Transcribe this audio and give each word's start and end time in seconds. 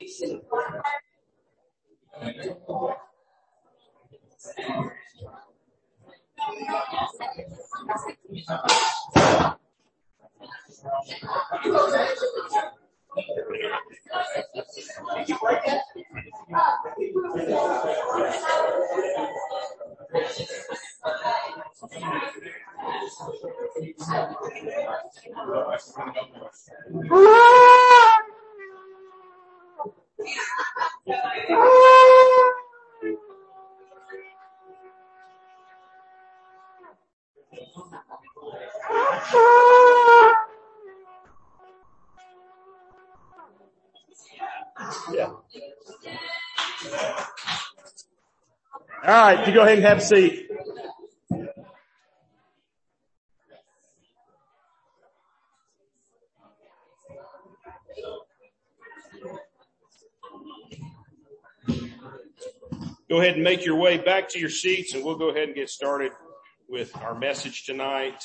Oh 0.00 0.28
yeah. 45.12 45.30
All 49.04 49.08
right, 49.08 49.46
you 49.46 49.54
go 49.54 49.62
ahead 49.62 49.78
and 49.78 49.86
have 49.86 49.98
a 49.98 50.00
seat. 50.00 50.47
Go 63.08 63.22
ahead 63.22 63.36
and 63.36 63.42
make 63.42 63.64
your 63.64 63.76
way 63.76 63.96
back 63.96 64.28
to 64.30 64.38
your 64.38 64.50
seats 64.50 64.92
and 64.92 65.02
we'll 65.02 65.16
go 65.16 65.30
ahead 65.30 65.44
and 65.44 65.54
get 65.54 65.70
started 65.70 66.12
with 66.68 66.94
our 66.98 67.18
message 67.18 67.64
tonight. 67.64 68.22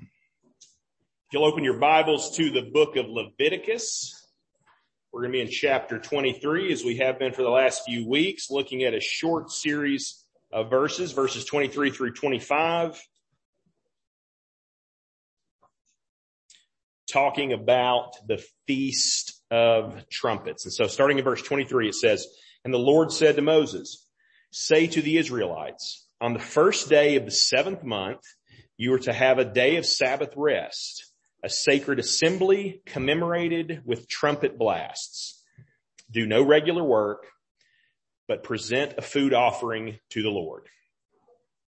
If 0.00 1.32
you'll 1.32 1.46
open 1.46 1.64
your 1.64 1.78
Bibles 1.78 2.36
to 2.36 2.50
the 2.50 2.60
book 2.60 2.96
of 2.96 3.06
Leviticus, 3.08 4.28
we're 5.10 5.22
going 5.22 5.32
to 5.32 5.36
be 5.38 5.40
in 5.40 5.50
chapter 5.50 5.98
23 5.98 6.70
as 6.74 6.84
we 6.84 6.98
have 6.98 7.18
been 7.18 7.32
for 7.32 7.42
the 7.42 7.48
last 7.48 7.84
few 7.86 8.06
weeks, 8.06 8.50
looking 8.50 8.84
at 8.84 8.92
a 8.92 9.00
short 9.00 9.50
series 9.50 10.22
of 10.52 10.68
verses, 10.68 11.12
verses 11.12 11.46
23 11.46 11.90
through 11.90 12.12
25, 12.12 13.02
talking 17.10 17.54
about 17.54 18.12
the 18.26 18.44
feast 18.66 19.37
of 19.50 20.08
trumpets. 20.10 20.64
And 20.64 20.72
so 20.72 20.86
starting 20.86 21.18
in 21.18 21.24
verse 21.24 21.42
23, 21.42 21.88
it 21.88 21.94
says, 21.94 22.26
and 22.64 22.72
the 22.74 22.78
Lord 22.78 23.12
said 23.12 23.36
to 23.36 23.42
Moses, 23.42 24.06
say 24.50 24.86
to 24.88 25.02
the 25.02 25.16
Israelites, 25.16 26.06
on 26.20 26.32
the 26.32 26.40
first 26.40 26.88
day 26.88 27.16
of 27.16 27.24
the 27.24 27.30
seventh 27.30 27.84
month, 27.84 28.20
you 28.76 28.92
are 28.94 28.98
to 29.00 29.12
have 29.12 29.38
a 29.38 29.44
day 29.44 29.76
of 29.76 29.86
Sabbath 29.86 30.32
rest, 30.36 31.12
a 31.44 31.48
sacred 31.48 31.98
assembly 31.98 32.82
commemorated 32.86 33.82
with 33.84 34.08
trumpet 34.08 34.58
blasts. 34.58 35.42
Do 36.10 36.26
no 36.26 36.42
regular 36.42 36.82
work, 36.82 37.26
but 38.26 38.42
present 38.42 38.94
a 38.98 39.02
food 39.02 39.34
offering 39.34 39.98
to 40.10 40.22
the 40.22 40.30
Lord. 40.30 40.64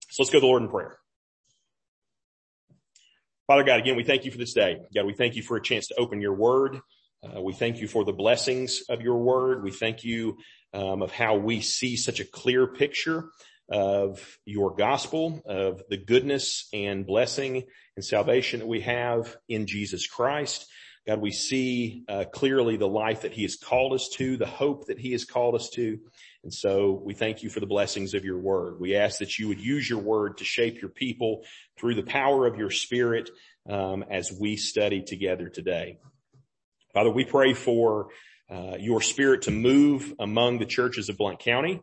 So 0.10 0.24
let's 0.24 0.30
go 0.30 0.38
to 0.38 0.42
the 0.42 0.48
Lord 0.48 0.64
in 0.64 0.70
prayer. 0.70 0.98
Father 3.48 3.64
God, 3.64 3.80
again, 3.80 3.96
we 3.96 4.04
thank 4.04 4.26
you 4.26 4.32
for 4.32 4.38
this 4.38 4.54
day. 4.54 4.78
God, 4.96 5.06
we 5.06 5.14
thank 5.14 5.36
you 5.36 5.44
for 5.44 5.58
a 5.58 5.62
chance 5.62 5.88
to 5.88 5.96
open 6.00 6.22
your 6.22 6.34
word. 6.34 6.80
Uh, 7.24 7.42
we 7.42 7.54
thank 7.54 7.80
you 7.80 7.88
for 7.88 8.04
the 8.04 8.14
blessings 8.14 8.84
of 8.90 9.02
your 9.02 9.18
word. 9.18 9.64
We 9.64 9.72
thank 9.72 10.04
you 10.04 10.38
um, 10.74 11.02
of 11.02 11.12
how 11.12 11.38
we 11.38 11.62
see 11.62 11.96
such 11.96 12.20
a 12.20 12.26
clear 12.26 12.68
picture 12.68 13.30
of 13.70 14.38
your 14.46 14.76
gospel, 14.76 15.42
of 15.46 15.82
the 15.90 15.98
goodness 15.98 16.68
and 16.74 17.06
blessing 17.06 17.64
and 17.96 18.04
salvation 18.04 18.60
that 18.60 18.68
we 18.68 18.82
have 18.82 19.38
in 19.48 19.68
Jesus 19.68 20.06
Christ. 20.06 20.66
God, 21.08 21.22
we 21.22 21.32
see 21.32 22.04
uh, 22.08 22.26
clearly 22.32 22.78
the 22.78 22.88
life 22.88 23.22
that 23.22 23.34
he 23.34 23.44
has 23.44 23.56
called 23.56 23.94
us 23.94 24.10
to, 24.14 24.38
the 24.38 24.46
hope 24.46 24.88
that 24.88 25.00
he 25.00 25.12
has 25.12 25.26
called 25.26 25.56
us 25.56 25.70
to. 25.72 26.00
And 26.44 26.54
so 26.54 27.02
we 27.04 27.14
thank 27.14 27.44
you 27.44 27.50
for 27.50 27.60
the 27.60 27.66
blessings 27.66 28.14
of 28.14 28.26
your 28.26 28.38
word. 28.38 28.80
We 28.80 28.96
ask 28.96 29.20
that 29.20 29.38
you 29.38 29.48
would 29.50 29.60
use 29.60 29.90
your 29.90 30.00
word 30.00 30.38
to 30.38 30.46
shape 30.46 30.82
your 30.82 30.92
people 30.92 31.44
through 31.78 31.96
the 31.96 32.04
power 32.04 32.48
of 32.48 32.58
your 32.58 32.70
spirit 32.70 33.30
um, 33.70 34.04
as 34.10 34.32
we 34.32 34.56
study 34.58 35.02
together 35.02 35.50
today. 35.50 36.00
Father, 36.94 37.10
we 37.10 37.26
pray 37.26 37.56
for 37.56 38.10
uh, 38.52 38.76
your 38.80 39.02
spirit 39.02 39.42
to 39.44 39.52
move 39.52 40.14
among 40.20 40.60
the 40.60 40.66
churches 40.68 41.10
of 41.10 41.18
Blount 41.18 41.40
County, 41.40 41.82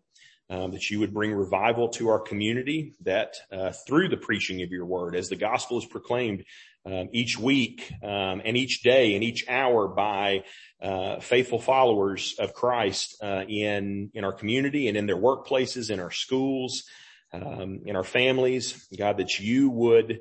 um, 0.49 0.71
that 0.71 0.89
you 0.89 1.01
would 1.01 1.13
bring 1.13 1.33
revival 1.33 1.89
to 1.89 2.11
our 2.11 2.21
community, 2.21 2.95
that 3.03 3.35
uh, 3.51 3.73
through 3.89 4.09
the 4.09 4.17
preaching 4.17 4.63
of 4.63 4.71
your 4.71 4.87
word, 4.87 5.17
as 5.17 5.29
the 5.29 5.35
gospel 5.35 5.79
is 5.79 5.85
proclaimed 5.85 6.45
um, 6.87 7.09
each 7.13 7.37
week 7.37 7.93
um, 8.05 8.41
and 8.45 8.57
each 8.57 8.85
day 8.85 9.17
and 9.17 9.25
each 9.25 9.49
hour 9.49 9.89
by 9.89 10.45
uh, 10.81 11.19
faithful 11.19 11.59
followers 11.59 12.37
of 12.39 12.55
Christ 12.55 13.17
uh, 13.21 13.43
in 13.49 14.13
in 14.15 14.23
our 14.23 14.33
community 14.33 14.87
and 14.87 14.97
in 14.97 15.07
their 15.07 15.17
workplaces, 15.17 15.91
in 15.91 15.99
our 15.99 16.13
schools, 16.13 16.85
um, 17.33 17.81
in 17.85 17.97
our 17.97 18.05
families, 18.05 18.87
God, 18.97 19.17
that 19.17 19.41
you 19.41 19.71
would 19.71 20.21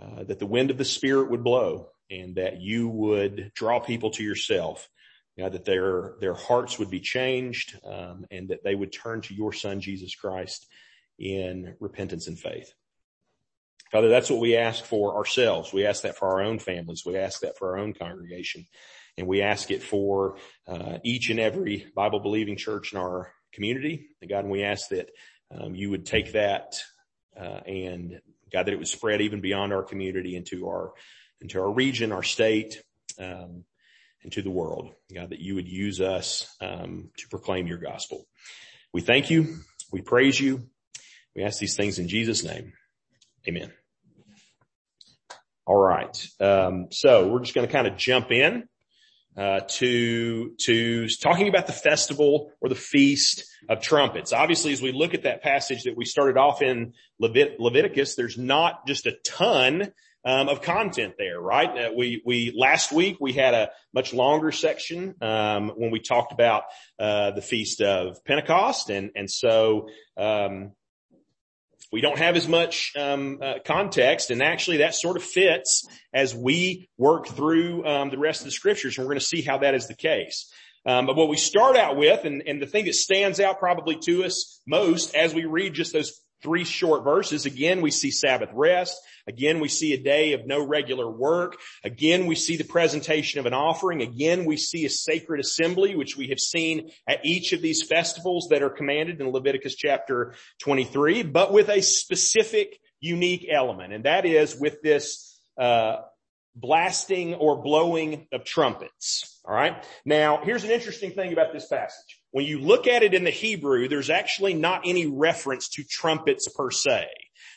uh, 0.00 0.22
that 0.22 0.38
the 0.38 0.46
wind 0.46 0.70
of 0.70 0.78
the 0.78 0.84
Spirit 0.84 1.28
would 1.28 1.42
blow 1.42 1.88
and 2.10 2.36
that 2.36 2.60
you 2.60 2.88
would 2.88 3.52
draw 3.54 3.80
people 3.80 4.10
to 4.10 4.22
yourself, 4.22 4.88
that 5.36 5.64
their, 5.64 6.14
their 6.20 6.34
hearts 6.34 6.78
would 6.78 6.90
be 6.90 7.00
changed, 7.00 7.78
um, 7.84 8.26
and 8.30 8.48
that 8.48 8.64
they 8.64 8.74
would 8.74 8.92
turn 8.92 9.20
to 9.22 9.34
your 9.34 9.52
son, 9.52 9.80
Jesus 9.80 10.14
Christ 10.14 10.66
in 11.18 11.74
repentance 11.80 12.26
and 12.26 12.38
faith. 12.38 12.72
Father, 13.90 14.08
that's 14.08 14.30
what 14.30 14.40
we 14.40 14.56
ask 14.56 14.84
for 14.84 15.16
ourselves. 15.16 15.72
We 15.72 15.86
ask 15.86 16.02
that 16.02 16.16
for 16.16 16.28
our 16.28 16.42
own 16.42 16.58
families. 16.58 17.04
We 17.06 17.16
ask 17.16 17.40
that 17.40 17.56
for 17.56 17.70
our 17.72 17.78
own 17.78 17.94
congregation. 17.94 18.66
And 19.16 19.26
we 19.26 19.42
ask 19.42 19.70
it 19.70 19.82
for 19.82 20.36
uh, 20.66 20.98
each 21.02 21.30
and 21.30 21.40
every 21.40 21.86
Bible 21.94 22.20
believing 22.20 22.56
church 22.56 22.92
in 22.92 22.98
our 22.98 23.32
community. 23.52 24.10
And 24.20 24.30
God, 24.30 24.40
and 24.40 24.50
we 24.50 24.62
ask 24.62 24.90
that 24.90 25.10
um, 25.50 25.74
you 25.74 25.90
would 25.90 26.04
take 26.04 26.32
that 26.32 26.80
uh, 27.38 27.60
and 27.66 28.20
God, 28.52 28.66
that 28.66 28.72
it 28.72 28.78
would 28.78 28.88
spread 28.88 29.20
even 29.20 29.40
beyond 29.40 29.72
our 29.72 29.82
community 29.82 30.36
into 30.36 30.68
our 30.68 30.92
into 31.40 31.60
our 31.60 31.70
region, 31.70 32.12
our 32.12 32.22
state, 32.22 32.82
um, 33.18 33.64
and 34.22 34.32
to 34.32 34.42
the 34.42 34.50
world. 34.50 34.92
God, 35.14 35.30
that 35.30 35.40
you 35.40 35.54
would 35.54 35.68
use 35.68 36.00
us 36.00 36.54
um, 36.60 37.10
to 37.16 37.28
proclaim 37.28 37.66
your 37.66 37.78
gospel. 37.78 38.26
We 38.92 39.00
thank 39.00 39.30
you. 39.30 39.58
We 39.92 40.02
praise 40.02 40.40
you. 40.40 40.68
We 41.34 41.44
ask 41.44 41.58
these 41.58 41.76
things 41.76 41.98
in 41.98 42.08
Jesus' 42.08 42.44
name. 42.44 42.72
Amen. 43.46 43.72
All 45.66 45.76
right. 45.76 46.26
Um, 46.40 46.88
so 46.90 47.28
we're 47.28 47.40
just 47.40 47.54
going 47.54 47.66
to 47.66 47.72
kind 47.72 47.86
of 47.86 47.96
jump 47.96 48.32
in 48.32 48.68
uh, 49.36 49.60
to 49.68 50.54
to 50.58 51.06
talking 51.22 51.48
about 51.48 51.66
the 51.66 51.72
festival 51.72 52.50
or 52.60 52.68
the 52.68 52.74
feast 52.74 53.44
of 53.68 53.80
trumpets. 53.80 54.32
Obviously, 54.32 54.72
as 54.72 54.82
we 54.82 54.92
look 54.92 55.14
at 55.14 55.22
that 55.22 55.42
passage 55.42 55.84
that 55.84 55.96
we 55.96 56.04
started 56.04 56.36
off 56.36 56.60
in 56.60 56.94
Levit- 57.20 57.60
Leviticus, 57.60 58.16
there's 58.16 58.36
not 58.36 58.86
just 58.86 59.06
a 59.06 59.12
ton 59.24 59.92
um, 60.24 60.48
of 60.48 60.62
content 60.62 61.14
there, 61.18 61.40
right? 61.40 61.86
Uh, 61.86 61.90
we 61.96 62.22
we 62.24 62.52
last 62.56 62.92
week 62.92 63.16
we 63.20 63.32
had 63.32 63.54
a 63.54 63.70
much 63.94 64.12
longer 64.12 64.52
section 64.52 65.14
um, 65.20 65.70
when 65.76 65.90
we 65.90 66.00
talked 66.00 66.32
about 66.32 66.64
uh, 66.98 67.30
the 67.32 67.42
feast 67.42 67.80
of 67.80 68.24
Pentecost, 68.24 68.90
and 68.90 69.10
and 69.14 69.30
so 69.30 69.88
um, 70.16 70.72
we 71.92 72.00
don't 72.00 72.18
have 72.18 72.36
as 72.36 72.48
much 72.48 72.92
um, 72.96 73.38
uh, 73.40 73.54
context, 73.64 74.30
and 74.30 74.42
actually 74.42 74.78
that 74.78 74.94
sort 74.94 75.16
of 75.16 75.22
fits 75.22 75.86
as 76.12 76.34
we 76.34 76.88
work 76.98 77.28
through 77.28 77.86
um, 77.86 78.10
the 78.10 78.18
rest 78.18 78.40
of 78.40 78.46
the 78.46 78.50
scriptures, 78.50 78.98
and 78.98 79.06
we're 79.06 79.12
going 79.12 79.20
to 79.20 79.26
see 79.26 79.42
how 79.42 79.58
that 79.58 79.74
is 79.74 79.86
the 79.86 79.94
case. 79.94 80.50
Um, 80.84 81.06
but 81.06 81.16
what 81.16 81.28
we 81.28 81.36
start 81.36 81.76
out 81.76 81.96
with, 81.96 82.24
and, 82.24 82.42
and 82.46 82.62
the 82.62 82.66
thing 82.66 82.86
that 82.86 82.94
stands 82.94 83.40
out 83.40 83.58
probably 83.58 83.98
to 84.04 84.24
us 84.24 84.60
most 84.66 85.14
as 85.14 85.34
we 85.34 85.44
read 85.44 85.74
just 85.74 85.92
those 85.92 86.20
three 86.42 86.64
short 86.64 87.04
verses. 87.04 87.46
Again, 87.46 87.80
we 87.80 87.90
see 87.90 88.10
Sabbath 88.10 88.50
rest. 88.52 88.98
Again, 89.26 89.60
we 89.60 89.68
see 89.68 89.92
a 89.92 90.02
day 90.02 90.32
of 90.32 90.46
no 90.46 90.64
regular 90.64 91.10
work. 91.10 91.56
Again, 91.84 92.26
we 92.26 92.34
see 92.34 92.56
the 92.56 92.64
presentation 92.64 93.40
of 93.40 93.46
an 93.46 93.54
offering. 93.54 94.02
Again, 94.02 94.44
we 94.44 94.56
see 94.56 94.84
a 94.84 94.90
sacred 94.90 95.40
assembly, 95.40 95.96
which 95.96 96.16
we 96.16 96.28
have 96.28 96.40
seen 96.40 96.90
at 97.06 97.24
each 97.24 97.52
of 97.52 97.60
these 97.60 97.82
festivals 97.82 98.48
that 98.50 98.62
are 98.62 98.70
commanded 98.70 99.20
in 99.20 99.30
Leviticus 99.30 99.74
chapter 99.74 100.34
23, 100.60 101.24
but 101.24 101.52
with 101.52 101.68
a 101.68 101.82
specific 101.82 102.78
unique 103.00 103.46
element. 103.50 103.92
And 103.92 104.04
that 104.04 104.24
is 104.24 104.58
with 104.58 104.80
this, 104.82 105.40
uh, 105.58 105.98
blasting 106.54 107.34
or 107.34 107.62
blowing 107.62 108.26
of 108.32 108.44
trumpets. 108.44 109.40
All 109.44 109.54
right. 109.54 109.84
Now, 110.04 110.40
here's 110.42 110.64
an 110.64 110.70
interesting 110.70 111.12
thing 111.12 111.32
about 111.32 111.52
this 111.52 111.68
passage. 111.68 112.17
When 112.30 112.44
you 112.44 112.60
look 112.60 112.86
at 112.86 113.02
it 113.02 113.14
in 113.14 113.24
the 113.24 113.30
Hebrew, 113.30 113.88
there's 113.88 114.10
actually 114.10 114.54
not 114.54 114.82
any 114.84 115.06
reference 115.06 115.68
to 115.70 115.84
trumpets 115.84 116.48
per 116.48 116.70
se. 116.70 117.08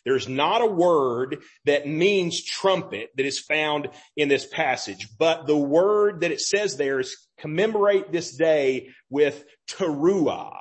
There's 0.06 0.28
not 0.28 0.62
a 0.62 0.68
word 0.68 1.44
that 1.66 1.88
means 1.88 2.44
trumpet 2.44 3.10
that 3.16 3.26
is 3.26 3.40
found 3.40 3.90
in 4.16 4.30
this 4.30 4.46
passage, 4.46 5.08
but 5.20 5.46
the 5.46 5.58
word 5.58 6.22
that 6.22 6.32
it 6.32 6.42
says 6.42 6.78
there 6.78 7.00
is 7.00 7.16
commemorate 7.38 8.12
this 8.12 8.36
day 8.36 8.90
with 9.10 9.44
teruah. 9.70 10.58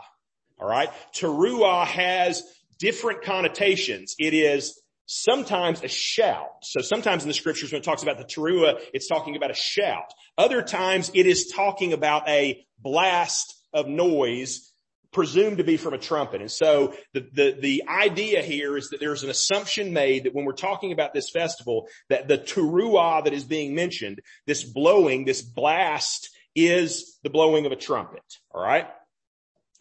All 0.58 0.68
right. 0.68 0.90
Teruah 1.14 1.86
has 1.86 2.42
different 2.78 3.22
connotations. 3.22 4.14
It 4.18 4.34
is 4.34 4.78
sometimes 5.06 5.82
a 5.82 5.88
shout. 5.88 6.50
So 6.62 6.82
sometimes 6.82 7.22
in 7.22 7.28
the 7.28 7.34
scriptures 7.34 7.72
when 7.72 7.80
it 7.80 7.84
talks 7.84 8.02
about 8.02 8.18
the 8.18 8.24
teruah, 8.24 8.78
it's 8.92 9.08
talking 9.08 9.36
about 9.36 9.50
a 9.50 9.54
shout. 9.54 10.12
Other 10.36 10.62
times 10.62 11.10
it 11.14 11.26
is 11.26 11.52
talking 11.54 11.92
about 11.92 12.28
a 12.28 12.64
blast 12.78 13.54
of 13.72 13.87
noise 13.87 14.72
presumed 15.12 15.58
to 15.58 15.64
be 15.64 15.76
from 15.76 15.94
a 15.94 15.99
trumpet. 15.99 16.40
And 16.40 16.50
so 16.50 16.94
the, 17.12 17.26
the, 17.32 17.56
the 17.61 17.84
idea 17.88 18.43
here 18.43 18.76
is 18.76 18.90
that 18.90 19.00
there's 19.00 19.25
an 19.25 19.31
assumption 19.31 19.93
made 19.93 20.25
that 20.25 20.34
when 20.34 20.44
we're 20.44 20.52
talking 20.52 20.93
about 20.93 21.12
this 21.12 21.31
festival, 21.31 21.88
that 22.08 22.28
the 22.28 22.38
teruah 22.38 23.25
that 23.25 23.32
is 23.32 23.44
being 23.44 23.75
mentioned, 23.75 24.20
this 24.46 24.62
blowing, 24.62 25.25
this 25.25 25.43
blast 25.43 26.31
is 26.55 27.19
the 27.22 27.31
blowing 27.31 27.67
of 27.67 27.72
a 27.72 27.76
trumpet. 27.76 28.22
All 28.52 28.62
right. 28.62 28.87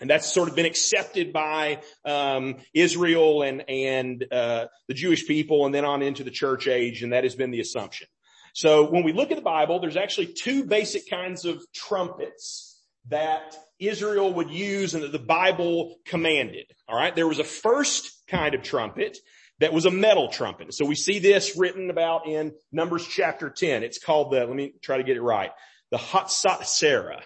And 0.01 0.09
that's 0.09 0.31
sort 0.31 0.50
of 0.50 0.56
been 0.56 0.65
accepted 0.65 1.33
by 1.33 1.81
um, 2.06 2.56
Israel 2.74 3.42
and 3.42 3.69
and 3.69 4.25
uh, 4.31 4.68
the 4.88 4.94
Jewish 4.94 5.27
people, 5.27 5.65
and 5.65 5.75
then 5.75 5.83
on 5.83 6.01
into 6.01 6.24
the 6.24 6.31
church 6.31 6.68
age, 6.68 7.03
and 7.03 7.12
that 7.12 7.25
has 7.25 7.35
been 7.35 7.51
the 7.51 7.59
assumption. 7.59 8.07
So 8.53 8.89
when 8.89 9.03
we 9.03 9.12
look 9.12 9.31
at 9.31 9.35
the 9.35 9.44
Bible, 9.44 9.80
there's 9.80 9.97
actually 9.97 10.27
two 10.27 10.63
basic 10.63 11.09
kinds 11.09 11.44
of 11.44 11.62
trumpets 11.74 12.81
that 13.09 13.57
Israel 13.79 14.33
would 14.33 14.51
use 14.51 14.93
and 14.93 15.03
that 15.03 15.11
the 15.11 15.19
Bible 15.19 15.97
commanded. 16.05 16.65
All 16.87 16.95
right. 16.95 17.15
There 17.15 17.27
was 17.27 17.39
a 17.39 17.43
first 17.43 18.11
kind 18.27 18.53
of 18.53 18.61
trumpet 18.61 19.17
that 19.59 19.73
was 19.73 19.85
a 19.85 19.91
metal 19.91 20.29
trumpet. 20.29 20.73
So 20.73 20.85
we 20.85 20.95
see 20.95 21.19
this 21.19 21.57
written 21.57 21.89
about 21.89 22.27
in 22.27 22.53
Numbers 22.71 23.07
chapter 23.07 23.49
10. 23.49 23.83
It's 23.83 23.99
called 23.99 24.31
the, 24.31 24.45
let 24.45 24.55
me 24.55 24.73
try 24.81 24.97
to 24.97 25.03
get 25.03 25.17
it 25.17 25.21
right, 25.21 25.51
the 25.91 25.97
Hatzatsera. 25.97 27.21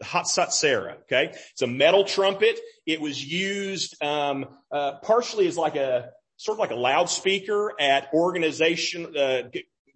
The 0.00 0.06
Hatzatsera. 0.06 0.96
Okay. 1.02 1.30
It's 1.52 1.62
a 1.62 1.66
metal 1.66 2.04
trumpet. 2.04 2.58
It 2.86 3.00
was 3.00 3.24
used, 3.24 4.02
um, 4.02 4.46
uh, 4.72 4.98
partially 5.02 5.46
as 5.46 5.56
like 5.56 5.76
a, 5.76 6.10
sort 6.36 6.56
of 6.56 6.60
like 6.60 6.72
a 6.72 6.76
loudspeaker 6.76 7.72
at 7.80 8.08
organization, 8.12 9.16
uh, 9.16 9.42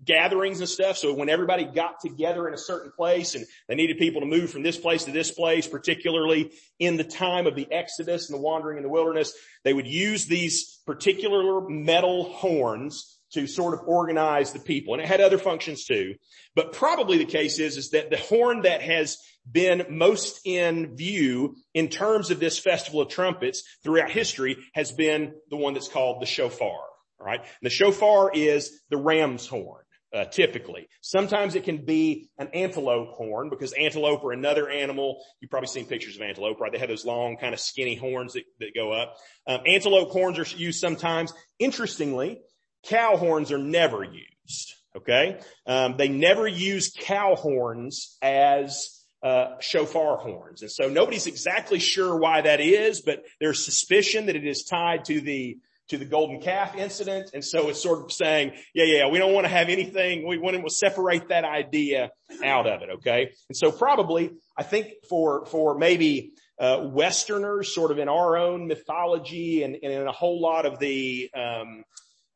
gatherings 0.04 0.60
and 0.60 0.68
stuff. 0.68 0.96
So 0.96 1.12
when 1.12 1.28
everybody 1.28 1.64
got 1.64 2.00
together 2.00 2.46
in 2.46 2.54
a 2.54 2.58
certain 2.58 2.92
place 2.92 3.34
and 3.34 3.44
they 3.68 3.74
needed 3.74 3.98
people 3.98 4.20
to 4.20 4.26
move 4.26 4.50
from 4.50 4.62
this 4.62 4.76
place 4.76 5.04
to 5.04 5.12
this 5.12 5.30
place, 5.30 5.66
particularly 5.66 6.52
in 6.78 6.96
the 6.96 7.04
time 7.04 7.46
of 7.46 7.56
the 7.56 7.70
Exodus 7.70 8.30
and 8.30 8.38
the 8.38 8.42
wandering 8.42 8.76
in 8.76 8.82
the 8.82 8.88
wilderness, 8.88 9.32
they 9.64 9.72
would 9.72 9.86
use 9.86 10.26
these 10.26 10.80
particular 10.86 11.68
metal 11.68 12.24
horns 12.32 13.18
to 13.32 13.46
sort 13.46 13.74
of 13.74 13.80
organize 13.86 14.52
the 14.52 14.60
people. 14.60 14.94
And 14.94 15.02
it 15.02 15.08
had 15.08 15.20
other 15.20 15.38
functions 15.38 15.84
too. 15.84 16.14
But 16.54 16.72
probably 16.72 17.18
the 17.18 17.26
case 17.26 17.58
is, 17.58 17.76
is 17.76 17.90
that 17.90 18.10
the 18.10 18.16
horn 18.16 18.62
that 18.62 18.80
has 18.80 19.18
been 19.50 19.86
most 19.90 20.40
in 20.44 20.96
view 20.96 21.56
in 21.74 21.88
terms 21.88 22.30
of 22.30 22.40
this 22.40 22.58
festival 22.58 23.00
of 23.00 23.08
trumpets 23.08 23.64
throughout 23.82 24.10
history 24.10 24.56
has 24.74 24.92
been 24.92 25.34
the 25.50 25.56
one 25.56 25.74
that's 25.74 25.88
called 25.88 26.22
the 26.22 26.26
shofar. 26.26 26.80
All 27.20 27.26
right. 27.26 27.40
And 27.40 27.48
the 27.62 27.70
shofar 27.70 28.30
is 28.32 28.80
the 28.90 28.96
ram's 28.96 29.46
horn 29.46 29.82
uh, 30.12 30.24
typically. 30.24 30.88
Sometimes 31.00 31.54
it 31.54 31.64
can 31.64 31.84
be 31.84 32.30
an 32.38 32.48
antelope 32.54 33.14
horn 33.14 33.50
because 33.50 33.72
antelope 33.72 34.24
are 34.24 34.32
another 34.32 34.68
animal. 34.68 35.22
You've 35.40 35.50
probably 35.50 35.68
seen 35.68 35.86
pictures 35.86 36.16
of 36.16 36.22
antelope, 36.22 36.60
right? 36.60 36.72
They 36.72 36.78
have 36.78 36.88
those 36.88 37.04
long 37.04 37.36
kind 37.36 37.54
of 37.54 37.60
skinny 37.60 37.94
horns 37.94 38.34
that, 38.34 38.44
that 38.60 38.74
go 38.74 38.92
up. 38.92 39.16
Um, 39.46 39.60
antelope 39.66 40.10
horns 40.10 40.38
are 40.38 40.56
used 40.56 40.80
sometimes. 40.80 41.32
Interestingly, 41.58 42.40
cow 42.84 43.16
horns 43.16 43.52
are 43.52 43.58
never 43.58 44.04
used. 44.04 44.74
Okay. 44.96 45.38
Um, 45.66 45.96
they 45.96 46.08
never 46.08 46.48
use 46.48 46.92
cow 46.98 47.36
horns 47.36 48.16
as 48.22 48.98
uh, 49.22 49.58
shofar 49.60 50.16
horns. 50.16 50.62
And 50.62 50.70
so 50.70 50.88
nobody's 50.88 51.26
exactly 51.26 51.78
sure 51.78 52.16
why 52.16 52.40
that 52.40 52.60
is, 52.60 53.00
but 53.02 53.24
there's 53.40 53.64
suspicion 53.64 54.26
that 54.26 54.36
it 54.36 54.46
is 54.46 54.64
tied 54.64 55.04
to 55.06 55.20
the 55.20 55.58
to 55.88 55.98
the 55.98 56.04
golden 56.04 56.40
calf 56.40 56.76
incident. 56.76 57.30
And 57.32 57.44
so 57.44 57.68
it's 57.68 57.82
sort 57.82 58.04
of 58.04 58.12
saying, 58.12 58.52
yeah, 58.74 58.84
yeah, 58.84 59.08
we 59.08 59.18
don't 59.18 59.32
want 59.32 59.44
to 59.44 59.50
have 59.50 59.68
anything. 59.68 60.26
We 60.26 60.38
want 60.38 60.62
to 60.62 60.70
separate 60.70 61.28
that 61.28 61.44
idea 61.44 62.10
out 62.44 62.66
of 62.66 62.82
it. 62.82 62.90
Okay. 62.96 63.30
And 63.48 63.56
so 63.56 63.72
probably 63.72 64.30
I 64.56 64.62
think 64.62 64.88
for, 65.08 65.46
for 65.46 65.78
maybe, 65.78 66.32
uh, 66.58 66.80
Westerners 66.82 67.74
sort 67.74 67.90
of 67.90 67.98
in 67.98 68.08
our 68.08 68.36
own 68.36 68.66
mythology 68.66 69.62
and, 69.62 69.76
and 69.82 69.92
in 69.92 70.06
a 70.06 70.12
whole 70.12 70.40
lot 70.40 70.66
of 70.66 70.78
the, 70.78 71.30
um, 71.34 71.84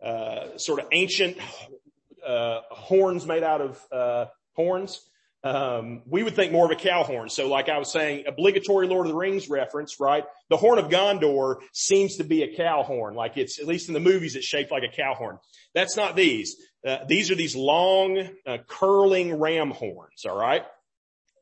uh, 0.02 0.56
sort 0.56 0.80
of 0.80 0.86
ancient, 0.92 1.36
uh, 2.26 2.60
horns 2.70 3.26
made 3.26 3.42
out 3.42 3.60
of, 3.60 3.80
uh, 3.90 4.26
horns 4.54 5.00
um, 5.44 6.02
we 6.06 6.22
would 6.22 6.36
think 6.36 6.52
more 6.52 6.64
of 6.64 6.70
a 6.70 6.76
cow 6.76 7.02
horn. 7.02 7.28
So 7.28 7.48
like 7.48 7.68
I 7.68 7.78
was 7.78 7.92
saying, 7.92 8.24
obligatory 8.26 8.86
Lord 8.86 9.06
of 9.06 9.12
the 9.12 9.18
Rings 9.18 9.48
reference, 9.48 9.98
right? 9.98 10.24
The 10.50 10.56
horn 10.56 10.78
of 10.78 10.88
Gondor 10.88 11.56
seems 11.72 12.16
to 12.16 12.24
be 12.24 12.42
a 12.42 12.56
cow 12.56 12.82
horn. 12.82 13.14
Like 13.14 13.36
it's, 13.36 13.58
at 13.58 13.66
least 13.66 13.88
in 13.88 13.94
the 13.94 14.00
movies, 14.00 14.36
it's 14.36 14.46
shaped 14.46 14.70
like 14.70 14.84
a 14.84 14.94
cow 14.94 15.14
horn. 15.14 15.38
That's 15.74 15.96
not 15.96 16.14
these. 16.14 16.56
Uh, 16.86 16.98
these 17.08 17.30
are 17.30 17.34
these 17.34 17.56
long, 17.56 18.28
uh, 18.46 18.58
curling 18.68 19.38
ram 19.38 19.70
horns, 19.70 20.24
all 20.24 20.38
right? 20.38 20.64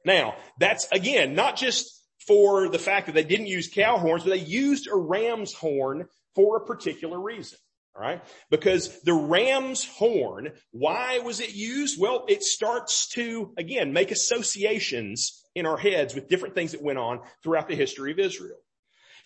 Now, 0.05 0.35
that's 0.59 0.89
again, 0.93 1.35
not 1.35 1.57
just 1.57 2.01
for 2.27 2.69
the 2.69 2.79
fact 2.79 3.07
that 3.07 3.15
they 3.15 3.25
didn't 3.25 3.47
use 3.47 3.69
cow 3.69 3.99
horns, 3.99 4.25
but 4.25 4.31
they 4.31 4.39
used 4.39 4.89
a 4.89 4.97
ram's 4.97 5.53
horn 5.53 6.07
for 6.35 6.57
a 6.57 6.65
particular 6.65 7.21
reason. 7.21 7.59
All 8.01 8.07
right. 8.07 8.23
Because 8.51 9.03
the 9.03 9.13
ram's 9.13 9.85
horn, 9.85 10.53
why 10.71 11.19
was 11.19 11.41
it 11.41 11.55
used? 11.55 12.01
Well, 12.01 12.25
it 12.29 12.43
starts 12.43 13.09
to, 13.11 13.53
again, 13.59 13.93
make 13.93 14.11
associations 14.11 15.45
in 15.55 15.67
our 15.67 15.77
heads 15.77 16.15
with 16.15 16.29
different 16.29 16.55
things 16.55 16.73
that 16.73 16.83
went 16.83 16.99
on 16.99 17.21
throughout 17.43 17.69
the 17.69 17.75
history 17.75 18.11
of 18.11 18.19
Israel. 18.19 18.57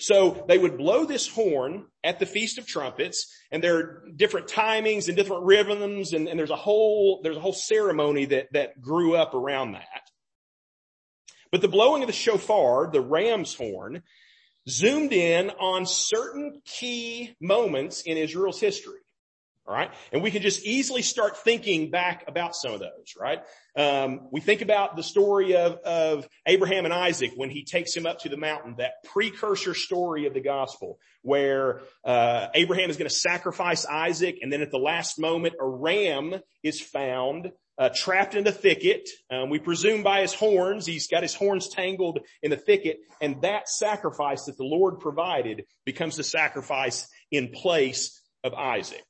So 0.01 0.45
they 0.49 0.59
would 0.59 0.77
blow 0.77 1.05
this 1.05 1.29
horn 1.29 1.87
at 2.03 2.19
the 2.19 2.27
Feast 2.27 2.59
of 2.59 2.67
Trumpets 2.67 3.33
and 3.53 3.63
there 3.63 3.77
are 3.77 4.05
different 4.17 4.49
timings 4.49 5.07
and 5.07 5.17
different 5.17 5.45
rhythms 5.45 6.13
and, 6.13 6.27
and 6.27 6.37
there's 6.37 6.51
a 6.51 6.57
whole, 6.57 7.21
there's 7.23 7.37
a 7.37 7.41
whole 7.41 7.53
ceremony 7.53 8.25
that, 8.25 8.53
that 8.55 8.81
grew 8.81 9.15
up 9.15 9.35
around 9.35 9.73
that. 9.73 10.11
But 11.53 11.61
the 11.61 11.69
blowing 11.69 12.03
of 12.03 12.09
the 12.09 12.13
shofar, 12.13 12.91
the 12.91 13.01
ram's 13.01 13.55
horn, 13.55 14.03
zoomed 14.69 15.13
in 15.13 15.51
on 15.51 15.87
certain 15.87 16.61
key 16.65 17.35
moments 17.41 18.03
in 18.03 18.17
Israel's 18.17 18.61
history. 18.61 19.01
All 19.67 19.75
right. 19.75 19.91
And 20.13 20.23
we 20.23 20.31
can 20.31 20.43
just 20.43 20.63
easily 20.67 21.01
start 21.01 21.39
thinking 21.39 21.91
back 21.91 22.25
about 22.29 22.55
some 22.55 22.75
of 22.75 22.81
those, 22.81 23.15
right? 23.19 23.39
Um, 23.75 24.29
we 24.31 24.43
think 24.43 24.61
about 24.61 24.95
the 24.95 25.03
story 25.03 25.57
of, 25.57 25.79
of 25.79 26.29
Abraham 26.45 26.85
and 26.85 26.93
Isaac 26.93 27.33
when 27.35 27.49
he 27.49 27.65
takes 27.65 27.97
him 27.97 28.05
up 28.05 28.19
to 28.21 28.29
the 28.29 28.37
mountain, 28.37 28.75
that 28.77 29.03
precursor 29.05 29.73
story 29.73 30.27
of 30.27 30.35
the 30.35 30.43
gospel 30.43 30.99
where, 31.23 31.81
uh, 32.05 32.49
Abraham 32.53 32.91
is 32.91 32.99
going 32.99 33.09
to 33.09 33.15
sacrifice 33.15 33.87
Isaac. 33.87 34.37
And 34.43 34.53
then 34.53 34.61
at 34.61 34.71
the 34.71 34.79
last 34.79 35.19
moment, 35.19 35.55
a 35.59 35.67
ram 35.67 36.35
is 36.63 36.83
found 36.83 37.51
uh, 37.79 37.91
trapped 37.95 38.35
in 38.35 38.45
the 38.45 38.53
thicket. 38.53 39.09
Um, 39.31 39.51
we 39.51 39.59
presume 39.59 40.03
by 40.03 40.21
his 40.21 40.35
horns, 40.35 40.87
he's 40.87 41.09
got 41.09 41.23
his 41.23 41.35
horns 41.35 41.69
tangled 41.69 42.21
in 42.43 42.51
the 42.51 42.57
thicket, 42.57 42.99
and 43.21 43.43
that 43.43 43.69
sacrifice 43.69 44.45
that 44.45 44.57
the 44.57 44.65
Lord 44.65 45.01
provided 45.01 45.65
becomes 45.85 46.17
the 46.17 46.25
sacrifice 46.25 47.09
in 47.31 47.49
place 47.49 48.21
of 48.43 48.55
Isaac. 48.55 49.05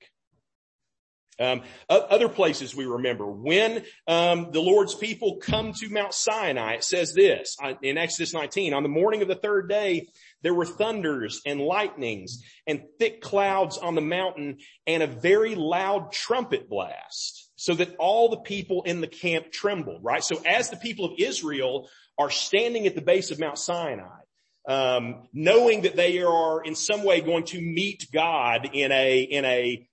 Um, 1.41 1.63
other 1.89 2.29
places 2.29 2.77
we 2.77 2.85
remember 2.85 3.27
when 3.27 3.83
um, 4.07 4.53
the 4.53 4.61
Lord's 4.61 4.95
people 4.95 5.39
come 5.39 5.73
to 5.73 5.89
Mount 5.89 6.15
Sinai, 6.15 6.75
it 6.75 6.85
says 6.85 7.13
this 7.13 7.57
uh, 7.61 7.73
in 7.83 7.99
Exodus 7.99 8.33
19: 8.33 8.73
On 8.73 8.85
the 8.85 8.89
morning 8.89 9.21
of 9.21 9.27
the 9.27 9.35
third 9.35 9.69
day, 9.69 10.07
there 10.43 10.55
were 10.55 10.65
thunders 10.65 11.41
and 11.45 11.61
lightnings 11.61 12.41
and 12.69 12.85
thick 13.01 13.21
clouds 13.21 13.79
on 13.79 13.97
the 13.97 14.01
mountain, 14.01 14.59
and 14.87 15.03
a 15.03 15.09
very 15.09 15.57
loud 15.57 16.13
trumpet 16.13 16.69
blast 16.69 17.44
so 17.65 17.73
that 17.73 17.97
all 17.97 18.29
the 18.29 18.37
people 18.37 18.83
in 18.83 19.01
the 19.01 19.07
camp 19.07 19.51
trembled, 19.51 20.05
right? 20.05 20.23
So 20.23 20.37
as 20.45 20.69
the 20.69 20.77
people 20.77 21.07
of 21.07 21.13
Israel 21.17 21.89
are 22.19 22.29
standing 22.29 22.87
at 22.87 22.95
the 22.95 23.01
base 23.01 23.31
of 23.31 23.41
Mount 23.41 23.57
Sinai, 23.57 24.21
um, 24.69 25.29
knowing 25.33 25.81
that 25.83 25.97
they 25.97 26.21
are 26.21 26.63
in 26.63 26.75
some 26.75 27.05
way 27.05 27.23
going 27.23 27.45
to 27.45 27.61
meet 27.63 28.09
God 28.13 28.69
in 28.75 28.93
a, 28.93 29.23
in 29.23 29.47
a 29.47 29.89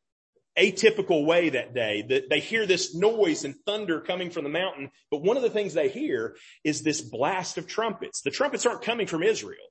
atypical 0.59 1.25
way 1.25 1.47
that 1.47 1.73
day, 1.73 2.03
that 2.09 2.29
they 2.29 2.41
hear 2.41 2.65
this 2.65 2.93
noise 2.93 3.45
and 3.45 3.55
thunder 3.65 4.01
coming 4.01 4.31
from 4.31 4.43
the 4.43 4.49
mountain. 4.49 4.91
But 5.09 5.21
one 5.21 5.37
of 5.37 5.43
the 5.43 5.49
things 5.49 5.73
they 5.73 5.87
hear 5.87 6.35
is 6.65 6.81
this 6.81 6.99
blast 6.99 7.57
of 7.57 7.67
trumpets. 7.67 8.19
The 8.19 8.31
trumpets 8.31 8.65
aren't 8.65 8.81
coming 8.81 9.07
from 9.07 9.23
Israel. 9.23 9.63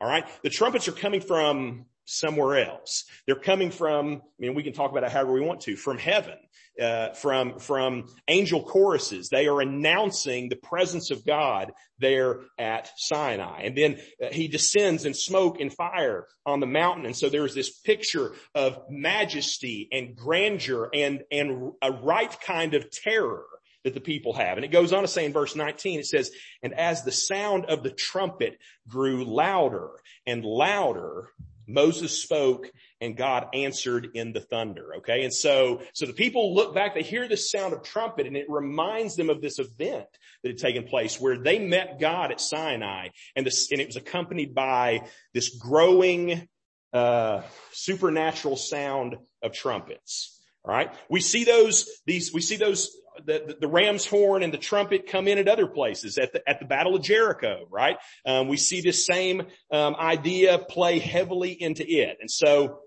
All 0.00 0.08
right. 0.08 0.28
The 0.44 0.50
trumpets 0.50 0.86
are 0.86 0.92
coming 0.92 1.22
from 1.22 1.86
somewhere 2.08 2.64
else. 2.64 3.04
They're 3.26 3.36
coming 3.36 3.70
from, 3.70 4.14
I 4.14 4.20
mean, 4.38 4.54
we 4.54 4.62
can 4.62 4.72
talk 4.72 4.90
about 4.90 5.04
it 5.04 5.12
however 5.12 5.32
we 5.32 5.42
want 5.42 5.60
to, 5.62 5.76
from 5.76 5.98
heaven, 5.98 6.38
uh, 6.80 7.10
from, 7.10 7.58
from 7.58 8.08
angel 8.28 8.62
choruses. 8.62 9.28
They 9.28 9.46
are 9.46 9.60
announcing 9.60 10.48
the 10.48 10.56
presence 10.56 11.10
of 11.10 11.26
God 11.26 11.72
there 11.98 12.40
at 12.58 12.90
Sinai. 12.96 13.62
And 13.64 13.76
then 13.76 14.00
uh, 14.22 14.28
he 14.32 14.48
descends 14.48 15.04
in 15.04 15.12
smoke 15.12 15.60
and 15.60 15.72
fire 15.72 16.26
on 16.46 16.60
the 16.60 16.66
mountain. 16.66 17.04
And 17.04 17.16
so 17.16 17.28
there's 17.28 17.54
this 17.54 17.70
picture 17.70 18.32
of 18.54 18.80
majesty 18.88 19.88
and 19.92 20.16
grandeur 20.16 20.88
and, 20.94 21.24
and 21.30 21.72
a 21.82 21.92
right 21.92 22.34
kind 22.40 22.72
of 22.72 22.90
terror 22.90 23.44
that 23.84 23.92
the 23.92 24.00
people 24.00 24.32
have. 24.32 24.56
And 24.56 24.64
it 24.64 24.72
goes 24.72 24.94
on 24.94 25.02
to 25.02 25.08
say 25.08 25.26
in 25.26 25.32
verse 25.34 25.54
19, 25.54 26.00
it 26.00 26.06
says, 26.06 26.30
and 26.62 26.72
as 26.72 27.02
the 27.02 27.12
sound 27.12 27.66
of 27.66 27.82
the 27.82 27.90
trumpet 27.90 28.58
grew 28.88 29.24
louder 29.24 29.90
and 30.26 30.42
louder, 30.42 31.28
Moses 31.68 32.22
spoke 32.22 32.72
and 33.00 33.16
God 33.16 33.48
answered 33.52 34.08
in 34.14 34.32
the 34.32 34.40
thunder. 34.40 34.96
Okay. 34.96 35.22
And 35.24 35.32
so, 35.32 35.82
so 35.92 36.06
the 36.06 36.12
people 36.12 36.54
look 36.54 36.74
back, 36.74 36.94
they 36.94 37.02
hear 37.02 37.28
the 37.28 37.36
sound 37.36 37.74
of 37.74 37.82
trumpet 37.82 38.26
and 38.26 38.36
it 38.36 38.46
reminds 38.48 39.14
them 39.14 39.30
of 39.30 39.40
this 39.42 39.58
event 39.58 40.08
that 40.42 40.48
had 40.48 40.58
taken 40.58 40.84
place 40.84 41.20
where 41.20 41.38
they 41.38 41.58
met 41.58 42.00
God 42.00 42.32
at 42.32 42.40
Sinai 42.40 43.08
and 43.36 43.46
this, 43.46 43.70
and 43.70 43.80
it 43.80 43.86
was 43.86 43.96
accompanied 43.96 44.54
by 44.54 45.02
this 45.34 45.56
growing, 45.56 46.48
uh, 46.92 47.42
supernatural 47.72 48.56
sound 48.56 49.16
of 49.42 49.52
trumpets. 49.52 50.37
All 50.68 50.74
right. 50.74 50.94
We 51.08 51.20
see 51.20 51.44
those, 51.44 51.88
these, 52.04 52.32
we 52.32 52.42
see 52.42 52.56
those 52.56 52.94
the, 53.24 53.56
the, 53.58 53.66
ram's 53.66 54.06
horn 54.06 54.42
and 54.42 54.52
the 54.52 54.58
trumpet 54.58 55.08
come 55.08 55.26
in 55.26 55.38
at 55.38 55.48
other 55.48 55.66
places 55.66 56.18
at 56.18 56.32
the, 56.32 56.48
at 56.48 56.60
the 56.60 56.66
battle 56.66 56.94
of 56.94 57.02
Jericho, 57.02 57.66
right? 57.70 57.96
Um, 58.26 58.48
we 58.48 58.58
see 58.58 58.82
this 58.82 59.06
same, 59.06 59.46
um, 59.72 59.96
idea 59.96 60.58
play 60.58 60.98
heavily 60.98 61.50
into 61.52 61.84
it. 61.88 62.18
And 62.20 62.30
so 62.30 62.80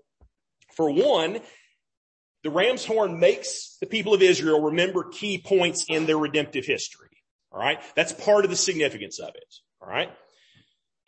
for 0.76 0.90
one, 0.90 1.40
the 2.44 2.50
ram's 2.50 2.84
horn 2.84 3.18
makes 3.18 3.76
the 3.80 3.86
people 3.86 4.14
of 4.14 4.22
Israel 4.22 4.60
remember 4.62 5.08
key 5.10 5.42
points 5.44 5.84
in 5.88 6.06
their 6.06 6.18
redemptive 6.18 6.64
history. 6.64 7.08
All 7.50 7.58
right. 7.58 7.80
That's 7.96 8.12
part 8.12 8.44
of 8.44 8.50
the 8.50 8.56
significance 8.56 9.18
of 9.18 9.30
it. 9.34 9.54
All 9.80 9.88
right. 9.88 10.10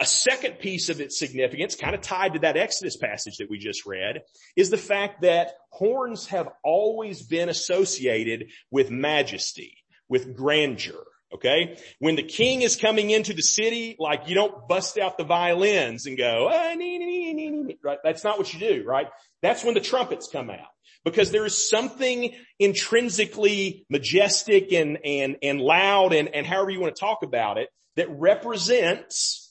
A 0.05 0.07
second 0.07 0.59
piece 0.59 0.91
of 0.91 1.01
its 1.01 1.19
significance, 1.19 1.77
kind 1.77 1.95
of 1.95 2.03
tied 2.03 2.35
to 2.35 2.41
that 2.41 2.59
Exodus 2.59 2.95
passage 2.95 3.39
that 3.39 3.49
we 3.49 3.57
just 3.57 3.87
read, 3.87 4.21
is 4.55 4.69
the 4.69 4.77
fact 4.77 5.23
that 5.23 5.55
horns 5.71 6.27
have 6.27 6.51
always 6.63 7.23
been 7.23 7.49
associated 7.49 8.51
with 8.71 8.91
majesty, 8.91 9.79
with 10.07 10.37
grandeur. 10.37 11.03
Okay. 11.33 11.79
When 12.01 12.17
the 12.17 12.23
king 12.23 12.61
is 12.61 12.77
coming 12.77 13.09
into 13.13 13.33
the 13.33 13.41
city, 13.41 13.97
like 13.99 14.29
you 14.29 14.35
don't 14.35 14.69
bust 14.69 14.99
out 14.99 15.17
the 15.17 15.25
violins 15.25 16.05
and 16.05 16.19
go, 16.19 16.51
ah, 16.53 16.75
nee, 16.75 16.99
nee, 16.99 17.33
nee, 17.33 17.79
right? 17.83 17.99
That's 18.05 18.25
not 18.25 18.37
what 18.37 18.53
you 18.53 18.61
do, 18.61 18.85
right? 18.87 19.07
That's 19.41 19.65
when 19.65 19.73
the 19.73 19.81
trumpets 19.81 20.29
come 20.31 20.51
out 20.51 20.69
because 21.07 21.31
there 21.31 21.47
is 21.47 21.71
something 21.71 22.35
intrinsically 22.59 23.87
majestic 23.89 24.71
and, 24.71 24.99
and, 25.03 25.37
and 25.43 25.63
loud 25.63 26.13
and, 26.13 26.29
and 26.35 26.47
however 26.47 26.69
you 26.69 26.81
want 26.81 26.95
to 26.95 27.01
talk 27.01 27.23
about 27.23 27.57
it 27.57 27.71
that 27.97 28.11
represents 28.11 29.44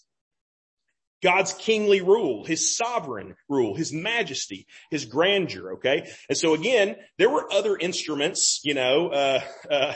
God's 1.23 1.53
kingly 1.53 2.01
rule, 2.01 2.43
His 2.45 2.75
sovereign 2.75 3.35
rule, 3.49 3.75
His 3.75 3.93
majesty, 3.93 4.67
His 4.91 5.05
grandeur, 5.05 5.75
okay? 5.75 6.11
And 6.29 6.37
so 6.37 6.53
again, 6.53 6.97
there 7.17 7.29
were 7.29 7.51
other 7.51 7.77
instruments, 7.77 8.59
you 8.63 8.73
know, 8.73 9.07
uh, 9.07 9.41
uh, 9.71 9.93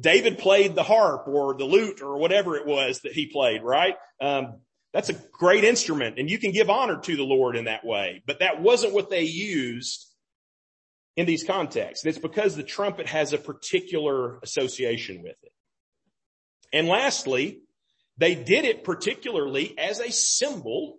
David 0.00 0.38
played 0.38 0.74
the 0.74 0.82
harp 0.82 1.26
or 1.26 1.56
the 1.56 1.64
lute 1.64 2.02
or 2.02 2.18
whatever 2.18 2.56
it 2.56 2.66
was 2.66 3.00
that 3.00 3.12
he 3.12 3.26
played, 3.26 3.62
right? 3.62 3.96
Um, 4.20 4.60
that's 4.92 5.08
a 5.08 5.14
great 5.32 5.64
instrument 5.64 6.18
and 6.18 6.30
you 6.30 6.38
can 6.38 6.52
give 6.52 6.70
honor 6.70 7.00
to 7.00 7.16
the 7.16 7.24
Lord 7.24 7.56
in 7.56 7.64
that 7.64 7.84
way, 7.84 8.22
but 8.26 8.38
that 8.40 8.62
wasn't 8.62 8.94
what 8.94 9.10
they 9.10 9.22
used 9.22 10.06
in 11.16 11.26
these 11.26 11.44
contexts. 11.44 12.06
It's 12.06 12.18
because 12.18 12.54
the 12.54 12.62
trumpet 12.62 13.08
has 13.08 13.32
a 13.32 13.38
particular 13.38 14.38
association 14.38 15.22
with 15.22 15.36
it. 15.42 15.52
And 16.72 16.86
lastly, 16.86 17.62
they 18.18 18.34
did 18.34 18.64
it 18.64 18.84
particularly 18.84 19.78
as 19.78 20.00
a 20.00 20.12
symbol 20.12 20.98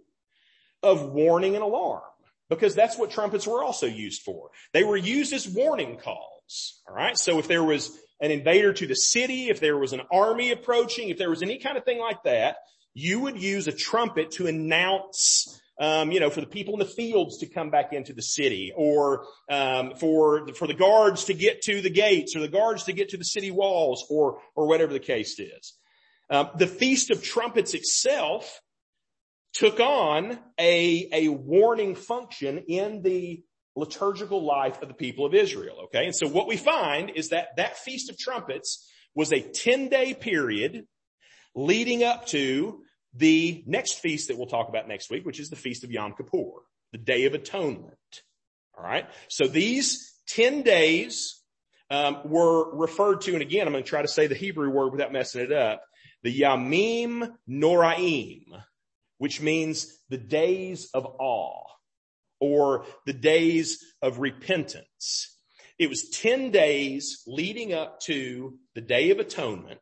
of 0.82 1.04
warning 1.04 1.56
and 1.56 1.64
alarm 1.64 2.02
because 2.50 2.74
that's 2.74 2.98
what 2.98 3.12
trumpets 3.12 3.46
were 3.46 3.64
also 3.64 3.86
used 3.86 4.24
for. 4.24 4.50
They 4.74 4.84
were 4.84 4.98
used 4.98 5.34
as 5.34 5.48
warning 5.48 5.98
calls. 5.98 6.82
All 6.88 6.96
right. 6.96 7.18
So 7.18 7.38
if 7.40 7.48
there 7.48 7.64
was 7.64 7.96
an 8.20 8.32
invader 8.32 8.74
to 8.74 8.88
the 8.88 8.96
city, 8.96 9.50
if 9.50 9.60
there 9.60 9.78
was 9.78 9.94
an 9.94 10.02
army 10.12 10.52
approaching, 10.52 11.10
if 11.10 11.18
there 11.18 11.30
was 11.30 11.44
any 11.44 11.60
kind 11.60 11.78
of 11.78 11.86
thing 11.86 12.00
like 12.00 12.24
that, 12.24 12.58
you 12.94 13.20
would 13.20 13.40
use 13.42 13.68
a 13.68 13.72
trumpet 13.72 14.32
to 14.32 14.48
announce 14.48 15.62
um, 15.80 16.12
you 16.12 16.20
know, 16.20 16.30
for 16.30 16.42
the 16.42 16.48
people 16.48 16.74
in 16.74 16.80
the 16.80 16.86
fields 16.86 17.38
to 17.38 17.46
come 17.48 17.70
back 17.70 17.94
into 17.94 18.12
the 18.12 18.22
city, 18.22 18.74
or 18.76 19.26
um, 19.50 19.94
for 19.96 20.46
for 20.54 20.68
the 20.68 20.74
guards 20.74 21.26
to 21.26 21.34
get 21.34 21.62
to 21.64 21.82
the 21.82 21.90
gates, 21.90 22.36
or 22.36 22.42
the 22.42 22.50
guards 22.50 22.84
to 22.84 22.94
get 22.94 23.10
to 23.10 23.18
the 23.18 23.24
city 23.24 23.50
walls, 23.50 24.06
or 24.10 24.42
or 24.56 24.68
whatever 24.68 24.92
the 24.92 25.00
case 25.00 25.40
is. 25.40 25.79
Um, 26.30 26.50
the 26.58 26.68
Feast 26.68 27.10
of 27.12 27.24
Trumpets 27.24 27.74
itself 27.74 28.62
took 29.54 29.80
on 29.80 30.40
a, 30.60 31.10
a 31.12 31.30
warning 31.30 31.96
function 31.96 32.60
in 32.68 33.02
the 33.02 33.44
liturgical 33.76 34.46
life 34.46 34.82
of 34.82 34.88
the 34.88 34.94
people 34.94 35.26
of 35.26 35.34
Israel. 35.34 35.86
Okay. 35.86 36.06
And 36.06 36.16
so 36.16 36.28
what 36.28 36.48
we 36.48 36.58
find 36.58 37.12
is 37.16 37.30
that 37.30 37.56
that 37.58 37.78
Feast 37.78 38.10
of 38.10 38.18
Trumpets 38.18 38.88
was 39.16 39.32
a 39.32 39.42
10 39.42 39.90
day 39.90 40.14
period 40.14 40.86
leading 41.56 42.04
up 42.04 42.28
to 42.28 42.84
the 43.16 43.64
next 43.66 44.00
feast 44.00 44.28
that 44.28 44.38
we'll 44.38 44.48
talk 44.48 44.70
about 44.70 44.88
next 44.88 45.10
week, 45.10 45.26
which 45.26 45.40
is 45.40 45.50
the 45.50 45.56
Feast 45.56 45.84
of 45.84 45.92
Yom 45.92 46.14
Kippur, 46.16 46.62
the 46.92 47.00
Day 47.00 47.26
of 47.26 47.34
Atonement. 47.34 47.96
All 48.78 48.84
right. 48.84 49.10
So 49.30 49.48
these 49.48 50.14
10 50.28 50.62
days 50.62 51.42
um, 51.90 52.20
were 52.26 52.76
referred 52.76 53.22
to, 53.22 53.34
and 53.34 53.42
again, 53.42 53.66
I'm 53.66 53.74
going 53.74 53.84
to 53.84 53.90
try 53.90 54.04
to 54.04 54.08
say 54.08 54.28
the 54.28 54.36
Hebrew 54.36 54.70
word 54.70 54.92
without 54.92 55.12
messing 55.12 55.42
it 55.42 55.52
up 55.52 55.82
the 56.24 56.42
Yamim 56.42 57.34
Noraim, 57.48 58.44
which 59.18 59.42
means 59.42 60.00
the 60.10 60.18
days 60.18 60.90
of 60.94 61.06
awe 61.06 61.66
or 62.40 62.86
the 63.06 63.14
days 63.14 63.84
of 64.02 64.20
repentance. 64.20 65.36
It 65.78 65.90
was 65.90 66.10
10 66.10 66.52
days 66.52 67.24
leading 67.28 67.74
up 67.74 68.02
to 68.02 68.58
the 68.76 68.82
day 68.82 69.12
of 69.12 69.20
atonement 69.20 69.80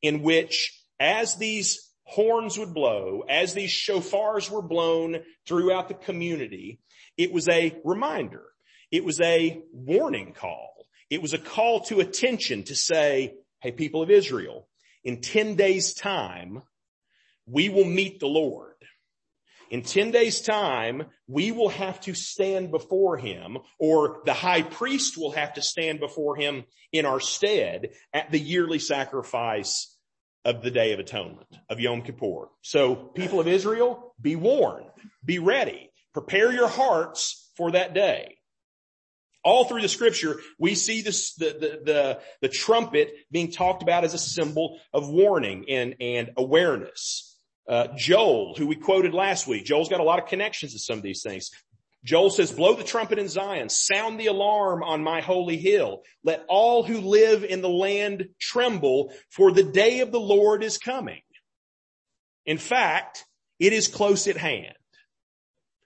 in 0.00 0.22
which 0.22 0.80
as 1.00 1.36
these 1.36 1.88
horns 2.04 2.58
would 2.58 2.74
blow, 2.74 3.24
as 3.28 3.54
these 3.54 3.70
shofars 3.70 4.50
were 4.50 4.62
blown 4.62 5.20
throughout 5.46 5.88
the 5.88 5.94
community, 5.94 6.80
it 7.16 7.32
was 7.32 7.48
a 7.48 7.76
reminder. 7.84 8.44
It 8.90 9.04
was 9.04 9.20
a 9.20 9.62
warning 9.72 10.34
call. 10.34 10.86
It 11.10 11.22
was 11.22 11.32
a 11.32 11.38
call 11.38 11.80
to 11.82 12.00
attention 12.00 12.64
to 12.64 12.74
say, 12.74 13.34
hey, 13.60 13.72
people 13.72 14.02
of 14.02 14.10
Israel, 14.10 14.68
in 15.04 15.20
10 15.20 15.56
days 15.56 15.94
time, 15.94 16.62
we 17.46 17.68
will 17.68 17.84
meet 17.84 18.20
the 18.20 18.26
Lord. 18.26 18.72
In 19.70 19.82
10 19.82 20.10
days 20.10 20.42
time, 20.42 21.04
we 21.26 21.50
will 21.50 21.70
have 21.70 21.98
to 22.02 22.14
stand 22.14 22.70
before 22.70 23.16
him 23.16 23.56
or 23.78 24.20
the 24.26 24.34
high 24.34 24.62
priest 24.62 25.16
will 25.16 25.32
have 25.32 25.54
to 25.54 25.62
stand 25.62 25.98
before 25.98 26.36
him 26.36 26.64
in 26.92 27.06
our 27.06 27.20
stead 27.20 27.90
at 28.12 28.30
the 28.30 28.38
yearly 28.38 28.78
sacrifice 28.78 29.96
of 30.44 30.62
the 30.62 30.70
day 30.70 30.92
of 30.92 30.98
atonement 30.98 31.48
of 31.70 31.80
Yom 31.80 32.02
Kippur. 32.02 32.50
So 32.60 32.94
people 32.94 33.40
of 33.40 33.48
Israel, 33.48 34.14
be 34.20 34.36
warned, 34.36 34.90
be 35.24 35.38
ready, 35.38 35.90
prepare 36.12 36.52
your 36.52 36.68
hearts 36.68 37.50
for 37.56 37.70
that 37.70 37.94
day. 37.94 38.36
All 39.44 39.64
through 39.64 39.82
the 39.82 39.88
scripture, 39.88 40.40
we 40.58 40.74
see 40.74 41.02
this, 41.02 41.34
the, 41.34 41.46
the, 41.46 41.80
the, 41.84 42.20
the 42.42 42.48
trumpet 42.48 43.12
being 43.30 43.50
talked 43.50 43.82
about 43.82 44.04
as 44.04 44.14
a 44.14 44.18
symbol 44.18 44.78
of 44.92 45.08
warning 45.08 45.64
and, 45.68 45.96
and 46.00 46.30
awareness. 46.36 47.36
Uh, 47.68 47.88
Joel, 47.96 48.54
who 48.56 48.66
we 48.66 48.76
quoted 48.76 49.14
last 49.14 49.46
week, 49.46 49.64
Joel's 49.64 49.88
got 49.88 50.00
a 50.00 50.04
lot 50.04 50.20
of 50.20 50.28
connections 50.28 50.72
to 50.72 50.78
some 50.78 50.96
of 50.96 51.02
these 51.02 51.22
things. 51.22 51.50
Joel 52.04 52.30
says, 52.30 52.50
blow 52.50 52.74
the 52.74 52.82
trumpet 52.82 53.18
in 53.18 53.28
Zion, 53.28 53.68
sound 53.68 54.18
the 54.18 54.26
alarm 54.26 54.82
on 54.82 55.04
my 55.04 55.20
holy 55.20 55.56
hill. 55.56 56.02
Let 56.24 56.44
all 56.48 56.82
who 56.82 56.98
live 57.00 57.44
in 57.44 57.62
the 57.62 57.68
land 57.68 58.28
tremble 58.40 59.12
for 59.30 59.52
the 59.52 59.62
day 59.62 60.00
of 60.00 60.10
the 60.10 60.20
Lord 60.20 60.64
is 60.64 60.78
coming. 60.78 61.20
In 62.44 62.58
fact, 62.58 63.24
it 63.60 63.72
is 63.72 63.86
close 63.86 64.26
at 64.26 64.36
hand. 64.36 64.74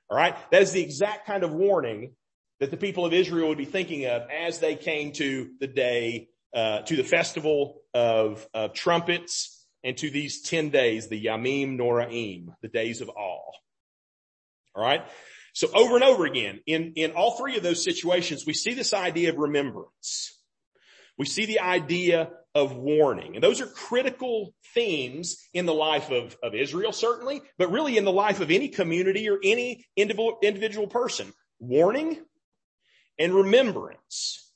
All 0.09 0.17
right. 0.17 0.35
That 0.51 0.63
is 0.63 0.73
the 0.73 0.83
exact 0.83 1.27
kind 1.27 1.43
of 1.43 1.53
warning 1.53 2.13
that 2.61 2.71
the 2.71 2.77
people 2.77 3.05
of 3.05 3.13
Israel 3.13 3.49
would 3.49 3.59
be 3.59 3.65
thinking 3.65 4.07
of 4.07 4.23
as 4.31 4.59
they 4.59 4.77
came 4.77 5.13
to 5.13 5.51
the 5.61 5.67
day, 5.67 6.29
uh, 6.55 6.81
to 6.83 6.97
the 6.97 7.05
festival 7.05 7.83
of, 7.93 8.47
of 8.55 8.73
trumpets 8.73 9.67
and 9.85 9.97
to 9.99 10.11
these 10.11 10.43
10 10.43 10.71
days, 10.71 11.09
the 11.09 11.23
Yamim 11.23 11.79
Noraim, 11.79 12.49
the 12.63 12.69
days 12.69 13.01
of 13.01 13.09
awe. 13.11 13.53
All 14.75 14.83
right. 14.83 15.07
So 15.53 15.69
over 15.75 15.95
and 15.95 16.05
over 16.05 16.27
again, 16.27 16.61
in, 16.67 16.93
in 16.97 17.13
all 17.13 17.39
three 17.39 17.57
of 17.57 17.63
those 17.63 17.83
situations, 17.83 18.45
we 18.47 18.53
see 18.53 18.75
this 18.75 18.93
idea 18.93 19.31
of 19.31 19.39
remembrance. 19.39 20.39
We 21.19 21.25
see 21.25 21.47
the 21.47 21.61
idea 21.61 22.31
of 22.55 22.77
warning. 22.77 23.35
And 23.35 23.45
those 23.45 23.61
are 23.61 23.67
critical 23.67 24.55
themes 24.75 25.39
in 25.55 25.65
the 25.65 25.73
life 25.73 26.11
of, 26.11 26.37
of 26.43 26.55
Israel, 26.55 26.93
certainly, 26.93 27.43
but 27.59 27.71
really 27.71 27.97
in 27.97 28.05
the 28.05 28.13
life 28.13 28.41
of 28.41 28.51
any 28.51 28.69
community 28.69 29.31
or 29.31 29.39
any 29.43 29.87
individual, 29.97 30.39
individual 30.43 30.87
person. 30.87 31.33
Warning 31.59 32.19
and 33.19 33.35
remembrance. 33.35 34.51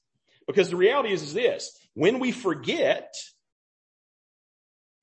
Because 0.47 0.71
the 0.71 0.77
reality 0.77 1.13
is, 1.13 1.23
is 1.23 1.35
this, 1.35 1.79
when 1.95 2.19
we 2.19 2.33
forget, 2.33 3.15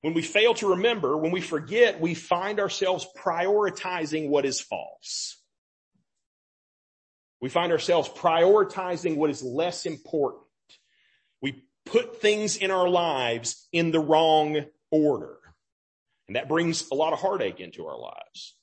when 0.02 0.14
we 0.14 0.22
fail 0.22 0.54
to 0.54 0.70
remember, 0.70 1.16
when 1.16 1.32
we 1.32 1.40
forget, 1.40 2.00
we 2.00 2.14
find 2.14 2.60
ourselves 2.60 3.06
prioritizing 3.16 4.28
what 4.28 4.44
is 4.44 4.60
false. 4.60 5.40
We 7.40 7.48
find 7.48 7.72
ourselves 7.72 8.08
prioritizing 8.08 9.16
what 9.16 9.30
is 9.30 9.42
less 9.42 9.86
important. 9.86 10.42
We 11.40 11.64
put 11.86 12.20
things 12.20 12.56
in 12.56 12.70
our 12.70 12.88
lives 12.88 13.68
in 13.72 13.90
the 13.90 14.00
wrong 14.00 14.64
order. 14.90 15.36
And 16.26 16.36
that 16.36 16.48
brings 16.48 16.90
a 16.90 16.94
lot 16.94 17.12
of 17.12 17.20
heartache 17.20 17.60
into 17.60 17.86
our 17.86 17.98
lives. 17.98 18.54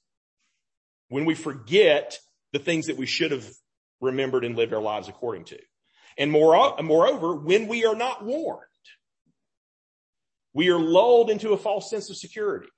When 1.09 1.25
we 1.25 1.35
forget 1.35 2.19
the 2.53 2.59
things 2.59 2.87
that 2.87 2.97
we 2.97 3.05
should 3.05 3.31
have 3.31 3.47
remembered 4.05 4.45
and 4.45 4.55
lived 4.55 4.73
our 4.73 4.81
lives 4.81 5.09
according 5.09 5.45
to. 5.45 5.59
And 6.17 6.31
more, 6.31 6.75
moreover, 6.81 7.35
when 7.35 7.67
we 7.67 7.85
are 7.85 7.95
not 7.95 8.23
warned, 8.23 8.61
we 10.53 10.69
are 10.69 10.79
lulled 10.79 11.29
into 11.29 11.51
a 11.51 11.57
false 11.57 11.89
sense 11.89 12.09
of 12.09 12.15
security. 12.15 12.69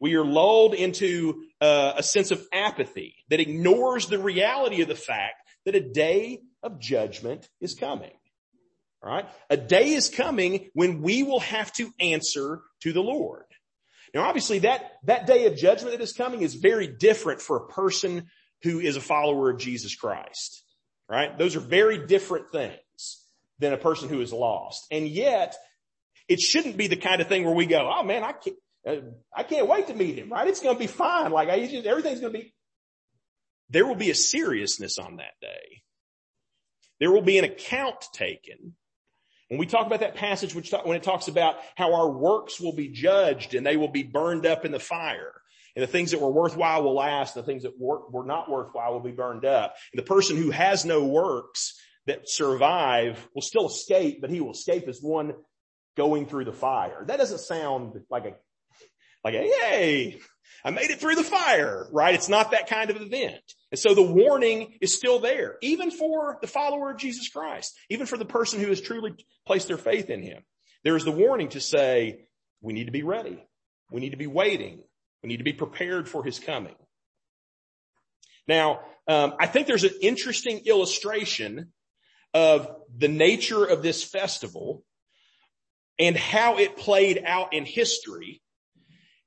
We 0.00 0.14
are 0.14 0.24
lulled 0.24 0.74
into 0.74 1.44
uh, 1.60 1.94
a 1.96 2.02
sense 2.02 2.30
of 2.30 2.44
apathy 2.52 3.16
that 3.28 3.40
ignores 3.40 4.06
the 4.06 4.18
reality 4.18 4.82
of 4.82 4.88
the 4.88 4.94
fact 4.94 5.34
that 5.64 5.74
a 5.74 5.80
day 5.80 6.40
of 6.62 6.80
judgment 6.80 7.48
is 7.60 7.74
coming. 7.74 8.12
All 9.02 9.10
right. 9.10 9.26
A 9.50 9.56
day 9.56 9.90
is 9.92 10.08
coming 10.08 10.70
when 10.72 11.02
we 11.02 11.22
will 11.22 11.40
have 11.40 11.70
to 11.74 11.90
answer 12.00 12.62
to 12.80 12.92
the 12.92 13.02
Lord. 13.02 13.44
Now, 14.14 14.22
obviously 14.22 14.60
that, 14.60 14.92
that 15.04 15.26
day 15.26 15.46
of 15.46 15.56
judgment 15.56 15.96
that 15.96 16.02
is 16.02 16.12
coming 16.12 16.40
is 16.42 16.54
very 16.54 16.86
different 16.86 17.42
for 17.42 17.56
a 17.58 17.68
person 17.68 18.28
who 18.64 18.80
is 18.80 18.96
a 18.96 19.00
follower 19.00 19.50
of 19.50 19.58
Jesus 19.58 19.94
Christ. 19.94 20.62
Right. 21.08 21.36
Those 21.38 21.54
are 21.54 21.60
very 21.60 22.06
different 22.06 22.50
things 22.50 23.24
than 23.58 23.72
a 23.72 23.76
person 23.76 24.08
who 24.08 24.20
is 24.20 24.32
lost. 24.32 24.86
And 24.90 25.06
yet 25.06 25.54
it 26.28 26.40
shouldn't 26.40 26.76
be 26.76 26.88
the 26.88 26.96
kind 26.96 27.20
of 27.20 27.28
thing 27.28 27.44
where 27.44 27.54
we 27.54 27.66
go, 27.66 27.92
oh 27.94 28.02
man, 28.02 28.24
I 28.24 28.32
can't, 28.32 28.56
uh, 28.86 28.96
I 29.34 29.42
can't 29.42 29.68
wait 29.68 29.86
to 29.88 29.94
meet 29.94 30.18
him, 30.18 30.30
right? 30.30 30.48
It's 30.48 30.60
going 30.60 30.74
to 30.74 30.78
be 30.78 30.86
fine. 30.86 31.30
Like 31.30 31.50
I 31.50 31.66
just, 31.66 31.86
everything's 31.86 32.20
going 32.20 32.32
to 32.32 32.38
be, 32.38 32.54
there 33.68 33.86
will 33.86 33.94
be 33.94 34.10
a 34.10 34.14
seriousness 34.14 34.98
on 34.98 35.16
that 35.16 35.38
day. 35.40 35.82
There 37.00 37.12
will 37.12 37.22
be 37.22 37.38
an 37.38 37.44
account 37.44 38.02
taken. 38.12 38.74
When 39.48 39.58
we 39.58 39.66
talk 39.66 39.86
about 39.86 40.00
that 40.00 40.14
passage, 40.14 40.54
which 40.54 40.72
when 40.84 40.96
it 40.96 41.02
talks 41.02 41.28
about 41.28 41.56
how 41.76 41.94
our 41.94 42.10
works 42.10 42.58
will 42.58 42.74
be 42.74 42.88
judged 42.88 43.54
and 43.54 43.66
they 43.66 43.76
will 43.76 43.88
be 43.88 44.02
burned 44.02 44.46
up 44.46 44.64
in 44.64 44.72
the 44.72 44.80
fire. 44.80 45.32
And 45.76 45.82
the 45.82 45.88
things 45.88 46.12
that 46.12 46.20
were 46.20 46.30
worthwhile 46.30 46.82
will 46.82 46.94
last. 46.94 47.34
The 47.34 47.42
things 47.42 47.64
that 47.64 47.78
were, 47.78 48.08
were 48.08 48.24
not 48.24 48.50
worthwhile 48.50 48.92
will 48.92 49.00
be 49.00 49.12
burned 49.12 49.44
up. 49.44 49.74
And 49.92 49.98
the 49.98 50.06
person 50.06 50.36
who 50.36 50.50
has 50.50 50.84
no 50.84 51.04
works 51.04 51.80
that 52.06 52.28
survive 52.28 53.26
will 53.34 53.42
still 53.42 53.66
escape, 53.66 54.20
but 54.20 54.30
he 54.30 54.40
will 54.40 54.52
escape 54.52 54.88
as 54.88 55.00
one 55.00 55.34
going 55.96 56.26
through 56.26 56.44
the 56.44 56.52
fire. 56.52 57.04
That 57.06 57.18
doesn't 57.18 57.40
sound 57.40 58.00
like 58.10 58.24
a, 58.24 58.34
like 59.24 59.34
a, 59.34 59.44
yay, 59.44 60.20
I 60.64 60.70
made 60.70 60.90
it 60.90 61.00
through 61.00 61.16
the 61.16 61.24
fire, 61.24 61.88
right? 61.92 62.14
It's 62.14 62.28
not 62.28 62.52
that 62.52 62.68
kind 62.68 62.90
of 62.90 63.00
event. 63.00 63.42
And 63.70 63.78
so 63.78 63.94
the 63.94 64.02
warning 64.02 64.78
is 64.80 64.94
still 64.94 65.18
there, 65.18 65.56
even 65.62 65.90
for 65.90 66.38
the 66.40 66.46
follower 66.46 66.90
of 66.90 66.98
Jesus 66.98 67.28
Christ, 67.28 67.76
even 67.90 68.06
for 68.06 68.16
the 68.16 68.24
person 68.24 68.60
who 68.60 68.68
has 68.68 68.80
truly 68.80 69.14
placed 69.46 69.68
their 69.68 69.78
faith 69.78 70.10
in 70.10 70.22
him. 70.22 70.42
There 70.84 70.96
is 70.96 71.04
the 71.04 71.10
warning 71.10 71.48
to 71.50 71.60
say, 71.60 72.26
we 72.60 72.72
need 72.72 72.86
to 72.86 72.92
be 72.92 73.02
ready. 73.02 73.42
We 73.90 74.00
need 74.00 74.10
to 74.10 74.16
be 74.16 74.26
waiting. 74.26 74.82
We 75.24 75.28
need 75.28 75.38
to 75.38 75.44
be 75.44 75.54
prepared 75.54 76.06
for 76.06 76.22
his 76.22 76.38
coming. 76.38 76.74
Now, 78.46 78.80
um, 79.08 79.32
I 79.40 79.46
think 79.46 79.66
there's 79.66 79.84
an 79.84 79.94
interesting 80.02 80.60
illustration 80.66 81.72
of 82.34 82.68
the 82.94 83.08
nature 83.08 83.64
of 83.64 83.82
this 83.82 84.04
festival 84.04 84.84
and 85.98 86.14
how 86.14 86.58
it 86.58 86.76
played 86.76 87.22
out 87.24 87.54
in 87.54 87.64
history. 87.64 88.42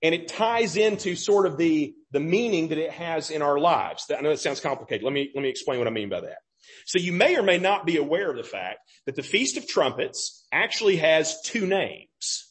And 0.03 0.13
it 0.13 0.27
ties 0.27 0.77
into 0.77 1.15
sort 1.15 1.47
of 1.47 1.57
the, 1.57 1.95
the 2.11 2.19
meaning 2.19 2.67
that 2.67 2.77
it 2.77 2.91
has 2.91 3.31
in 3.31 3.41
our 3.41 3.57
lives. 3.57 4.05
I 4.15 4.21
know 4.21 4.29
it 4.29 4.37
sounds 4.37 4.59
complicated. 4.59 5.03
Let 5.03 5.13
me, 5.13 5.31
let 5.33 5.41
me 5.41 5.49
explain 5.49 5.79
what 5.79 5.87
I 5.87 5.91
mean 5.91 6.09
by 6.09 6.21
that. 6.21 6.37
So 6.85 6.99
you 6.99 7.11
may 7.11 7.37
or 7.37 7.43
may 7.43 7.57
not 7.57 7.87
be 7.87 7.97
aware 7.97 8.29
of 8.29 8.37
the 8.37 8.43
fact 8.43 8.79
that 9.07 9.15
the 9.15 9.23
Feast 9.23 9.57
of 9.57 9.67
Trumpets 9.67 10.45
actually 10.51 10.97
has 10.97 11.41
two 11.41 11.65
names. 11.65 12.46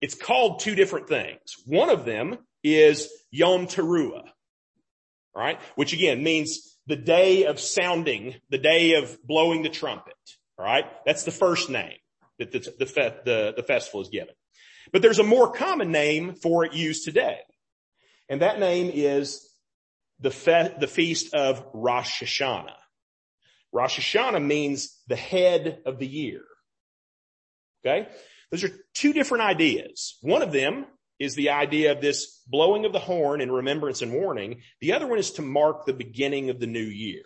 It's 0.00 0.14
called 0.14 0.60
two 0.60 0.74
different 0.74 1.08
things. 1.08 1.40
One 1.64 1.90
of 1.90 2.04
them 2.04 2.38
is 2.62 3.08
Yom 3.30 3.66
Teruah, 3.66 4.28
right? 5.34 5.58
Which 5.74 5.92
again 5.92 6.22
means 6.22 6.76
the 6.86 6.96
day 6.96 7.44
of 7.44 7.58
sounding, 7.58 8.36
the 8.50 8.58
day 8.58 8.94
of 8.94 9.18
blowing 9.24 9.62
the 9.62 9.68
trumpet, 9.68 10.14
right? 10.58 10.84
That's 11.04 11.24
the 11.24 11.30
first 11.30 11.70
name 11.70 11.96
that 12.38 12.52
the, 12.52 12.58
the, 12.58 12.84
the, 13.24 13.54
the 13.56 13.62
festival 13.62 14.02
is 14.02 14.08
given. 14.08 14.34
But 14.92 15.02
there's 15.02 15.18
a 15.18 15.24
more 15.24 15.50
common 15.50 15.90
name 15.90 16.34
for 16.34 16.64
it 16.64 16.74
used 16.74 17.04
today. 17.04 17.38
And 18.28 18.42
that 18.42 18.60
name 18.60 18.90
is 18.92 19.48
the, 20.20 20.30
fe- 20.30 20.74
the 20.78 20.86
feast 20.86 21.34
of 21.34 21.64
Rosh 21.72 22.22
Hashanah. 22.22 22.76
Rosh 23.72 23.98
Hashanah 23.98 24.44
means 24.44 24.96
the 25.08 25.16
head 25.16 25.80
of 25.86 25.98
the 25.98 26.06
year. 26.06 26.42
Okay? 27.84 28.08
Those 28.50 28.64
are 28.64 28.70
two 28.94 29.12
different 29.12 29.44
ideas. 29.44 30.18
One 30.20 30.42
of 30.42 30.52
them 30.52 30.86
is 31.18 31.34
the 31.34 31.50
idea 31.50 31.92
of 31.92 32.00
this 32.00 32.42
blowing 32.46 32.84
of 32.84 32.92
the 32.92 32.98
horn 32.98 33.40
in 33.40 33.50
remembrance 33.50 34.02
and 34.02 34.12
warning. 34.12 34.60
The 34.80 34.92
other 34.92 35.06
one 35.06 35.18
is 35.18 35.32
to 35.32 35.42
mark 35.42 35.86
the 35.86 35.92
beginning 35.92 36.50
of 36.50 36.60
the 36.60 36.66
new 36.66 36.78
year. 36.80 37.24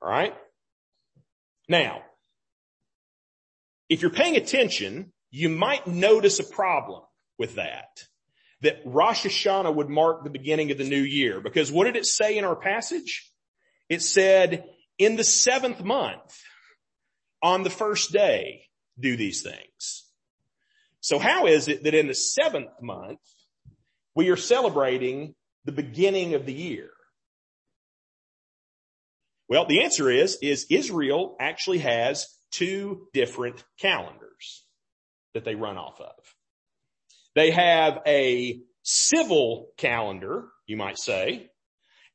All 0.00 0.08
right? 0.08 0.34
Now, 1.68 2.02
if 3.88 4.02
you're 4.02 4.10
paying 4.10 4.36
attention, 4.36 5.12
you 5.30 5.48
might 5.48 5.86
notice 5.86 6.38
a 6.38 6.44
problem 6.44 7.02
with 7.38 7.56
that. 7.56 8.04
That 8.62 8.80
Rosh 8.84 9.24
Hashanah 9.26 9.74
would 9.74 9.88
mark 9.88 10.24
the 10.24 10.30
beginning 10.30 10.70
of 10.70 10.78
the 10.78 10.88
new 10.88 11.00
year. 11.00 11.40
Because 11.40 11.70
what 11.70 11.84
did 11.84 11.96
it 11.96 12.06
say 12.06 12.38
in 12.38 12.44
our 12.44 12.56
passage? 12.56 13.30
It 13.88 14.02
said, 14.02 14.64
in 14.98 15.16
the 15.16 15.24
seventh 15.24 15.82
month, 15.82 16.40
on 17.42 17.62
the 17.62 17.70
first 17.70 18.12
day, 18.12 18.67
do 18.98 19.16
these 19.16 19.42
things. 19.42 20.04
So 21.00 21.18
how 21.18 21.46
is 21.46 21.68
it 21.68 21.84
that 21.84 21.94
in 21.94 22.08
the 22.08 22.14
seventh 22.14 22.70
month, 22.82 23.20
we 24.14 24.30
are 24.30 24.36
celebrating 24.36 25.34
the 25.64 25.72
beginning 25.72 26.34
of 26.34 26.44
the 26.44 26.52
year? 26.52 26.90
Well, 29.48 29.64
the 29.66 29.82
answer 29.82 30.10
is, 30.10 30.38
is 30.42 30.66
Israel 30.70 31.36
actually 31.40 31.78
has 31.78 32.28
two 32.50 33.08
different 33.14 33.64
calendars 33.80 34.64
that 35.34 35.44
they 35.44 35.54
run 35.54 35.78
off 35.78 36.00
of. 36.00 36.14
They 37.34 37.50
have 37.50 38.00
a 38.06 38.60
civil 38.82 39.68
calendar, 39.76 40.48
you 40.66 40.76
might 40.76 40.98
say, 40.98 41.50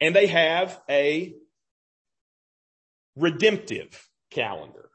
and 0.02 0.16
they 0.16 0.28
have 0.28 0.80
a 0.90 1.34
redemptive 3.16 4.10
calendar. 4.32 4.90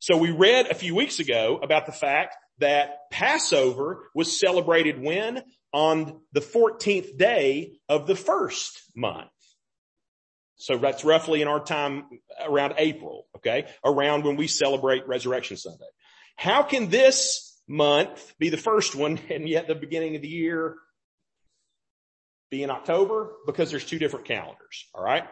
So 0.00 0.16
we 0.16 0.30
read 0.30 0.66
a 0.66 0.74
few 0.74 0.94
weeks 0.94 1.18
ago 1.18 1.60
about 1.62 1.84
the 1.84 1.92
fact 1.92 2.34
that 2.58 3.10
Passover 3.10 4.08
was 4.14 4.40
celebrated 4.40 4.98
when? 4.98 5.42
On 5.74 6.22
the 6.32 6.40
14th 6.40 7.18
day 7.18 7.78
of 7.86 8.06
the 8.06 8.16
first 8.16 8.80
month. 8.96 9.28
So 10.56 10.78
that's 10.78 11.04
roughly 11.04 11.42
in 11.42 11.48
our 11.48 11.62
time 11.62 12.04
around 12.42 12.74
April, 12.78 13.26
okay? 13.36 13.66
Around 13.84 14.24
when 14.24 14.36
we 14.36 14.46
celebrate 14.46 15.06
Resurrection 15.06 15.58
Sunday. 15.58 15.84
How 16.34 16.62
can 16.62 16.88
this 16.88 17.60
month 17.68 18.34
be 18.38 18.48
the 18.48 18.56
first 18.56 18.94
one 18.96 19.20
and 19.30 19.46
yet 19.46 19.68
the 19.68 19.74
beginning 19.74 20.16
of 20.16 20.22
the 20.22 20.28
year 20.28 20.76
be 22.50 22.62
in 22.62 22.70
October? 22.70 23.32
Because 23.44 23.70
there's 23.70 23.84
two 23.84 23.98
different 23.98 24.24
calendars, 24.24 24.88
alright? 24.94 25.24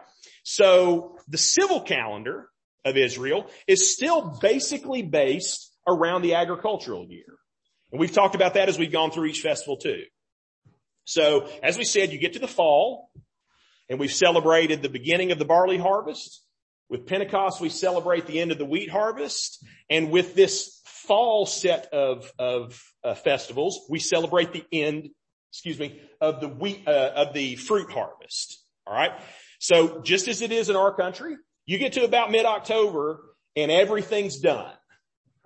So 0.42 1.16
the 1.26 1.38
civil 1.38 1.81
calendar 1.81 2.50
of 2.88 2.96
Israel 2.96 3.46
is 3.66 3.94
still 3.94 4.38
basically 4.40 5.03
based 5.03 5.72
around 5.87 6.22
the 6.22 6.35
agricultural 6.35 7.07
year. 7.07 7.38
And 7.90 8.01
we've 8.01 8.12
talked 8.12 8.35
about 8.35 8.55
that 8.55 8.68
as 8.68 8.79
we've 8.79 8.92
gone 8.92 9.11
through 9.11 9.27
each 9.27 9.40
festival 9.40 9.77
too. 9.77 10.03
So 11.05 11.48
as 11.62 11.79
we 11.79 11.85
said, 11.85 12.12
you 12.12 12.18
get 12.18 12.35
to 12.35 12.38
the 12.38 12.48
fall, 12.48 13.11
and 13.88 13.98
we've 13.98 14.12
celebrated 14.12 14.83
the 14.83 14.90
beginning 14.90 15.33
of 15.33 15.38
the 15.38 15.46
barley 15.46 15.79
harvest. 15.79 16.42
With 16.90 17.07
Pentecost, 17.07 17.61
we 17.61 17.70
celebrate 17.70 18.27
the 18.27 18.40
end 18.40 18.53
of 18.53 18.59
the 18.59 18.66
wheat 18.66 18.90
harvest. 18.90 19.64
And 19.88 20.11
with 20.11 20.35
this 20.35 20.83
fall 20.85 21.46
set 21.46 21.87
of, 21.92 22.31
of 22.38 22.83
uh, 23.03 23.14
festivals, 23.14 23.87
we 23.88 23.98
celebrate 23.98 24.53
the 24.53 24.64
end, 24.70 25.09
excuse 25.51 25.79
me, 25.79 26.03
of 26.20 26.40
the 26.40 26.48
wheat, 26.48 26.87
uh, 26.87 27.12
of 27.14 27.33
the 27.33 27.57
fruit 27.57 27.90
harvest. 27.90 28.62
All 28.87 28.94
right. 28.94 29.12
So 29.59 30.03
just 30.03 30.29
as 30.29 30.42
it 30.42 30.53
is 30.53 30.68
in 30.68 30.77
our 30.77 30.94
country, 30.94 31.37
you 31.68 31.76
get 31.76 31.92
to 31.92 32.02
about 32.02 32.31
mid-October 32.31 33.20
and 33.54 33.70
everything's 33.70 34.38
done. 34.38 34.72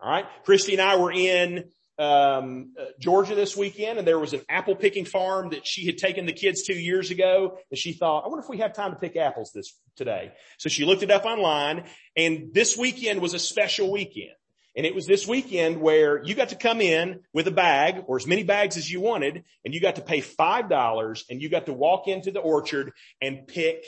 All 0.01 0.09
right. 0.09 0.25
Christy 0.45 0.73
and 0.73 0.81
I 0.81 0.95
were 0.95 1.11
in 1.11 1.65
um, 1.99 2.75
Georgia 3.01 3.35
this 3.35 3.57
weekend 3.57 3.99
and 3.99 4.07
there 4.07 4.21
was 4.21 4.33
an 4.33 4.43
apple 4.49 4.77
picking 4.77 5.05
farm 5.05 5.51
that 5.51 5.67
she 5.67 5.85
had 5.85 5.99
taken 5.99 6.25
the 6.25 6.33
kids 6.33 6.63
to 6.65 6.75
years 6.75 7.11
ago 7.11 7.59
and 7.73 7.77
she 7.77 7.93
thought, 7.93 8.25
I 8.25 8.29
wonder 8.29 8.45
if 8.45 8.49
we 8.49 8.59
have 8.59 8.73
time 8.73 8.93
to 8.93 8.99
pick 9.01 9.17
apples 9.17 9.51
this 9.53 9.77
today. 9.97 10.31
So 10.59 10.69
she 10.69 10.85
looked 10.85 11.03
it 11.03 11.11
up 11.11 11.25
online 11.25 11.87
and 12.17 12.55
this 12.55 12.77
weekend 12.77 13.21
was 13.21 13.35
a 13.35 13.41
special 13.41 13.91
weekend. 13.91 14.31
And 14.77 14.87
it 14.87 14.95
was 14.95 15.07
this 15.07 15.27
weekend 15.27 15.81
where 15.81 16.23
you 16.23 16.37
got 16.37 16.51
to 16.51 16.57
come 16.57 16.81
in 16.81 17.21
with 17.35 17.49
a 17.49 17.53
bag 17.53 18.05
or 18.07 18.17
as 18.17 18.29
many 18.29 18.45
bags 18.45 18.77
as 18.77 18.89
you 18.89 19.01
wanted 19.01 19.43
and 19.65 19.75
you 19.75 19.81
got 19.81 19.97
to 19.97 20.03
pay 20.03 20.21
$5 20.21 21.23
and 21.29 21.43
you 21.43 21.49
got 21.49 21.67
to 21.67 21.73
walk 21.73 22.07
into 22.07 22.31
the 22.31 22.41
orchard 22.41 22.93
and 23.21 23.49
pick 23.49 23.85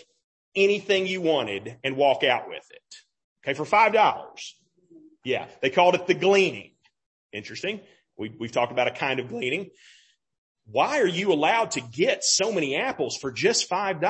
anything 0.57 1.07
you 1.07 1.21
wanted 1.21 1.79
and 1.85 1.97
walk 1.97 2.25
out 2.25 2.49
with 2.49 2.65
it. 2.71 2.83
Okay. 3.45 3.55
For 3.55 3.65
$5. 3.65 4.53
Yeah. 5.25 5.47
They 5.61 5.71
called 5.71 5.95
it 5.95 6.07
the 6.07 6.15
gleaning. 6.15 6.73
Interesting. 7.33 7.81
We, 8.17 8.33
we've 8.39 8.53
talked 8.53 8.73
about 8.73 8.89
a 8.89 8.93
kind 8.93 9.21
of 9.21 9.29
gleaning. 9.29 9.71
Why 10.67 11.01
are 11.01 11.07
you 11.07 11.33
allowed 11.33 11.73
to 11.73 11.81
get 11.81 12.25
so 12.25 12.53
many 12.53 12.77
apples 12.77 13.17
for 13.17 13.31
just 13.31 13.69
$5? 13.69 14.01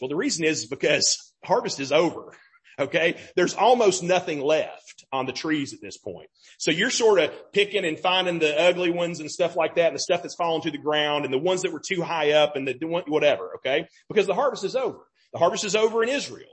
Well, 0.00 0.08
the 0.08 0.16
reason 0.16 0.44
is 0.44 0.66
because 0.66 1.34
harvest 1.44 1.80
is 1.80 1.92
over. 1.92 2.32
Okay. 2.78 3.16
There's 3.34 3.54
almost 3.54 4.02
nothing 4.02 4.40
left 4.40 5.04
on 5.12 5.26
the 5.26 5.32
trees 5.32 5.74
at 5.74 5.80
this 5.80 5.98
point. 5.98 6.28
So 6.58 6.70
you're 6.70 6.90
sort 6.90 7.18
of 7.18 7.52
picking 7.52 7.84
and 7.84 7.98
finding 7.98 8.38
the 8.38 8.58
ugly 8.58 8.90
ones 8.90 9.20
and 9.20 9.30
stuff 9.30 9.56
like 9.56 9.74
that 9.74 9.88
and 9.88 9.96
the 9.96 10.00
stuff 10.00 10.22
that's 10.22 10.34
fallen 10.34 10.62
to 10.62 10.70
the 10.70 10.78
ground 10.78 11.24
and 11.24 11.34
the 11.34 11.38
ones 11.38 11.62
that 11.62 11.72
were 11.72 11.82
too 11.84 12.02
high 12.02 12.32
up 12.32 12.56
and 12.56 12.68
the 12.68 12.74
whatever. 13.06 13.56
Okay. 13.56 13.88
Because 14.08 14.26
the 14.26 14.34
harvest 14.34 14.64
is 14.64 14.76
over. 14.76 15.07
The 15.32 15.38
harvest 15.38 15.64
is 15.64 15.76
over 15.76 16.02
in 16.02 16.08
Israel. 16.08 16.48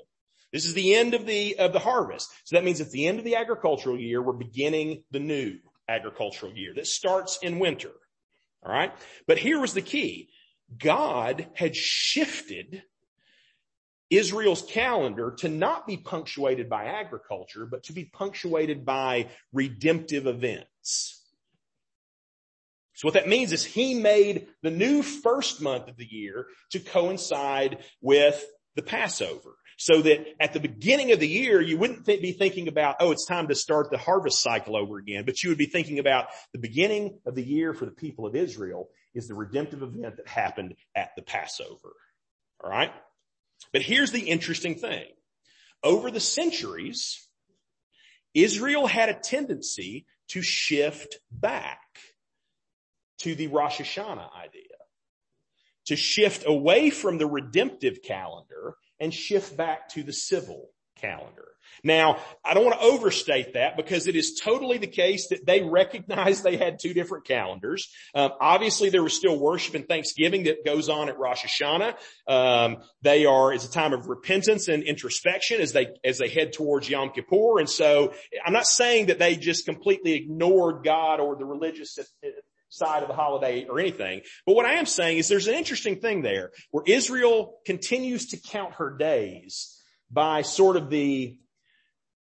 This 0.51 0.65
is 0.65 0.73
the 0.73 0.95
end 0.95 1.13
of 1.13 1.25
the, 1.25 1.57
of 1.59 1.73
the 1.73 1.79
harvest. 1.79 2.29
So 2.45 2.55
that 2.55 2.63
means 2.63 2.81
at 2.81 2.91
the 2.91 3.07
end 3.07 3.19
of 3.19 3.25
the 3.25 3.35
agricultural 3.35 3.99
year, 3.99 4.21
we're 4.21 4.33
beginning 4.33 5.03
the 5.11 5.19
new 5.19 5.57
agricultural 5.87 6.53
year 6.53 6.73
that 6.75 6.87
starts 6.87 7.39
in 7.41 7.59
winter. 7.59 7.91
All 8.63 8.71
right. 8.71 8.93
But 9.27 9.37
here 9.37 9.59
was 9.59 9.73
the 9.73 9.81
key. 9.81 10.29
God 10.77 11.47
had 11.53 11.75
shifted 11.75 12.83
Israel's 14.09 14.61
calendar 14.61 15.31
to 15.39 15.49
not 15.49 15.87
be 15.87 15.97
punctuated 15.97 16.69
by 16.69 16.85
agriculture, 16.85 17.65
but 17.65 17.83
to 17.83 17.93
be 17.93 18.05
punctuated 18.05 18.85
by 18.85 19.29
redemptive 19.51 20.27
events. 20.27 21.21
So 22.93 23.07
what 23.07 23.15
that 23.15 23.27
means 23.27 23.51
is 23.51 23.65
he 23.65 23.93
made 23.93 24.47
the 24.61 24.71
new 24.71 25.03
first 25.03 25.61
month 25.61 25.89
of 25.89 25.97
the 25.97 26.07
year 26.09 26.47
to 26.71 26.79
coincide 26.79 27.83
with 28.01 28.43
the 28.75 28.81
Passover. 28.81 29.55
So 29.77 30.01
that 30.03 30.25
at 30.39 30.53
the 30.53 30.61
beginning 30.61 31.11
of 31.11 31.19
the 31.19 31.27
year, 31.27 31.59
you 31.61 31.77
wouldn't 31.77 32.05
th- 32.05 32.21
be 32.21 32.31
thinking 32.31 32.69
about, 32.69 32.95
oh, 33.01 33.11
it's 33.11 33.25
time 33.25 33.49
to 33.49 33.55
start 33.55 33.91
the 33.91 33.97
harvest 33.97 34.41
cycle 34.41 34.77
over 34.77 34.97
again, 34.97 35.25
but 35.25 35.43
you 35.43 35.49
would 35.49 35.57
be 35.57 35.65
thinking 35.65 35.99
about 35.99 36.27
the 36.53 36.59
beginning 36.59 37.19
of 37.25 37.35
the 37.35 37.43
year 37.43 37.73
for 37.73 37.85
the 37.85 37.91
people 37.91 38.25
of 38.25 38.35
Israel 38.35 38.89
is 39.13 39.27
the 39.27 39.33
redemptive 39.33 39.81
event 39.81 40.15
that 40.17 40.27
happened 40.27 40.75
at 40.95 41.09
the 41.17 41.21
Passover. 41.21 41.93
All 42.63 42.69
right. 42.69 42.91
But 43.73 43.81
here's 43.81 44.11
the 44.11 44.29
interesting 44.29 44.75
thing. 44.75 45.05
Over 45.83 46.09
the 46.09 46.21
centuries, 46.21 47.27
Israel 48.33 48.87
had 48.87 49.09
a 49.09 49.13
tendency 49.13 50.05
to 50.29 50.41
shift 50.41 51.19
back 51.31 51.79
to 53.19 53.35
the 53.35 53.47
Rosh 53.47 53.79
Hashanah 53.79 54.29
idea, 54.35 54.74
to 55.85 55.95
shift 55.95 56.43
away 56.45 56.89
from 56.89 57.17
the 57.17 57.27
redemptive 57.27 58.01
calendar 58.03 58.75
and 58.99 59.13
shift 59.13 59.55
back 59.55 59.89
to 59.89 60.03
the 60.03 60.13
civil 60.13 60.69
calendar. 60.99 61.45
Now, 61.83 62.17
I 62.43 62.53
don't 62.53 62.65
want 62.65 62.79
to 62.79 62.85
overstate 62.85 63.53
that 63.53 63.75
because 63.77 64.07
it 64.07 64.15
is 64.15 64.39
totally 64.43 64.77
the 64.77 64.87
case 64.87 65.27
that 65.29 65.45
they 65.45 65.61
recognized 65.61 66.43
they 66.43 66.57
had 66.57 66.79
two 66.79 66.93
different 66.93 67.25
calendars. 67.25 67.89
Um, 68.13 68.31
obviously, 68.39 68.89
there 68.89 69.03
was 69.03 69.13
still 69.13 69.37
worship 69.37 69.75
and 69.75 69.87
thanksgiving 69.87 70.43
that 70.43 70.65
goes 70.65 70.89
on 70.89 71.09
at 71.09 71.19
Rosh 71.19 71.43
Hashanah. 71.45 71.95
Um, 72.27 72.77
they 73.01 73.25
are 73.25 73.53
it's 73.53 73.65
a 73.65 73.71
time 73.71 73.93
of 73.93 74.07
repentance 74.07 74.67
and 74.67 74.83
introspection 74.83 75.61
as 75.61 75.73
they 75.73 75.87
as 76.03 76.17
they 76.17 76.29
head 76.29 76.53
towards 76.53 76.89
Yom 76.89 77.11
Kippur. 77.11 77.59
And 77.59 77.69
so, 77.69 78.13
I'm 78.45 78.53
not 78.53 78.67
saying 78.67 79.07
that 79.07 79.19
they 79.19 79.35
just 79.35 79.65
completely 79.65 80.13
ignored 80.13 80.83
God 80.83 81.19
or 81.19 81.35
the 81.35 81.45
religious 81.45 81.97
side 82.75 83.03
of 83.03 83.09
the 83.09 83.15
holiday 83.15 83.65
or 83.65 83.79
anything. 83.79 84.21
But 84.45 84.55
what 84.55 84.65
I 84.65 84.73
am 84.73 84.85
saying 84.85 85.17
is 85.17 85.27
there's 85.27 85.47
an 85.47 85.55
interesting 85.55 85.99
thing 85.99 86.21
there 86.21 86.51
where 86.71 86.83
Israel 86.85 87.59
continues 87.65 88.27
to 88.27 88.37
count 88.37 88.75
her 88.75 88.95
days 88.97 89.81
by 90.11 90.41
sort 90.41 90.77
of 90.77 90.89
the 90.89 91.37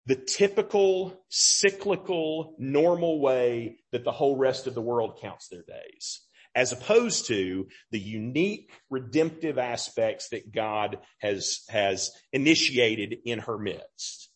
the 0.06 0.16
typical 0.16 1.22
cyclical 1.28 2.56
normal 2.58 3.20
way 3.20 3.76
that 3.92 4.02
the 4.02 4.10
whole 4.10 4.36
rest 4.36 4.66
of 4.66 4.74
the 4.74 4.80
world 4.80 5.18
counts 5.20 5.48
their 5.48 5.62
days 5.62 6.22
as 6.54 6.72
opposed 6.72 7.26
to 7.26 7.68
the 7.90 7.98
unique 7.98 8.72
redemptive 8.88 9.58
aspects 9.58 10.30
that 10.30 10.52
God 10.52 10.98
has, 11.20 11.60
has 11.68 12.10
initiated 12.32 13.18
in 13.24 13.38
her 13.40 13.56
midst. 13.56 14.30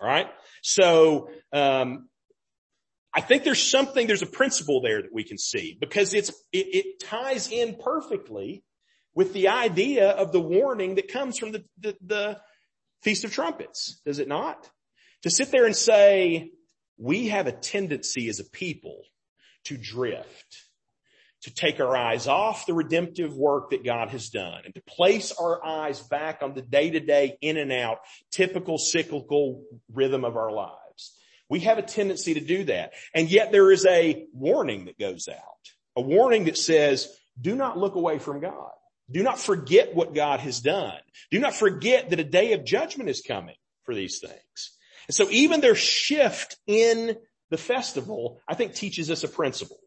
All 0.00 0.08
right. 0.08 0.28
So, 0.62 1.30
um, 1.52 2.08
I 3.18 3.20
think 3.20 3.42
there's 3.42 3.68
something, 3.68 4.06
there's 4.06 4.22
a 4.22 4.26
principle 4.26 4.80
there 4.80 5.02
that 5.02 5.12
we 5.12 5.24
can 5.24 5.38
see 5.38 5.76
because 5.80 6.14
it's, 6.14 6.30
it, 6.52 6.66
it 6.72 7.00
ties 7.00 7.50
in 7.50 7.74
perfectly 7.74 8.62
with 9.12 9.32
the 9.32 9.48
idea 9.48 10.10
of 10.10 10.30
the 10.30 10.38
warning 10.38 10.94
that 10.94 11.08
comes 11.08 11.36
from 11.36 11.50
the, 11.50 11.64
the, 11.80 11.96
the 12.00 12.40
Feast 13.02 13.24
of 13.24 13.32
Trumpets, 13.32 14.00
does 14.06 14.20
it 14.20 14.28
not? 14.28 14.70
To 15.24 15.30
sit 15.30 15.50
there 15.50 15.66
and 15.66 15.74
say, 15.74 16.52
we 16.96 17.26
have 17.26 17.48
a 17.48 17.52
tendency 17.52 18.28
as 18.28 18.38
a 18.38 18.44
people 18.44 19.02
to 19.64 19.76
drift, 19.76 20.62
to 21.42 21.52
take 21.52 21.80
our 21.80 21.96
eyes 21.96 22.28
off 22.28 22.66
the 22.66 22.74
redemptive 22.74 23.36
work 23.36 23.70
that 23.70 23.84
God 23.84 24.10
has 24.10 24.28
done 24.28 24.62
and 24.64 24.72
to 24.76 24.82
place 24.82 25.32
our 25.32 25.66
eyes 25.66 25.98
back 25.98 26.38
on 26.40 26.54
the 26.54 26.62
day 26.62 26.90
to 26.90 27.00
day 27.00 27.36
in 27.40 27.56
and 27.56 27.72
out 27.72 27.98
typical 28.30 28.78
cyclical 28.78 29.64
rhythm 29.92 30.24
of 30.24 30.36
our 30.36 30.52
lives. 30.52 30.87
We 31.48 31.60
have 31.60 31.78
a 31.78 31.82
tendency 31.82 32.34
to 32.34 32.40
do 32.40 32.64
that. 32.64 32.92
And 33.14 33.30
yet 33.30 33.52
there 33.52 33.70
is 33.70 33.86
a 33.86 34.26
warning 34.32 34.86
that 34.86 34.98
goes 34.98 35.28
out, 35.28 35.72
a 35.96 36.00
warning 36.00 36.44
that 36.44 36.58
says, 36.58 37.08
do 37.40 37.54
not 37.54 37.78
look 37.78 37.94
away 37.94 38.18
from 38.18 38.40
God. 38.40 38.70
Do 39.10 39.22
not 39.22 39.38
forget 39.38 39.94
what 39.94 40.14
God 40.14 40.40
has 40.40 40.60
done. 40.60 40.98
Do 41.30 41.38
not 41.38 41.54
forget 41.54 42.10
that 42.10 42.20
a 42.20 42.24
day 42.24 42.52
of 42.52 42.64
judgment 42.64 43.08
is 43.08 43.22
coming 43.26 43.56
for 43.84 43.94
these 43.94 44.18
things. 44.18 44.76
And 45.08 45.14
so 45.14 45.30
even 45.30 45.60
their 45.60 45.74
shift 45.74 46.56
in 46.66 47.16
the 47.50 47.56
festival, 47.56 48.40
I 48.46 48.54
think 48.54 48.74
teaches 48.74 49.10
us 49.10 49.24
a 49.24 49.28
principle. 49.28 49.78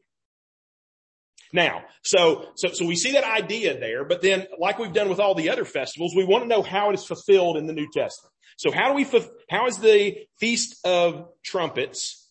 Now, 1.54 1.84
so, 2.02 2.48
so, 2.56 2.70
so 2.70 2.86
we 2.86 2.96
see 2.96 3.12
that 3.12 3.26
idea 3.26 3.78
there, 3.78 4.06
but 4.06 4.22
then 4.22 4.48
like 4.58 4.80
we've 4.80 4.94
done 4.94 5.10
with 5.10 5.20
all 5.20 5.36
the 5.36 5.50
other 5.50 5.66
festivals, 5.66 6.16
we 6.16 6.24
want 6.24 6.44
to 6.44 6.48
know 6.48 6.64
how 6.64 6.90
it 6.90 6.94
is 6.94 7.06
fulfilled 7.06 7.58
in 7.58 7.68
the 7.68 7.74
New 7.74 7.90
Testament. 7.94 8.34
So 8.58 8.72
how 8.72 8.90
do 8.90 8.94
we, 8.96 9.06
how 9.50 9.68
is 9.68 9.78
the 9.78 10.18
Feast 10.40 10.76
of 10.86 11.30
Trumpets 11.44 12.30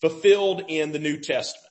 fulfilled 0.00 0.64
in 0.68 0.92
the 0.92 0.98
New 0.98 1.18
Testament? 1.18 1.68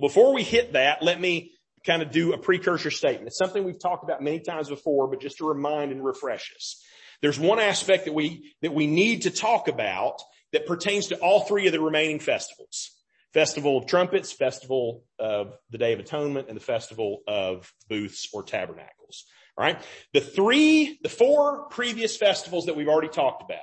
Before 0.00 0.32
we 0.32 0.42
hit 0.42 0.72
that, 0.72 1.02
let 1.02 1.20
me 1.20 1.52
kind 1.86 2.02
of 2.02 2.10
do 2.10 2.32
a 2.32 2.38
precursor 2.38 2.90
statement. 2.90 3.28
It's 3.28 3.38
something 3.38 3.64
we've 3.64 3.80
talked 3.80 4.04
about 4.04 4.22
many 4.22 4.40
times 4.40 4.68
before, 4.68 5.08
but 5.08 5.20
just 5.20 5.38
to 5.38 5.48
remind 5.48 5.92
and 5.92 6.04
refresh 6.04 6.52
us. 6.56 6.82
There's 7.22 7.38
one 7.38 7.60
aspect 7.60 8.06
that 8.06 8.14
we, 8.14 8.54
that 8.62 8.72
we 8.72 8.86
need 8.86 9.22
to 9.22 9.30
talk 9.30 9.68
about 9.68 10.22
that 10.52 10.66
pertains 10.66 11.08
to 11.08 11.16
all 11.16 11.40
three 11.40 11.66
of 11.66 11.72
the 11.72 11.80
remaining 11.80 12.18
festivals. 12.18 12.90
Festival 13.32 13.78
of 13.78 13.86
Trumpets, 13.86 14.32
Festival 14.32 15.04
of 15.18 15.54
the 15.70 15.78
Day 15.78 15.92
of 15.92 16.00
Atonement, 16.00 16.48
and 16.48 16.56
the 16.56 16.62
Festival 16.62 17.20
of 17.28 17.72
Booths 17.88 18.28
or 18.32 18.42
Tabernacles. 18.42 19.24
All 19.56 19.64
right. 19.64 19.80
The 20.12 20.20
three, 20.20 20.98
the 21.02 21.08
four 21.08 21.64
previous 21.68 22.16
festivals 22.16 22.66
that 22.66 22.76
we've 22.76 22.88
already 22.88 23.08
talked 23.08 23.42
about. 23.42 23.58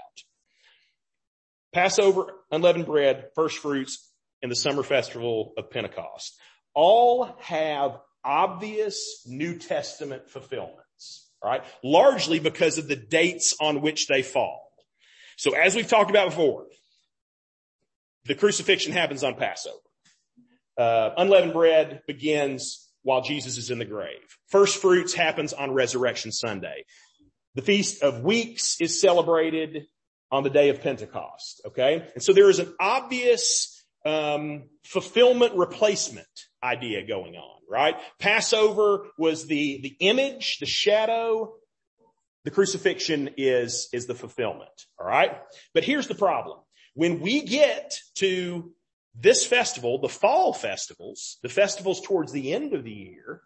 Passover, 1.74 2.34
unleavened 2.52 2.86
bread, 2.86 3.30
first 3.36 3.60
fruits, 3.60 4.12
and 4.42 4.52
the 4.52 4.56
summer 4.56 4.84
festival 4.84 5.54
of 5.58 5.70
Pentecost 5.70 6.40
all 6.74 7.36
have 7.40 7.98
obvious 8.24 9.24
New 9.26 9.58
Testament 9.58 10.30
fulfillments, 10.30 11.30
right? 11.44 11.64
Largely 11.84 12.40
because 12.40 12.78
of 12.78 12.88
the 12.88 12.96
dates 12.96 13.56
on 13.60 13.82
which 13.82 14.08
they 14.08 14.22
fall. 14.22 14.72
So 15.38 15.56
as 15.56 15.76
we've 15.76 15.88
talked 15.88 16.10
about 16.10 16.30
before, 16.30 16.68
the 18.26 18.36
crucifixion 18.36 18.94
happens 18.94 19.24
on 19.24 19.36
Passover. 19.36 19.78
Uh, 20.78 21.12
unleavened 21.18 21.54
bread 21.54 22.02
begins 22.06 22.87
while 23.08 23.22
Jesus 23.22 23.58
is 23.58 23.72
in 23.72 23.80
the 23.80 23.86
grave. 23.86 24.20
First 24.50 24.82
fruits 24.82 25.14
happens 25.14 25.54
on 25.54 25.72
Resurrection 25.72 26.30
Sunday. 26.30 26.84
The 27.56 27.62
Feast 27.62 28.04
of 28.04 28.22
Weeks 28.22 28.82
is 28.82 29.00
celebrated 29.00 29.88
on 30.30 30.44
the 30.44 30.50
day 30.50 30.68
of 30.68 30.82
Pentecost. 30.82 31.62
Okay. 31.68 32.06
And 32.16 32.22
so 32.22 32.34
there 32.34 32.50
is 32.50 32.60
an 32.60 32.74
obvious, 32.82 33.82
um, 34.06 34.64
fulfillment 34.84 35.56
replacement 35.56 36.28
idea 36.62 37.08
going 37.08 37.36
on, 37.36 37.62
right? 37.72 37.96
Passover 38.20 39.08
was 39.18 39.48
the, 39.48 39.80
the 39.82 39.96
image, 40.02 40.58
the 40.60 40.66
shadow. 40.66 41.54
The 42.44 42.52
crucifixion 42.52 43.30
is, 43.38 43.88
is 43.94 44.08
the 44.08 44.16
fulfillment. 44.16 44.86
All 45.00 45.08
right. 45.08 45.32
But 45.74 45.86
here's 45.86 46.10
the 46.10 46.16
problem. 46.16 46.60
when 46.98 47.22
we 47.22 47.44
get 47.44 48.00
to 48.16 48.74
this 49.20 49.46
festival, 49.46 50.00
the 50.00 50.10
fall 50.10 50.54
festivals, 50.54 51.38
the 51.42 51.50
festivals 51.50 52.02
towards 52.02 52.32
the 52.32 52.54
end 52.54 52.74
of 52.74 52.84
the 52.84 52.92
year, 52.92 53.42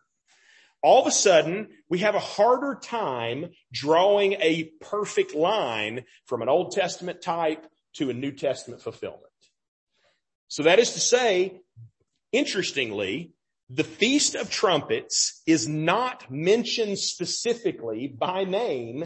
all 0.84 1.01
of 1.01 1.07
a 1.07 1.12
sudden 1.12 1.69
we 1.89 1.99
have 1.99 2.15
a 2.15 2.19
harder 2.19 2.77
time 2.81 3.51
drawing 3.71 4.34
a 4.34 4.71
perfect 4.81 5.34
line 5.34 6.03
from 6.25 6.41
an 6.41 6.49
Old 6.49 6.71
Testament 6.71 7.21
type 7.21 7.65
to 7.93 8.10
a 8.10 8.13
New 8.13 8.31
Testament 8.31 8.81
fulfillment. 8.81 9.25
So 10.47 10.63
that 10.63 10.79
is 10.79 10.93
to 10.93 10.99
say, 10.99 11.62
interestingly, 12.31 13.34
the 13.69 13.84
Feast 13.86 14.36
of 14.36 14.49
Trumpets 14.49 15.41
is 15.45 15.67
not 15.67 16.29
mentioned 16.29 16.99
specifically 16.99 18.07
by 18.07 18.43
name 18.43 19.05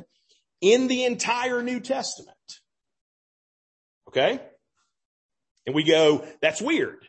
in 0.62 0.88
the 0.88 1.04
entire 1.04 1.62
New 1.62 1.80
Testament. 1.80 2.36
Okay? 4.08 4.40
And 5.66 5.76
we 5.76 5.84
go, 5.84 6.26
that's 6.42 6.62
weird. 6.62 7.06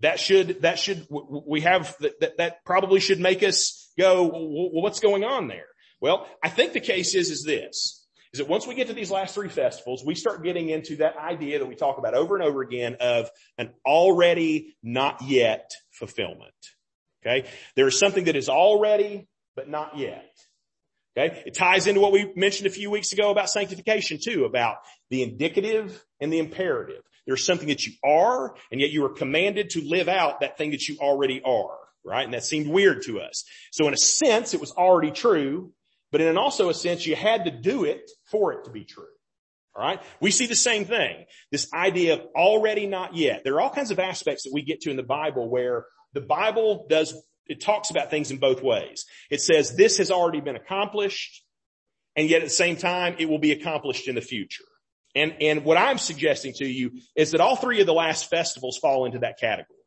That 0.00 0.18
should, 0.18 0.62
that 0.62 0.78
should, 0.78 1.06
we 1.10 1.60
have, 1.60 1.94
that, 2.00 2.36
that 2.38 2.64
probably 2.64 2.98
should 2.98 3.20
make 3.20 3.42
us 3.42 3.92
go, 3.98 4.24
well, 4.24 4.82
what's 4.82 5.00
going 5.00 5.24
on 5.24 5.46
there? 5.46 5.66
Well, 6.00 6.26
I 6.42 6.48
think 6.48 6.72
the 6.72 6.80
case 6.80 7.14
is, 7.14 7.30
is 7.30 7.44
this, 7.44 8.04
is 8.32 8.38
that 8.38 8.48
once 8.48 8.66
we 8.66 8.74
get 8.74 8.88
to 8.88 8.94
these 8.94 9.10
last 9.10 9.34
three 9.34 9.48
festivals, 9.48 10.02
we 10.04 10.16
start 10.16 10.42
getting 10.42 10.70
into 10.70 10.96
that 10.96 11.16
idea 11.16 11.60
that 11.60 11.66
we 11.66 11.76
talk 11.76 11.98
about 11.98 12.14
over 12.14 12.34
and 12.34 12.44
over 12.44 12.62
again 12.62 12.96
of 13.00 13.30
an 13.58 13.70
already 13.86 14.74
not 14.82 15.22
yet 15.22 15.70
fulfillment. 15.92 16.50
Okay. 17.24 17.48
There 17.76 17.86
is 17.86 17.98
something 17.98 18.24
that 18.24 18.34
is 18.34 18.48
already, 18.48 19.28
but 19.54 19.68
not 19.68 19.96
yet. 19.96 20.28
Okay. 21.16 21.42
It 21.46 21.54
ties 21.54 21.86
into 21.86 22.00
what 22.00 22.10
we 22.10 22.32
mentioned 22.34 22.66
a 22.66 22.70
few 22.70 22.90
weeks 22.90 23.12
ago 23.12 23.30
about 23.30 23.50
sanctification 23.50 24.18
too, 24.20 24.44
about 24.44 24.78
the 25.10 25.22
indicative 25.22 26.04
and 26.20 26.32
the 26.32 26.38
imperative. 26.38 27.02
There's 27.26 27.44
something 27.44 27.68
that 27.68 27.86
you 27.86 27.92
are, 28.04 28.54
and 28.70 28.80
yet 28.80 28.90
you 28.90 29.04
are 29.04 29.10
commanded 29.10 29.70
to 29.70 29.82
live 29.82 30.08
out 30.08 30.40
that 30.40 30.58
thing 30.58 30.72
that 30.72 30.88
you 30.88 30.96
already 30.98 31.40
are, 31.44 31.78
right? 32.04 32.24
And 32.24 32.34
that 32.34 32.44
seemed 32.44 32.68
weird 32.68 33.02
to 33.04 33.20
us. 33.20 33.44
So 33.70 33.86
in 33.86 33.94
a 33.94 33.98
sense, 33.98 34.54
it 34.54 34.60
was 34.60 34.72
already 34.72 35.10
true, 35.10 35.72
but 36.10 36.20
in 36.20 36.36
also 36.36 36.68
a 36.68 36.74
sense, 36.74 37.06
you 37.06 37.14
had 37.14 37.44
to 37.44 37.50
do 37.50 37.84
it 37.84 38.10
for 38.30 38.52
it 38.52 38.64
to 38.64 38.70
be 38.70 38.84
true. 38.84 39.04
All 39.74 39.82
right. 39.82 40.02
We 40.20 40.30
see 40.30 40.46
the 40.46 40.54
same 40.54 40.84
thing. 40.84 41.24
This 41.50 41.72
idea 41.72 42.14
of 42.14 42.20
already 42.36 42.86
not 42.86 43.16
yet. 43.16 43.42
There 43.42 43.54
are 43.54 43.60
all 43.62 43.70
kinds 43.70 43.90
of 43.90 43.98
aspects 43.98 44.44
that 44.44 44.52
we 44.52 44.62
get 44.62 44.82
to 44.82 44.90
in 44.90 44.96
the 44.96 45.02
Bible 45.02 45.48
where 45.48 45.86
the 46.12 46.20
Bible 46.20 46.86
does, 46.90 47.14
it 47.46 47.62
talks 47.62 47.90
about 47.90 48.10
things 48.10 48.30
in 48.30 48.36
both 48.36 48.62
ways. 48.62 49.06
It 49.30 49.40
says 49.40 49.74
this 49.74 49.96
has 49.96 50.10
already 50.10 50.40
been 50.40 50.56
accomplished 50.56 51.42
and 52.16 52.28
yet 52.28 52.42
at 52.42 52.48
the 52.48 52.50
same 52.50 52.76
time, 52.76 53.16
it 53.18 53.28
will 53.28 53.38
be 53.38 53.52
accomplished 53.52 54.08
in 54.08 54.14
the 54.14 54.20
future. 54.20 54.64
And, 55.14 55.34
and 55.40 55.64
what 55.64 55.76
I'm 55.76 55.98
suggesting 55.98 56.54
to 56.54 56.66
you 56.66 56.92
is 57.14 57.32
that 57.32 57.40
all 57.40 57.56
three 57.56 57.80
of 57.80 57.86
the 57.86 57.92
last 57.92 58.30
festivals 58.30 58.78
fall 58.78 59.04
into 59.04 59.18
that 59.20 59.38
category. 59.38 59.78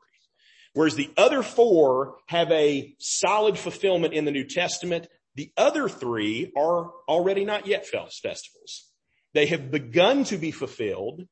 Whereas 0.73 0.95
the 0.95 1.09
other 1.17 1.41
four 1.41 2.17
have 2.27 2.51
a 2.51 2.93
solid 2.99 3.57
fulfillment 3.57 4.13
in 4.13 4.25
the 4.25 4.31
New 4.31 4.43
Testament. 4.43 5.07
The 5.35 5.51
other 5.57 5.87
three 5.87 6.51
are 6.55 6.91
already 7.07 7.45
not 7.45 7.65
yet 7.65 7.87
festivals. 7.87 8.85
They 9.33 9.47
have 9.47 9.71
begun 9.71 10.25
to 10.25 10.37
be 10.37 10.51
fulfilled. 10.51 11.27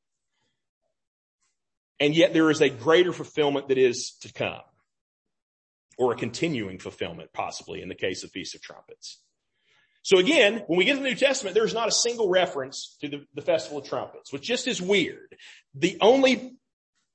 And 1.99 2.15
yet 2.15 2.33
there 2.33 2.49
is 2.49 2.61
a 2.61 2.69
greater 2.69 3.13
fulfillment 3.13 3.67
that 3.67 3.77
is 3.77 4.17
to 4.21 4.33
come 4.33 4.61
or 5.97 6.13
a 6.13 6.17
continuing 6.17 6.79
fulfillment 6.79 7.31
possibly 7.33 7.81
in 7.81 7.89
the 7.89 7.95
case 7.95 8.23
of 8.23 8.31
Feast 8.31 8.55
of 8.55 8.61
Trumpets. 8.61 9.22
So 10.03 10.17
again, 10.17 10.63
when 10.67 10.77
we 10.77 10.85
get 10.85 10.95
to 10.95 10.99
the 11.01 11.09
New 11.09 11.15
Testament, 11.15 11.55
there's 11.55 11.73
not 11.73 11.87
a 11.87 11.91
single 11.91 12.29
reference 12.29 12.97
to 13.01 13.07
the, 13.07 13.25
the 13.33 13.41
Festival 13.41 13.79
of 13.79 13.87
Trumpets, 13.87 14.33
which 14.33 14.43
just 14.43 14.67
is 14.67 14.81
weird. 14.81 15.35
The 15.75 15.97
only 16.01 16.53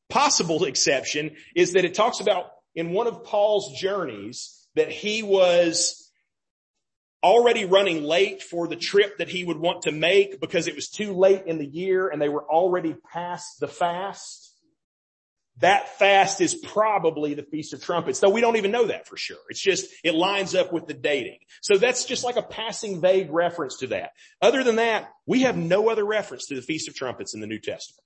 possible 0.08 0.64
exception 0.64 1.36
is 1.54 1.74
that 1.74 1.84
it 1.84 1.92
talks 1.92 2.20
about 2.20 2.46
in 2.74 2.92
one 2.92 3.06
of 3.06 3.24
Paul's 3.24 3.78
journeys 3.78 4.66
that 4.74 4.90
he 4.90 5.22
was 5.22 6.10
already 7.22 7.66
running 7.66 8.04
late 8.04 8.42
for 8.42 8.68
the 8.68 8.76
trip 8.76 9.18
that 9.18 9.28
he 9.28 9.44
would 9.44 9.58
want 9.58 9.82
to 9.82 9.92
make 9.92 10.40
because 10.40 10.66
it 10.66 10.74
was 10.74 10.88
too 10.88 11.12
late 11.12 11.42
in 11.46 11.58
the 11.58 11.66
year 11.66 12.08
and 12.08 12.22
they 12.22 12.28
were 12.28 12.44
already 12.44 12.94
past 13.12 13.60
the 13.60 13.68
fast. 13.68 14.47
That 15.60 15.98
fast 15.98 16.40
is 16.40 16.54
probably 16.54 17.34
the 17.34 17.42
Feast 17.42 17.72
of 17.72 17.82
Trumpets, 17.82 18.20
though 18.20 18.30
we 18.30 18.40
don't 18.40 18.56
even 18.56 18.70
know 18.70 18.86
that 18.86 19.08
for 19.08 19.16
sure. 19.16 19.38
It's 19.48 19.60
just, 19.60 19.90
it 20.04 20.14
lines 20.14 20.54
up 20.54 20.72
with 20.72 20.86
the 20.86 20.94
dating. 20.94 21.38
So 21.62 21.78
that's 21.78 22.04
just 22.04 22.22
like 22.22 22.36
a 22.36 22.42
passing 22.42 23.00
vague 23.00 23.30
reference 23.30 23.78
to 23.78 23.88
that. 23.88 24.12
Other 24.40 24.62
than 24.62 24.76
that, 24.76 25.10
we 25.26 25.42
have 25.42 25.56
no 25.56 25.88
other 25.88 26.04
reference 26.04 26.46
to 26.46 26.54
the 26.54 26.62
Feast 26.62 26.88
of 26.88 26.94
Trumpets 26.94 27.34
in 27.34 27.40
the 27.40 27.48
New 27.48 27.58
Testament. 27.58 28.04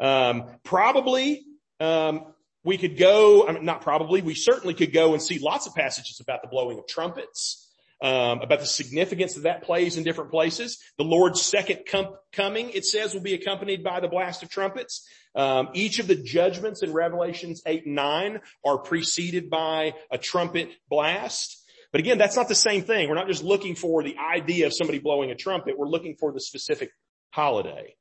Um, 0.00 0.44
probably, 0.64 1.44
um, 1.78 2.32
we 2.64 2.76
could 2.76 2.98
go, 2.98 3.46
I 3.46 3.52
mean, 3.52 3.64
not 3.64 3.82
probably, 3.82 4.20
we 4.20 4.34
certainly 4.34 4.74
could 4.74 4.92
go 4.92 5.12
and 5.12 5.22
see 5.22 5.38
lots 5.38 5.66
of 5.66 5.74
passages 5.74 6.20
about 6.20 6.42
the 6.42 6.48
blowing 6.48 6.78
of 6.78 6.86
trumpets. 6.86 7.69
Um, 8.02 8.40
about 8.40 8.60
the 8.60 8.66
significance 8.66 9.34
that 9.34 9.42
that 9.42 9.62
plays 9.62 9.98
in 9.98 10.04
different 10.04 10.30
places. 10.30 10.78
The 10.96 11.04
Lord's 11.04 11.42
second 11.42 11.80
com- 11.86 12.16
coming, 12.32 12.70
it 12.70 12.86
says, 12.86 13.12
will 13.12 13.20
be 13.20 13.34
accompanied 13.34 13.84
by 13.84 14.00
the 14.00 14.08
blast 14.08 14.42
of 14.42 14.48
trumpets. 14.48 15.06
Um, 15.34 15.68
each 15.74 15.98
of 15.98 16.06
the 16.06 16.14
judgments 16.14 16.82
in 16.82 16.94
Revelations 16.94 17.62
8 17.66 17.84
and 17.84 17.94
9 17.94 18.40
are 18.64 18.78
preceded 18.78 19.50
by 19.50 19.92
a 20.10 20.16
trumpet 20.16 20.70
blast. 20.88 21.60
But 21.92 22.00
again, 22.00 22.18
that's 22.18 22.36
not 22.36 22.48
the 22.48 22.54
same 22.54 22.82
thing. 22.82 23.08
We're 23.08 23.16
not 23.16 23.26
just 23.26 23.42
looking 23.42 23.74
for 23.74 24.02
the 24.02 24.16
idea 24.16 24.66
of 24.66 24.74
somebody 24.74 24.98
blowing 24.98 25.30
a 25.30 25.34
trumpet. 25.34 25.76
We're 25.76 25.88
looking 25.88 26.16
for 26.16 26.32
the 26.32 26.40
specific 26.40 26.90
holiday. 27.30 27.96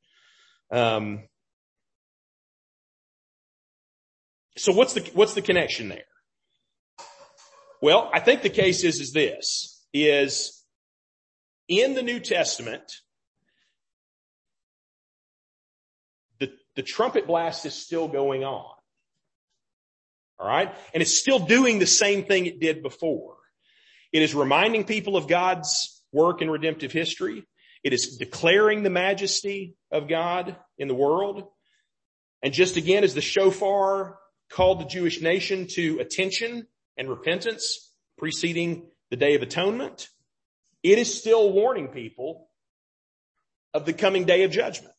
Um, 0.72 1.24
so 4.58 4.74
what's 4.74 4.94
the, 4.94 5.10
what's 5.14 5.34
the 5.34 5.42
connection 5.42 5.90
there? 5.90 6.04
Well, 7.82 8.10
I 8.14 8.20
think 8.20 8.42
the 8.42 8.50
case 8.50 8.84
is, 8.84 9.00
is 9.00 9.14
this 9.14 9.79
is 9.94 10.64
in 11.68 11.94
the 11.94 12.02
New 12.02 12.20
Testament, 12.20 12.84
the, 16.40 16.52
the 16.76 16.84
trumpet 16.84 17.28
blast 17.28 17.66
is 17.66 17.74
still 17.74 18.08
going 18.08 18.44
on. 18.44 18.74
All 20.40 20.48
right. 20.48 20.74
And 20.94 21.02
it's 21.02 21.14
still 21.14 21.40
doing 21.40 21.80
the 21.80 21.88
same 21.88 22.24
thing 22.24 22.46
it 22.46 22.60
did 22.60 22.82
before. 22.82 23.36
It 24.12 24.22
is 24.22 24.34
reminding 24.34 24.86
people 24.86 25.18
of 25.18 25.28
God's 25.28 26.02
work 26.12 26.42
in 26.42 26.50
redemptive 26.50 26.92
history. 26.92 27.46
It 27.84 27.94
is 27.94 28.18
declaring 28.18 28.84
the 28.84 28.90
majesty 28.90 29.76
of 29.92 30.08
God 30.08 30.56
in 30.78 30.88
the 30.88 30.96
world. 30.96 31.44
And 32.42 32.54
just 32.54 32.78
again, 32.78 33.04
as 33.04 33.14
the 33.14 33.22
shofar 33.22 34.18
called 34.50 34.80
the 34.80 34.86
Jewish 34.86 35.22
nation 35.22 35.68
to 35.72 36.00
attention 36.00 36.68
and 36.98 37.10
repentance 37.10 37.92
preceding 38.18 38.88
the 39.10 39.18
Day 39.18 39.36
of 39.36 39.42
Atonement, 39.42 40.10
it 40.84 40.98
is 40.98 41.18
still 41.18 41.52
warning 41.52 41.90
people 41.90 42.48
of 43.74 43.86
the 43.86 43.94
coming 43.94 44.26
day 44.26 44.44
of 44.44 44.52
judgment. 44.52 44.94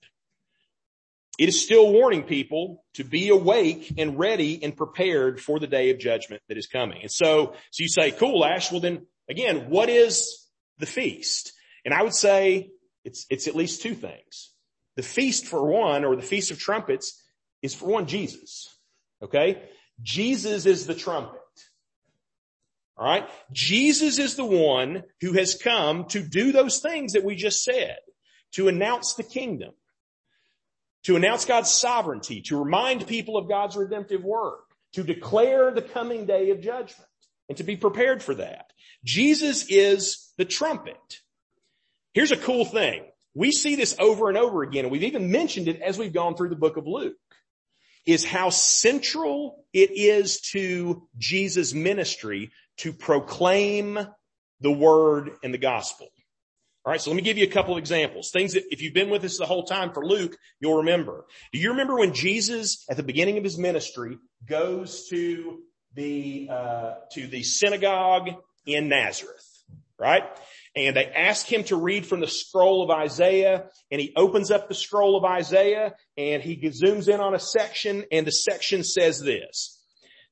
It 1.38 1.48
is 1.48 1.62
still 1.62 1.90
warning 1.90 2.24
people 2.24 2.84
to 2.94 3.04
be 3.04 3.30
awake 3.30 3.94
and 3.96 4.18
ready 4.18 4.62
and 4.62 4.76
prepared 4.76 5.40
for 5.40 5.58
the 5.58 5.66
day 5.66 5.90
of 5.90 5.98
judgment 5.98 6.42
that 6.48 6.58
is 6.58 6.66
coming. 6.66 7.00
And 7.00 7.10
so, 7.10 7.54
so 7.70 7.82
you 7.82 7.88
say, 7.88 8.10
cool, 8.10 8.44
Ash, 8.44 8.70
well 8.70 8.80
then 8.80 9.06
again, 9.28 9.70
what 9.70 9.88
is 9.88 10.46
the 10.78 10.86
feast? 10.86 11.52
And 11.84 11.94
I 11.94 12.02
would 12.02 12.14
say 12.14 12.72
it's, 13.04 13.26
it's 13.30 13.48
at 13.48 13.56
least 13.56 13.80
two 13.80 13.94
things. 13.94 14.52
The 14.96 15.02
feast 15.02 15.46
for 15.46 15.64
one, 15.66 16.04
or 16.04 16.14
the 16.14 16.22
feast 16.22 16.50
of 16.50 16.58
trumpets 16.58 17.22
is 17.62 17.74
for 17.74 17.86
one, 17.86 18.06
Jesus. 18.06 18.68
Okay. 19.22 19.62
Jesus 20.02 20.66
is 20.66 20.86
the 20.86 20.94
trumpet. 20.94 21.39
All 23.00 23.06
right. 23.06 23.26
Jesus 23.50 24.18
is 24.18 24.36
the 24.36 24.44
one 24.44 25.04
who 25.22 25.32
has 25.32 25.54
come 25.54 26.04
to 26.08 26.20
do 26.20 26.52
those 26.52 26.80
things 26.80 27.14
that 27.14 27.24
we 27.24 27.34
just 27.34 27.64
said, 27.64 27.96
to 28.52 28.68
announce 28.68 29.14
the 29.14 29.22
kingdom, 29.22 29.72
to 31.04 31.16
announce 31.16 31.46
God's 31.46 31.70
sovereignty, 31.70 32.42
to 32.42 32.62
remind 32.62 33.06
people 33.06 33.38
of 33.38 33.48
God's 33.48 33.74
redemptive 33.74 34.22
work, 34.22 34.64
to 34.92 35.02
declare 35.02 35.70
the 35.70 35.80
coming 35.80 36.26
day 36.26 36.50
of 36.50 36.60
judgment 36.60 37.08
and 37.48 37.56
to 37.56 37.64
be 37.64 37.74
prepared 37.74 38.22
for 38.22 38.34
that. 38.34 38.66
Jesus 39.02 39.64
is 39.70 40.30
the 40.36 40.44
trumpet. 40.44 41.20
Here's 42.12 42.32
a 42.32 42.36
cool 42.36 42.66
thing. 42.66 43.04
We 43.34 43.50
see 43.50 43.76
this 43.76 43.96
over 43.98 44.28
and 44.28 44.36
over 44.36 44.62
again, 44.62 44.84
and 44.84 44.92
we've 44.92 45.04
even 45.04 45.30
mentioned 45.30 45.68
it 45.68 45.80
as 45.80 45.96
we've 45.96 46.12
gone 46.12 46.36
through 46.36 46.50
the 46.50 46.56
book 46.56 46.76
of 46.76 46.86
Luke, 46.86 47.14
is 48.04 48.24
how 48.24 48.50
central 48.50 49.64
it 49.72 49.90
is 49.92 50.40
to 50.52 51.06
Jesus' 51.16 51.72
ministry 51.72 52.50
to 52.80 52.92
proclaim 52.92 53.98
the 54.60 54.70
word 54.70 55.30
and 55.42 55.52
the 55.52 55.58
gospel. 55.58 56.08
All 56.84 56.92
right. 56.92 57.00
So 57.00 57.10
let 57.10 57.16
me 57.16 57.22
give 57.22 57.36
you 57.36 57.44
a 57.44 57.50
couple 57.50 57.74
of 57.74 57.78
examples. 57.78 58.30
Things 58.30 58.54
that 58.54 58.64
if 58.70 58.80
you've 58.80 58.94
been 58.94 59.10
with 59.10 59.22
us 59.24 59.36
the 59.36 59.46
whole 59.46 59.64
time 59.64 59.92
for 59.92 60.04
Luke, 60.04 60.36
you'll 60.60 60.78
remember. 60.78 61.26
Do 61.52 61.58
you 61.58 61.70
remember 61.70 61.98
when 61.98 62.14
Jesus 62.14 62.84
at 62.88 62.96
the 62.96 63.02
beginning 63.02 63.36
of 63.36 63.44
his 63.44 63.58
ministry 63.58 64.16
goes 64.46 65.06
to 65.08 65.58
the, 65.94 66.48
uh, 66.50 66.94
to 67.12 67.26
the 67.26 67.42
synagogue 67.42 68.30
in 68.64 68.88
Nazareth? 68.88 69.46
Right. 69.98 70.22
and 70.74 70.96
they 70.96 71.04
ask 71.04 71.44
him 71.44 71.62
to 71.64 71.76
read 71.76 72.06
from 72.06 72.20
the 72.20 72.26
scroll 72.26 72.82
of 72.82 72.88
Isaiah 72.88 73.66
and 73.90 74.00
he 74.00 74.14
opens 74.16 74.50
up 74.50 74.66
the 74.66 74.74
scroll 74.74 75.14
of 75.14 75.24
Isaiah 75.24 75.92
and 76.16 76.42
he 76.42 76.56
zooms 76.56 77.06
in 77.06 77.20
on 77.20 77.34
a 77.34 77.38
section 77.38 78.06
and 78.10 78.26
the 78.26 78.32
section 78.32 78.82
says 78.82 79.20
this, 79.20 79.78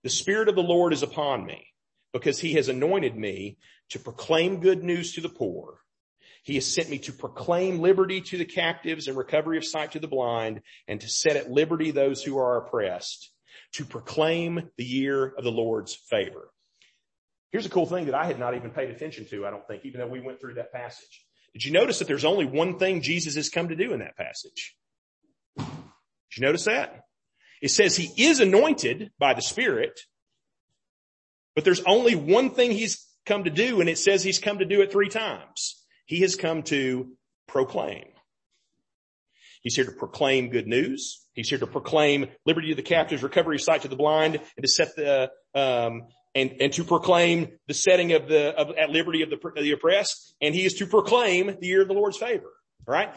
the 0.03 0.09
spirit 0.09 0.49
of 0.49 0.55
the 0.55 0.63
Lord 0.63 0.95
is 0.95 1.03
upon 1.03 1.45
me 1.45 1.67
because 2.13 2.39
he 2.39 2.55
has 2.55 2.69
anointed 2.69 3.17
me 3.17 3.59
to 3.91 3.99
proclaim 3.99 4.61
good 4.61 4.83
news 4.83 5.13
to 5.15 5.21
the 5.21 5.29
poor. 5.29 5.81
He 6.43 6.55
has 6.55 6.67
sent 6.67 6.89
me 6.89 6.99
to 7.01 7.13
proclaim 7.13 7.81
liberty 7.81 8.21
to 8.23 8.39
the 8.39 8.45
captives 8.45 9.09
and 9.09 9.17
recovery 9.17 9.59
of 9.59 9.65
sight 9.65 9.93
to 9.93 9.99
the 9.99 10.09
blind 10.09 10.63
and 10.87 11.01
to 11.01 11.09
set 11.09 11.37
at 11.37 11.51
liberty 11.51 11.91
those 11.91 12.23
who 12.23 12.39
are 12.39 12.57
oppressed, 12.57 13.31
to 13.75 13.85
proclaim 13.85 14.71
the 14.77 14.85
year 14.85 15.27
of 15.37 15.45
the 15.45 15.51
Lord's 15.51 15.95
favor. 15.95 16.51
Here's 17.51 17.67
a 17.67 17.71
cool 17.71 17.87
thing 17.87 18.07
that 18.07 18.15
I 18.15 18.25
had 18.25 18.39
not 18.39 18.55
even 18.55 18.71
paid 18.71 18.91
attention 18.91 19.27
to, 19.27 19.47
I 19.47 19.51
don't 19.51 19.67
think, 19.67 19.85
even 19.85 20.01
though 20.01 20.07
we 20.07 20.21
went 20.21 20.41
through 20.41 20.55
that 20.55 20.73
passage. 20.73 21.27
Did 21.55 21.65
you 21.65 21.73
notice 21.73 21.99
that 21.99 22.09
there's 22.09 22.25
only 22.25 22.45
one 22.45 22.79
thing 22.79 23.03
Jesus 23.03 23.35
has 23.35 23.49
come 23.49 23.69
to 23.69 23.77
do 23.77 23.93
in 23.93 24.01
that 24.01 24.17
passage? 24.17 24.77
Did 25.57 25.67
you 26.37 26.47
notice 26.47 26.65
that? 26.65 27.05
It 27.61 27.71
says 27.71 27.97
he 27.97 28.25
is 28.25 28.41
anointed 28.41 29.11
by 29.19 29.35
the 29.35 29.43
Spirit, 29.43 29.99
but 31.59 31.65
there's 31.65 31.83
only 31.89 32.15
one 32.15 32.51
thing 32.51 32.71
he's 32.71 33.05
come 33.27 33.43
to 33.43 33.51
do, 33.51 33.81
and 33.81 33.91
it 33.91 33.99
says 33.99 34.23
he's 34.23 34.39
come 34.39 34.61
to 34.61 34.65
do 34.65 34.81
it 34.81 34.93
three 34.93 35.09
times. 35.09 35.85
He 36.07 36.21
has 36.21 36.37
come 36.37 36.63
to 36.63 37.09
proclaim. 37.49 38.05
He's 39.63 39.75
here 39.75 39.87
to 39.87 39.91
proclaim 39.91 40.51
good 40.51 40.69
news. 40.69 41.21
He's 41.33 41.49
here 41.49 41.59
to 41.59 41.67
proclaim 41.67 42.29
liberty 42.47 42.69
to 42.69 42.77
the 42.77 42.83
captives, 42.83 43.25
recovery 43.25 43.57
of 43.57 43.63
sight 43.63 43.83
to 43.83 43.89
the 43.89 43.97
blind, 43.97 44.37
and 44.37 44.63
to 44.63 44.69
set 44.69 44.95
the 44.95 45.33
um, 45.53 46.03
and, 46.33 46.55
and 46.61 46.73
to 46.75 46.85
proclaim 46.85 47.49
the 47.67 47.75
setting 47.75 48.13
of 48.13 48.29
the, 48.29 48.55
of, 48.55 48.77
at 48.79 48.91
liberty 48.91 49.23
of 49.23 49.31
the, 49.31 49.39
of 49.45 49.61
the 49.61 49.73
oppressed. 49.73 50.37
And 50.41 50.55
he 50.55 50.65
is 50.65 50.75
to 50.75 50.87
proclaim 50.87 51.57
the 51.61 51.67
year 51.67 51.83
of 51.83 51.89
the 51.89 51.95
Lord's 51.95 52.19
favor. 52.19 52.53
Right? 52.87 53.13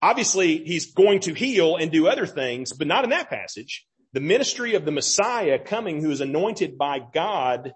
Obviously 0.00 0.64
he's 0.64 0.94
going 0.94 1.20
to 1.20 1.34
heal 1.34 1.76
and 1.76 1.92
do 1.92 2.08
other 2.08 2.24
things, 2.24 2.72
but 2.72 2.86
not 2.86 3.04
in 3.04 3.10
that 3.10 3.28
passage. 3.28 3.84
The 4.16 4.22
ministry 4.22 4.76
of 4.76 4.86
the 4.86 4.92
Messiah 4.92 5.58
coming 5.58 6.00
who 6.00 6.10
is 6.10 6.22
anointed 6.22 6.78
by 6.78 7.00
God 7.00 7.74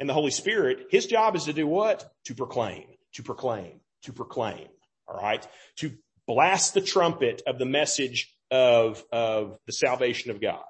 and 0.00 0.08
the 0.08 0.12
Holy 0.12 0.32
Spirit, 0.32 0.88
his 0.90 1.06
job 1.06 1.36
is 1.36 1.44
to 1.44 1.52
do 1.52 1.68
what? 1.68 2.04
To 2.24 2.34
proclaim, 2.34 2.86
to 3.14 3.22
proclaim, 3.22 3.78
to 4.02 4.12
proclaim. 4.12 4.66
All 5.06 5.22
right. 5.22 5.46
To 5.76 5.92
blast 6.26 6.74
the 6.74 6.80
trumpet 6.80 7.42
of 7.46 7.60
the 7.60 7.64
message 7.64 8.34
of, 8.50 9.04
of 9.12 9.56
the 9.66 9.72
salvation 9.72 10.32
of 10.32 10.40
God. 10.40 10.64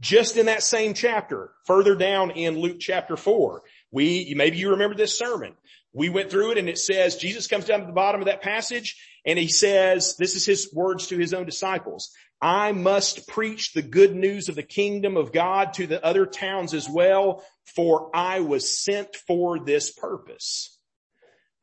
Just 0.00 0.36
in 0.36 0.46
that 0.46 0.64
same 0.64 0.92
chapter, 0.92 1.52
further 1.64 1.94
down 1.94 2.32
in 2.32 2.58
Luke 2.58 2.78
chapter 2.80 3.16
four, 3.16 3.62
we, 3.92 4.34
maybe 4.36 4.56
you 4.56 4.70
remember 4.70 4.96
this 4.96 5.16
sermon. 5.16 5.54
We 5.92 6.08
went 6.08 6.32
through 6.32 6.50
it 6.50 6.58
and 6.58 6.68
it 6.68 6.78
says, 6.78 7.14
Jesus 7.14 7.46
comes 7.46 7.66
down 7.66 7.78
to 7.78 7.86
the 7.86 7.92
bottom 7.92 8.20
of 8.20 8.26
that 8.26 8.42
passage 8.42 9.00
and 9.24 9.38
he 9.38 9.48
says, 9.48 10.16
this 10.18 10.34
is 10.34 10.44
his 10.44 10.74
words 10.74 11.06
to 11.08 11.16
his 11.16 11.32
own 11.32 11.46
disciples. 11.46 12.10
I 12.40 12.72
must 12.72 13.26
preach 13.26 13.72
the 13.72 13.82
good 13.82 14.14
news 14.14 14.48
of 14.48 14.54
the 14.54 14.62
kingdom 14.62 15.16
of 15.16 15.32
God 15.32 15.74
to 15.74 15.86
the 15.86 16.04
other 16.04 16.24
towns 16.26 16.72
as 16.72 16.88
well, 16.88 17.44
for 17.64 18.10
I 18.14 18.40
was 18.40 18.82
sent 18.82 19.16
for 19.26 19.58
this 19.58 19.90
purpose. 19.90 20.78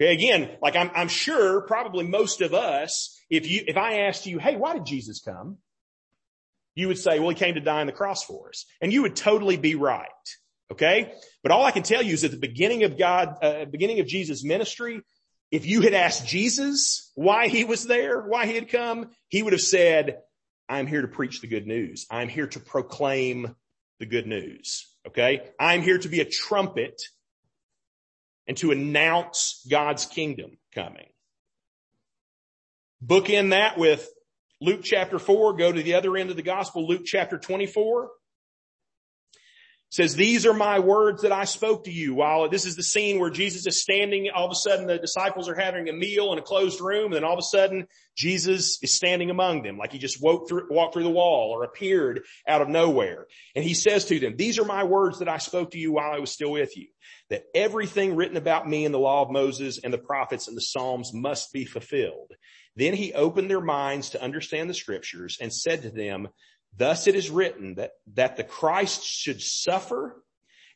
Okay, 0.02 0.14
again, 0.14 0.58
like 0.62 0.76
I'm, 0.76 0.92
I'm 0.94 1.08
sure 1.08 1.62
probably 1.62 2.06
most 2.06 2.42
of 2.42 2.54
us, 2.54 3.18
if 3.30 3.50
you, 3.50 3.64
if 3.68 3.78
I 3.78 4.02
asked 4.08 4.26
you, 4.26 4.40
hey, 4.40 4.58
why 4.58 4.74
did 4.74 4.86
Jesus 4.86 5.22
come? 5.22 5.60
you 6.76 6.90
would 6.90 7.00
say, 7.00 7.20
well, 7.20 7.30
he 7.30 7.36
came 7.36 7.56
to 7.56 7.62
die 7.62 7.80
on 7.80 7.88
the 7.88 7.94
cross 7.94 8.24
for 8.24 8.50
us. 8.50 8.66
And 8.82 8.94
you 8.94 9.02
would 9.02 9.16
totally 9.16 9.58
be 9.58 9.76
right. 9.76 10.10
Okay. 10.72 11.14
But 11.42 11.52
all 11.52 11.64
I 11.64 11.72
can 11.72 11.84
tell 11.84 12.02
you 12.02 12.14
is 12.14 12.24
at 12.24 12.32
the 12.32 12.38
beginning 12.38 12.84
of 12.84 12.98
God, 12.98 13.38
uh, 13.42 13.66
beginning 13.66 14.02
of 14.02 14.08
Jesus 14.08 14.44
ministry, 14.44 15.02
if 15.52 15.66
you 15.66 15.82
had 15.82 15.94
asked 15.94 16.28
Jesus 16.28 17.12
why 17.16 17.48
he 17.48 17.64
was 17.64 17.86
there, 17.86 18.22
why 18.22 18.46
he 18.46 18.56
had 18.56 18.70
come, 18.70 19.12
he 19.30 19.42
would 19.42 19.54
have 19.54 19.62
said, 19.62 20.20
I'm 20.68 20.88
here 20.88 21.02
to 21.02 21.08
preach 21.08 21.42
the 21.42 21.48
good 21.48 21.68
news. 21.68 22.06
I'm 22.10 22.28
here 22.28 22.48
to 22.48 22.60
proclaim 22.60 23.56
the 24.00 24.06
good 24.06 24.28
news. 24.28 24.88
Okay. 25.08 25.42
I'm 25.60 25.82
here 25.82 25.98
to 25.98 26.10
be 26.10 26.22
a 26.22 26.26
trumpet 26.26 27.02
and 28.48 28.58
to 28.58 28.72
announce 28.72 29.66
God's 29.70 30.06
kingdom 30.06 30.58
coming. 30.74 31.08
Bookend 33.06 33.52
that 33.52 33.78
with 33.78 34.08
Luke 34.62 34.82
chapter 34.84 35.20
4, 35.20 35.54
go 35.58 35.72
to 35.72 35.84
the 35.84 35.96
other 35.96 36.16
end 36.16 36.30
of 36.30 36.36
the 36.36 36.42
gospel, 36.42 36.88
Luke 36.88 37.04
chapter 37.06 37.38
24 37.38 38.10
says, 39.96 40.14
these 40.14 40.46
are 40.46 40.54
my 40.54 40.80
words 40.80 41.22
that 41.22 41.32
I 41.32 41.46
spoke 41.46 41.86
to 41.86 41.92
you 41.92 42.14
while 42.14 42.50
this 42.50 42.66
is 42.66 42.76
the 42.76 42.84
scene 42.84 43.18
where 43.18 43.30
Jesus 43.30 43.66
is 43.66 43.82
standing. 43.82 44.30
All 44.30 44.46
of 44.46 44.52
a 44.52 44.56
sudden 44.56 44.88
the 44.88 44.98
disciples 44.98 45.48
are 45.48 45.56
having 45.56 45.88
a 45.88 45.94
meal 45.94 46.34
in 46.34 46.40
a 46.40 46.42
closed 46.42 46.82
room. 46.82 47.06
And 47.06 47.16
then 47.16 47.24
all 47.24 47.34
of 47.34 47.40
a 47.40 47.44
sudden 47.44 47.88
Jesus 48.14 48.78
is 48.84 48.96
standing 48.96 49.30
among 49.30 49.64
them 49.64 49.78
like 49.78 49.94
he 49.94 49.98
just 49.98 50.22
walked 50.22 50.50
through, 50.50 50.68
walked 50.70 50.94
through 50.94 51.04
the 51.04 51.10
wall 51.10 51.52
or 51.52 51.64
appeared 51.64 52.24
out 52.46 52.62
of 52.62 52.68
nowhere. 52.68 53.28
And 53.56 53.64
he 53.64 53.74
says 53.74 54.04
to 54.06 54.20
them, 54.20 54.36
these 54.36 54.60
are 54.60 54.66
my 54.66 54.84
words 54.84 55.20
that 55.20 55.30
I 55.30 55.38
spoke 55.38 55.72
to 55.72 55.80
you 55.80 55.94
while 55.94 56.12
I 56.12 56.20
was 56.20 56.32
still 56.32 56.52
with 56.52 56.76
you, 56.76 56.88
that 57.30 57.46
everything 57.56 58.18
written 58.18 58.36
about 58.36 58.68
me 58.68 58.84
in 58.84 58.92
the 58.92 59.00
law 59.00 59.22
of 59.22 59.32
Moses 59.32 59.80
and 59.82 59.94
the 59.94 59.98
prophets 59.98 60.50
and 60.50 60.58
the 60.58 60.62
Psalms 60.62 61.14
must 61.14 61.54
be 61.54 61.64
fulfilled. 61.64 62.34
Then 62.76 62.94
he 62.94 63.14
opened 63.14 63.50
their 63.50 63.62
minds 63.62 64.10
to 64.10 64.22
understand 64.22 64.70
the 64.70 64.74
scriptures 64.74 65.38
and 65.40 65.54
said 65.54 65.84
to 65.84 65.90
them, 65.90 66.28
thus 66.78 67.08
it 67.08 67.16
is 67.16 67.30
written 67.30 67.76
that, 67.76 67.92
that 68.14 68.38
the 68.38 68.44
Christ 68.44 69.04
should 69.04 69.42
suffer 69.42 70.22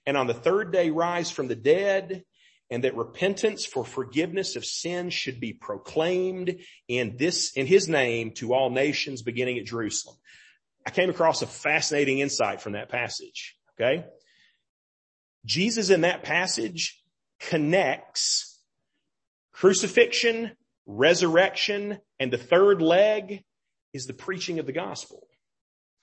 and 0.06 0.18
on 0.18 0.28
the 0.28 0.34
third 0.34 0.72
day 0.72 0.90
rise 0.90 1.30
from 1.30 1.48
the 1.48 1.56
dead 1.56 2.24
and 2.70 2.84
that 2.84 2.96
repentance 2.96 3.66
for 3.66 3.84
forgiveness 3.84 4.56
of 4.56 4.66
sins 4.66 5.14
should 5.14 5.40
be 5.40 5.54
proclaimed 5.54 6.58
in 6.88 7.18
this, 7.18 7.52
in 7.54 7.66
his 7.66 7.88
name 7.88 8.32
to 8.32 8.54
all 8.54 8.70
nations 8.70 9.22
beginning 9.22 9.58
at 9.58 9.66
Jerusalem. 9.66 10.16
I 10.86 10.92
came 10.92 11.10
across 11.10 11.42
a 11.42 11.48
fascinating 11.48 12.20
insight 12.20 12.62
from 12.62 12.74
that 12.74 12.90
passage. 12.90 13.56
Okay. 13.80 14.06
Jesus 15.46 15.90
in 15.90 16.02
that 16.02 16.24
passage 16.24 17.02
connects 17.40 18.60
crucifixion, 19.52 20.52
resurrection, 20.86 22.00
and 22.20 22.32
the 22.32 22.38
third 22.38 22.82
leg 22.82 23.44
is 23.94 24.06
the 24.06 24.14
preaching 24.14 24.60
of 24.60 24.66
the 24.66 24.74
gospel. 24.74 25.29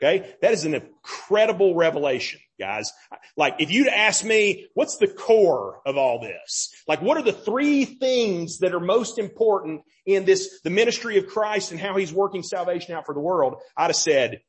Okay. 0.03 0.35
That 0.43 0.53
is 0.53 0.65
an 0.65 0.75
incredible 0.75 1.75
revelation, 1.75 2.41
guys. 2.61 2.93
Like 3.37 3.57
if 3.61 3.71
you'd 3.71 3.89
ask 3.89 4.23
me, 4.25 4.69
what's 4.75 4.99
the 4.99 5.09
core 5.09 5.81
of 5.87 5.97
all 5.97 6.21
this? 6.21 6.71
Like 6.87 7.01
what 7.01 7.17
are 7.17 7.23
the 7.23 7.33
three 7.33 7.87
things 7.87 8.59
that 8.59 8.75
are 8.75 8.81
most 8.81 9.19
important 9.19 9.83
in 10.05 10.27
this, 10.27 10.61
the 10.63 10.71
ministry 10.71 11.17
of 11.17 11.27
Christ 11.27 11.71
and 11.71 11.81
how 11.81 11.97
he's 11.97 12.13
working 12.13 12.43
salvation 12.43 12.95
out 12.95 13.07
for 13.07 13.15
the 13.15 13.21
world? 13.21 13.57
I'd 13.75 13.87
have 13.87 13.97
said 13.97 14.41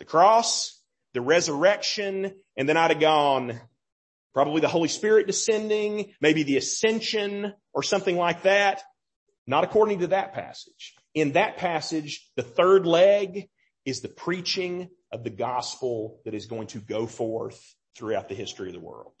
the 0.00 0.04
cross, 0.04 0.80
the 1.12 1.20
resurrection, 1.20 2.34
and 2.56 2.68
then 2.68 2.76
I'd 2.76 2.90
have 2.90 3.00
gone 3.00 3.60
probably 4.34 4.60
the 4.60 4.68
Holy 4.68 4.88
Spirit 4.88 5.28
descending, 5.28 6.12
maybe 6.20 6.42
the 6.42 6.56
ascension 6.56 7.54
or 7.72 7.84
something 7.84 8.16
like 8.16 8.42
that. 8.42 8.82
Not 9.46 9.62
according 9.62 10.00
to 10.00 10.08
that 10.08 10.32
passage. 10.32 10.94
In 11.14 11.32
that 11.32 11.58
passage, 11.58 12.28
the 12.34 12.42
third 12.42 12.86
leg 12.86 13.48
is 13.84 14.00
the 14.00 14.08
preaching 14.08 14.88
of 15.12 15.24
the 15.24 15.30
gospel 15.30 16.20
that 16.24 16.34
is 16.34 16.46
going 16.46 16.68
to 16.68 16.78
go 16.78 17.06
forth 17.06 17.60
throughout 17.96 18.28
the 18.28 18.34
history 18.34 18.68
of 18.68 18.74
the 18.74 18.80
world. 18.80 19.12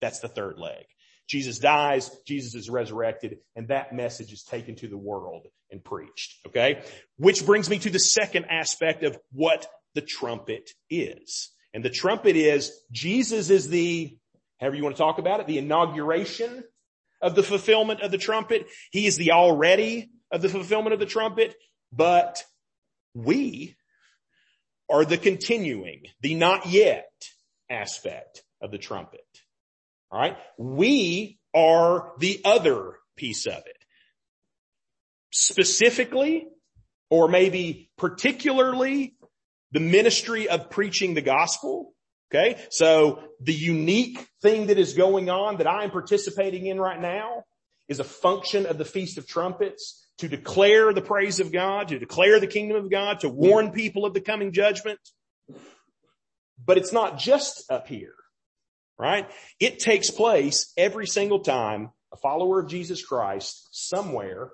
That's 0.00 0.20
the 0.20 0.28
third 0.28 0.58
leg. 0.58 0.84
Jesus 1.28 1.58
dies, 1.58 2.10
Jesus 2.26 2.54
is 2.54 2.68
resurrected, 2.68 3.38
and 3.56 3.68
that 3.68 3.94
message 3.94 4.32
is 4.32 4.42
taken 4.42 4.74
to 4.76 4.88
the 4.88 4.98
world 4.98 5.46
and 5.70 5.82
preached. 5.82 6.46
Okay? 6.46 6.82
Which 7.16 7.46
brings 7.46 7.70
me 7.70 7.78
to 7.78 7.90
the 7.90 7.98
second 7.98 8.46
aspect 8.50 9.02
of 9.04 9.18
what 9.32 9.66
the 9.94 10.02
trumpet 10.02 10.70
is. 10.90 11.50
And 11.72 11.84
the 11.84 11.90
trumpet 11.90 12.36
is, 12.36 12.72
Jesus 12.90 13.48
is 13.50 13.68
the, 13.68 14.18
however 14.60 14.76
you 14.76 14.82
want 14.82 14.96
to 14.96 15.02
talk 15.02 15.18
about 15.18 15.40
it, 15.40 15.46
the 15.46 15.58
inauguration 15.58 16.64
of 17.22 17.34
the 17.34 17.42
fulfillment 17.42 18.02
of 18.02 18.10
the 18.10 18.18
trumpet. 18.18 18.66
He 18.90 19.06
is 19.06 19.16
the 19.16 19.32
already 19.32 20.10
of 20.30 20.42
the 20.42 20.48
fulfillment 20.48 20.92
of 20.92 20.98
the 20.98 21.06
trumpet, 21.06 21.54
but 21.92 22.42
we 23.14 23.76
are 24.90 25.04
the 25.04 25.18
continuing, 25.18 26.02
the 26.20 26.34
not 26.34 26.66
yet 26.66 27.10
aspect 27.70 28.42
of 28.60 28.70
the 28.70 28.78
trumpet. 28.78 29.24
All 30.10 30.20
right. 30.20 30.36
We 30.58 31.38
are 31.54 32.12
the 32.18 32.40
other 32.44 32.98
piece 33.16 33.46
of 33.46 33.58
it. 33.66 33.76
Specifically, 35.30 36.46
or 37.10 37.28
maybe 37.28 37.90
particularly 37.96 39.14
the 39.72 39.80
ministry 39.80 40.48
of 40.48 40.70
preaching 40.70 41.14
the 41.14 41.22
gospel 41.22 41.94
Okay. 42.32 42.58
So 42.70 43.22
the 43.40 43.52
unique 43.52 44.26
thing 44.40 44.68
that 44.68 44.78
is 44.78 44.94
going 44.94 45.28
on 45.28 45.58
that 45.58 45.66
I 45.66 45.84
am 45.84 45.90
participating 45.90 46.66
in 46.66 46.80
right 46.80 47.00
now 47.00 47.44
is 47.88 48.00
a 48.00 48.04
function 48.04 48.64
of 48.64 48.78
the 48.78 48.86
Feast 48.86 49.18
of 49.18 49.26
Trumpets 49.26 50.01
to 50.22 50.28
declare 50.28 50.92
the 50.92 51.02
praise 51.02 51.40
of 51.40 51.50
God, 51.50 51.88
to 51.88 51.98
declare 51.98 52.38
the 52.38 52.46
kingdom 52.46 52.76
of 52.76 52.88
God, 52.88 53.18
to 53.20 53.28
warn 53.28 53.72
people 53.72 54.06
of 54.06 54.14
the 54.14 54.20
coming 54.20 54.52
judgment. 54.52 55.00
But 56.64 56.78
it's 56.78 56.92
not 56.92 57.18
just 57.18 57.68
up 57.68 57.88
here, 57.88 58.14
right? 58.96 59.28
It 59.58 59.80
takes 59.80 60.10
place 60.10 60.72
every 60.76 61.08
single 61.08 61.40
time 61.40 61.90
a 62.12 62.16
follower 62.16 62.60
of 62.60 62.68
Jesus 62.68 63.04
Christ 63.04 63.66
somewhere 63.72 64.52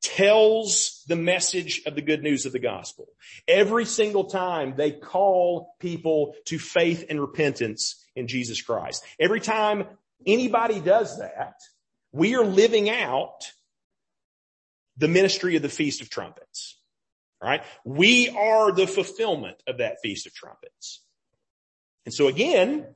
tells 0.00 1.02
the 1.08 1.16
message 1.16 1.82
of 1.84 1.96
the 1.96 2.02
good 2.02 2.22
news 2.22 2.46
of 2.46 2.52
the 2.52 2.60
gospel. 2.60 3.08
Every 3.48 3.84
single 3.84 4.26
time 4.26 4.74
they 4.76 4.92
call 4.92 5.74
people 5.80 6.36
to 6.46 6.58
faith 6.60 7.06
and 7.10 7.20
repentance 7.20 8.00
in 8.14 8.28
Jesus 8.28 8.62
Christ. 8.62 9.04
Every 9.18 9.40
time 9.40 9.86
anybody 10.24 10.78
does 10.78 11.18
that, 11.18 11.54
we 12.12 12.36
are 12.36 12.44
living 12.44 12.88
out 12.88 13.50
the 14.96 15.08
ministry 15.08 15.56
of 15.56 15.62
the 15.62 15.68
Feast 15.68 16.00
of 16.00 16.10
Trumpets. 16.10 16.78
Right. 17.42 17.62
We 17.84 18.28
are 18.28 18.70
the 18.70 18.86
fulfillment 18.86 19.60
of 19.66 19.78
that 19.78 19.96
Feast 20.02 20.26
of 20.26 20.34
Trumpets. 20.34 21.02
And 22.04 22.14
so 22.14 22.28
again, 22.28 22.86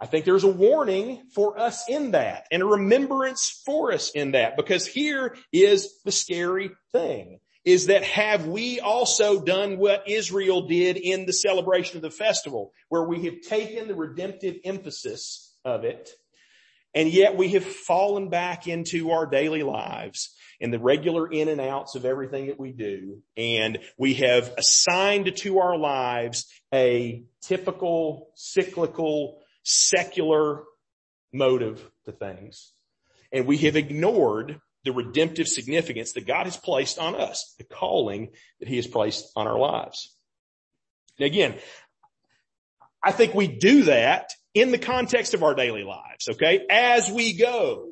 I 0.00 0.06
think 0.06 0.24
there's 0.24 0.44
a 0.44 0.48
warning 0.48 1.22
for 1.34 1.58
us 1.58 1.88
in 1.88 2.10
that 2.12 2.46
and 2.50 2.62
a 2.62 2.66
remembrance 2.66 3.62
for 3.64 3.92
us 3.92 4.10
in 4.10 4.32
that 4.32 4.56
because 4.56 4.86
here 4.86 5.36
is 5.52 6.00
the 6.04 6.12
scary 6.12 6.70
thing 6.92 7.40
is 7.64 7.86
that 7.86 8.02
have 8.02 8.46
we 8.46 8.80
also 8.80 9.42
done 9.42 9.78
what 9.78 10.08
Israel 10.08 10.66
did 10.66 10.96
in 10.96 11.24
the 11.24 11.32
celebration 11.32 11.96
of 11.96 12.02
the 12.02 12.10
festival 12.10 12.72
where 12.88 13.04
we 13.04 13.24
have 13.24 13.40
taken 13.40 13.88
the 13.88 13.94
redemptive 13.94 14.56
emphasis 14.64 15.54
of 15.64 15.84
it 15.84 16.10
and 16.94 17.08
yet 17.08 17.36
we 17.36 17.50
have 17.50 17.64
fallen 17.64 18.28
back 18.28 18.66
into 18.66 19.10
our 19.10 19.26
daily 19.26 19.62
lives 19.62 20.34
and 20.60 20.72
the 20.72 20.78
regular 20.78 21.30
in 21.30 21.48
and 21.48 21.60
outs 21.60 21.94
of 21.94 22.04
everything 22.04 22.46
that 22.46 22.58
we 22.58 22.72
do. 22.72 23.22
And 23.36 23.78
we 23.98 24.14
have 24.14 24.52
assigned 24.56 25.36
to 25.36 25.58
our 25.58 25.76
lives 25.76 26.46
a 26.72 27.24
typical 27.42 28.30
cyclical 28.34 29.40
secular 29.62 30.62
motive 31.32 31.90
to 32.04 32.12
things. 32.12 32.72
And 33.32 33.46
we 33.46 33.58
have 33.58 33.76
ignored 33.76 34.60
the 34.84 34.92
redemptive 34.92 35.48
significance 35.48 36.12
that 36.12 36.26
God 36.26 36.44
has 36.44 36.56
placed 36.56 36.98
on 36.98 37.14
us, 37.14 37.54
the 37.58 37.64
calling 37.64 38.30
that 38.60 38.68
he 38.68 38.76
has 38.76 38.86
placed 38.86 39.30
on 39.34 39.46
our 39.46 39.58
lives. 39.58 40.14
And 41.18 41.26
again, 41.26 41.54
I 43.02 43.12
think 43.12 43.34
we 43.34 43.48
do 43.48 43.84
that 43.84 44.30
in 44.54 44.70
the 44.70 44.78
context 44.78 45.34
of 45.34 45.42
our 45.42 45.54
daily 45.54 45.82
lives, 45.82 46.28
okay? 46.30 46.64
As 46.70 47.10
we 47.10 47.36
go, 47.36 47.88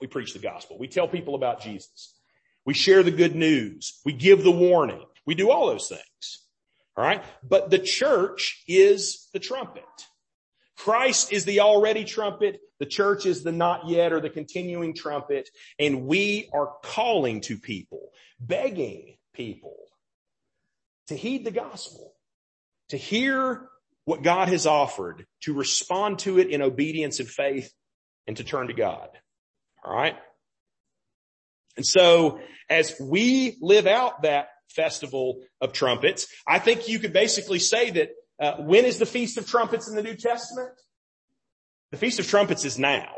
we 0.00 0.06
preach 0.06 0.32
the 0.32 0.38
gospel. 0.38 0.78
We 0.78 0.88
tell 0.88 1.08
people 1.08 1.34
about 1.34 1.60
Jesus. 1.60 2.14
We 2.66 2.74
share 2.74 3.02
the 3.02 3.10
good 3.10 3.34
news. 3.34 4.00
We 4.04 4.12
give 4.12 4.42
the 4.42 4.50
warning. 4.50 5.04
We 5.26 5.34
do 5.34 5.50
all 5.50 5.66
those 5.66 5.88
things. 5.88 6.46
All 6.96 7.04
right. 7.04 7.22
But 7.42 7.70
the 7.70 7.78
church 7.78 8.62
is 8.66 9.28
the 9.32 9.40
trumpet. 9.40 9.84
Christ 10.76 11.32
is 11.32 11.44
the 11.44 11.60
already 11.60 12.04
trumpet. 12.04 12.60
The 12.78 12.86
church 12.86 13.26
is 13.26 13.42
the 13.42 13.52
not 13.52 13.88
yet 13.88 14.12
or 14.12 14.20
the 14.20 14.30
continuing 14.30 14.94
trumpet. 14.94 15.48
And 15.78 16.06
we 16.06 16.50
are 16.52 16.72
calling 16.82 17.40
to 17.42 17.58
people, 17.58 18.10
begging 18.40 19.16
people 19.32 19.76
to 21.08 21.16
heed 21.16 21.44
the 21.44 21.50
gospel, 21.50 22.14
to 22.88 22.96
hear 22.96 23.68
what 24.04 24.22
God 24.22 24.48
has 24.48 24.66
offered, 24.66 25.26
to 25.42 25.54
respond 25.54 26.18
to 26.20 26.38
it 26.38 26.48
in 26.48 26.62
obedience 26.62 27.20
and 27.20 27.28
faith 27.28 27.72
and 28.26 28.36
to 28.36 28.44
turn 28.44 28.68
to 28.68 28.74
God. 28.74 29.08
All 29.84 29.94
right. 29.94 30.16
And 31.76 31.84
so 31.86 32.40
as 32.70 32.94
we 33.00 33.56
live 33.60 33.86
out 33.86 34.22
that 34.22 34.48
festival 34.68 35.42
of 35.60 35.72
trumpets, 35.72 36.26
I 36.46 36.58
think 36.58 36.88
you 36.88 36.98
could 36.98 37.12
basically 37.12 37.58
say 37.58 37.90
that 37.90 38.10
uh, 38.40 38.62
when 38.62 38.84
is 38.84 38.98
the 38.98 39.06
Feast 39.06 39.38
of 39.38 39.46
Trumpets 39.46 39.88
in 39.88 39.94
the 39.94 40.02
New 40.02 40.16
Testament? 40.16 40.70
The 41.92 41.98
Feast 41.98 42.18
of 42.18 42.26
Trumpets 42.26 42.64
is 42.64 42.78
now. 42.78 43.12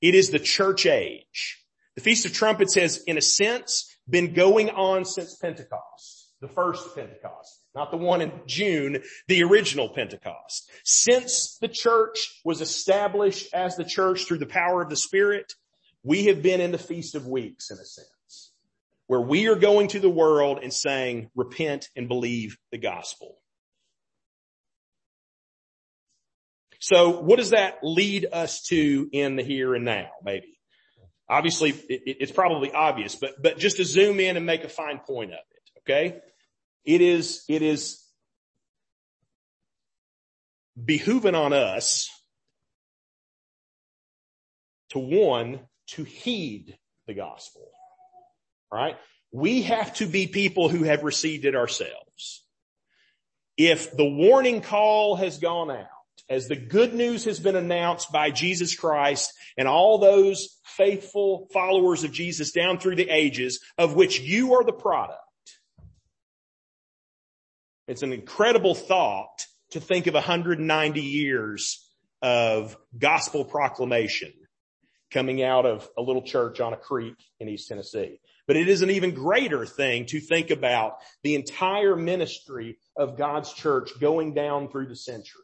It 0.00 0.14
is 0.14 0.30
the 0.30 0.38
church 0.38 0.86
age. 0.86 1.58
The 1.96 2.00
Feast 2.00 2.24
of 2.24 2.32
Trumpets 2.32 2.74
has, 2.76 3.02
in 3.06 3.18
a 3.18 3.22
sense, 3.22 3.94
been 4.08 4.32
going 4.32 4.70
on 4.70 5.04
since 5.04 5.36
Pentecost, 5.36 6.32
the 6.40 6.48
first 6.48 6.94
Pentecost, 6.94 7.60
not 7.74 7.90
the 7.90 7.98
one 7.98 8.22
in 8.22 8.32
June, 8.46 9.02
the 9.28 9.42
original 9.42 9.90
Pentecost. 9.90 10.70
Since 10.84 11.58
the 11.60 11.68
church 11.68 12.40
was 12.44 12.62
established 12.62 13.52
as 13.52 13.76
the 13.76 13.84
church 13.84 14.24
through 14.24 14.38
the 14.38 14.46
power 14.46 14.80
of 14.80 14.88
the 14.88 14.96
Spirit, 14.96 15.52
we 16.02 16.26
have 16.26 16.42
been 16.42 16.60
in 16.60 16.72
the 16.72 16.78
Feast 16.78 17.14
of 17.14 17.26
Weeks 17.26 17.70
in 17.70 17.76
a 17.78 17.84
sense, 17.84 18.52
where 19.06 19.20
we 19.20 19.48
are 19.48 19.56
going 19.56 19.88
to 19.88 20.00
the 20.00 20.10
world 20.10 20.60
and 20.62 20.72
saying, 20.72 21.30
repent 21.34 21.88
and 21.96 22.08
believe 22.08 22.56
the 22.70 22.78
gospel. 22.78 23.36
So 26.78 27.20
what 27.20 27.36
does 27.36 27.50
that 27.50 27.80
lead 27.82 28.26
us 28.32 28.62
to 28.68 29.08
in 29.12 29.36
the 29.36 29.42
here 29.42 29.74
and 29.74 29.84
now, 29.84 30.08
maybe? 30.24 30.58
Obviously, 31.28 31.70
it, 31.70 32.16
it's 32.20 32.32
probably 32.32 32.72
obvious, 32.72 33.14
but, 33.14 33.40
but 33.42 33.58
just 33.58 33.76
to 33.76 33.84
zoom 33.84 34.18
in 34.18 34.36
and 34.36 34.46
make 34.46 34.64
a 34.64 34.68
fine 34.68 34.98
point 34.98 35.32
of 35.32 35.38
it, 35.38 35.80
okay? 35.80 36.20
It 36.84 37.02
is, 37.02 37.44
it 37.48 37.62
is 37.62 38.02
behooving 40.82 41.36
on 41.36 41.52
us 41.52 42.08
to 44.90 44.98
one, 44.98 45.60
to 45.92 46.04
heed 46.04 46.78
the 47.06 47.14
gospel, 47.14 47.68
right? 48.72 48.96
We 49.32 49.62
have 49.62 49.94
to 49.94 50.06
be 50.06 50.26
people 50.26 50.68
who 50.68 50.84
have 50.84 51.02
received 51.02 51.44
it 51.44 51.54
ourselves. 51.54 52.44
If 53.56 53.96
the 53.96 54.08
warning 54.08 54.62
call 54.62 55.16
has 55.16 55.38
gone 55.38 55.70
out, 55.70 55.86
as 56.28 56.46
the 56.46 56.56
good 56.56 56.94
news 56.94 57.24
has 57.24 57.40
been 57.40 57.56
announced 57.56 58.12
by 58.12 58.30
Jesus 58.30 58.76
Christ 58.76 59.32
and 59.58 59.66
all 59.66 59.98
those 59.98 60.58
faithful 60.64 61.48
followers 61.52 62.04
of 62.04 62.12
Jesus 62.12 62.52
down 62.52 62.78
through 62.78 62.96
the 62.96 63.10
ages 63.10 63.60
of 63.76 63.94
which 63.94 64.20
you 64.20 64.54
are 64.54 64.64
the 64.64 64.72
product. 64.72 65.18
It's 67.88 68.02
an 68.02 68.12
incredible 68.12 68.76
thought 68.76 69.46
to 69.72 69.80
think 69.80 70.06
of 70.06 70.14
190 70.14 71.00
years 71.00 71.84
of 72.22 72.76
gospel 72.96 73.44
proclamation 73.44 74.32
coming 75.12 75.42
out 75.42 75.66
of 75.66 75.88
a 75.96 76.02
little 76.02 76.22
church 76.22 76.60
on 76.60 76.72
a 76.72 76.76
creek 76.76 77.16
in 77.38 77.48
East 77.48 77.68
Tennessee. 77.68 78.20
But 78.46 78.56
it 78.56 78.68
is 78.68 78.82
an 78.82 78.90
even 78.90 79.14
greater 79.14 79.66
thing 79.66 80.06
to 80.06 80.20
think 80.20 80.50
about 80.50 80.98
the 81.22 81.34
entire 81.34 81.96
ministry 81.96 82.78
of 82.96 83.16
God's 83.16 83.52
church 83.52 83.90
going 84.00 84.34
down 84.34 84.68
through 84.70 84.86
the 84.86 84.96
centuries 84.96 85.40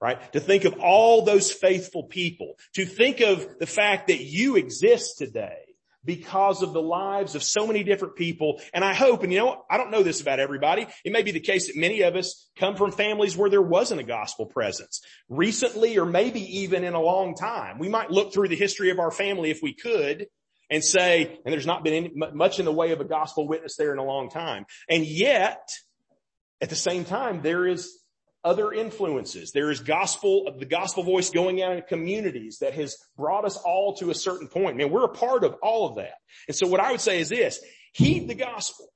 right? 0.00 0.32
To 0.34 0.40
think 0.40 0.66
of 0.66 0.74
all 0.80 1.24
those 1.24 1.50
faithful 1.50 2.02
people, 2.02 2.58
to 2.74 2.84
think 2.84 3.22
of 3.22 3.58
the 3.58 3.66
fact 3.66 4.08
that 4.08 4.20
you 4.20 4.56
exist 4.56 5.16
today 5.16 5.63
because 6.04 6.62
of 6.62 6.72
the 6.72 6.82
lives 6.82 7.34
of 7.34 7.42
so 7.42 7.66
many 7.66 7.82
different 7.82 8.16
people. 8.16 8.60
And 8.72 8.84
I 8.84 8.94
hope, 8.94 9.22
and 9.22 9.32
you 9.32 9.38
know, 9.38 9.64
I 9.70 9.76
don't 9.76 9.90
know 9.90 10.02
this 10.02 10.20
about 10.20 10.40
everybody. 10.40 10.86
It 11.04 11.12
may 11.12 11.22
be 11.22 11.32
the 11.32 11.40
case 11.40 11.66
that 11.66 11.76
many 11.76 12.02
of 12.02 12.16
us 12.16 12.50
come 12.56 12.76
from 12.76 12.92
families 12.92 13.36
where 13.36 13.50
there 13.50 13.62
wasn't 13.62 14.00
a 14.00 14.04
gospel 14.04 14.46
presence 14.46 15.00
recently 15.28 15.98
or 15.98 16.06
maybe 16.06 16.60
even 16.60 16.84
in 16.84 16.94
a 16.94 17.00
long 17.00 17.34
time. 17.34 17.78
We 17.78 17.88
might 17.88 18.10
look 18.10 18.32
through 18.32 18.48
the 18.48 18.56
history 18.56 18.90
of 18.90 18.98
our 18.98 19.10
family 19.10 19.50
if 19.50 19.60
we 19.62 19.74
could 19.74 20.26
and 20.70 20.82
say, 20.82 21.38
and 21.44 21.52
there's 21.52 21.66
not 21.66 21.84
been 21.84 21.92
any, 21.92 22.12
much 22.32 22.58
in 22.58 22.64
the 22.64 22.72
way 22.72 22.92
of 22.92 23.00
a 23.00 23.04
gospel 23.04 23.46
witness 23.46 23.76
there 23.76 23.92
in 23.92 23.98
a 23.98 24.04
long 24.04 24.30
time. 24.30 24.66
And 24.88 25.04
yet, 25.04 25.68
at 26.60 26.70
the 26.70 26.76
same 26.76 27.04
time, 27.04 27.42
there 27.42 27.66
is 27.66 27.98
other 28.44 28.72
influences. 28.72 29.52
There 29.52 29.70
is 29.70 29.80
gospel, 29.80 30.54
the 30.58 30.66
gospel 30.66 31.02
voice 31.02 31.30
going 31.30 31.62
out 31.62 31.76
in 31.76 31.82
communities 31.82 32.58
that 32.58 32.74
has 32.74 32.96
brought 33.16 33.44
us 33.44 33.56
all 33.56 33.94
to 33.96 34.10
a 34.10 34.14
certain 34.14 34.48
point. 34.48 34.76
Man, 34.76 34.90
we're 34.90 35.04
a 35.04 35.08
part 35.08 35.44
of 35.44 35.54
all 35.62 35.88
of 35.88 35.96
that. 35.96 36.14
And 36.46 36.54
so 36.54 36.66
what 36.66 36.80
I 36.80 36.90
would 36.90 37.00
say 37.00 37.20
is 37.20 37.30
this, 37.30 37.60
heed 37.92 38.28
the 38.28 38.34
gospel. 38.34 38.86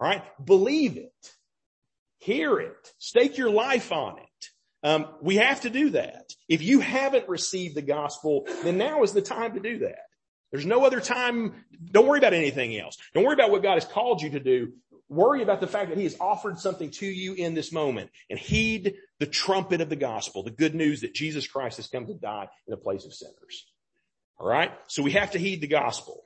All 0.00 0.08
right. 0.08 0.22
Believe 0.44 0.96
it. 0.96 1.12
Hear 2.18 2.58
it. 2.58 2.92
Stake 2.98 3.38
your 3.38 3.50
life 3.50 3.92
on 3.92 4.18
it. 4.18 4.48
Um, 4.82 5.06
we 5.22 5.36
have 5.36 5.62
to 5.62 5.70
do 5.70 5.90
that. 5.90 6.32
If 6.48 6.62
you 6.62 6.80
haven't 6.80 7.28
received 7.28 7.76
the 7.76 7.82
gospel, 7.82 8.46
then 8.62 8.76
now 8.76 9.02
is 9.02 9.12
the 9.12 9.22
time 9.22 9.54
to 9.54 9.60
do 9.60 9.78
that. 9.80 10.00
There's 10.52 10.66
no 10.66 10.84
other 10.84 11.00
time. 11.00 11.64
Don't 11.90 12.06
worry 12.06 12.18
about 12.18 12.34
anything 12.34 12.76
else. 12.78 12.96
Don't 13.14 13.24
worry 13.24 13.34
about 13.34 13.50
what 13.50 13.62
God 13.62 13.74
has 13.74 13.84
called 13.84 14.22
you 14.22 14.30
to 14.30 14.40
do. 14.40 14.72
Worry 15.08 15.42
about 15.42 15.60
the 15.60 15.68
fact 15.68 15.90
that 15.90 15.98
he 15.98 16.04
has 16.04 16.16
offered 16.20 16.58
something 16.58 16.90
to 16.92 17.06
you 17.06 17.34
in 17.34 17.54
this 17.54 17.72
moment 17.72 18.10
and 18.28 18.38
heed 18.38 18.94
the 19.20 19.26
trumpet 19.26 19.80
of 19.80 19.88
the 19.88 19.96
gospel, 19.96 20.42
the 20.42 20.50
good 20.50 20.74
news 20.74 21.02
that 21.02 21.14
Jesus 21.14 21.46
Christ 21.46 21.76
has 21.76 21.86
come 21.86 22.06
to 22.06 22.14
die 22.14 22.48
in 22.66 22.70
the 22.70 22.76
place 22.76 23.04
of 23.04 23.14
sinners. 23.14 23.66
All 24.38 24.48
right. 24.48 24.72
So 24.88 25.02
we 25.02 25.12
have 25.12 25.30
to 25.32 25.38
heed 25.38 25.60
the 25.60 25.68
gospel. 25.68 26.24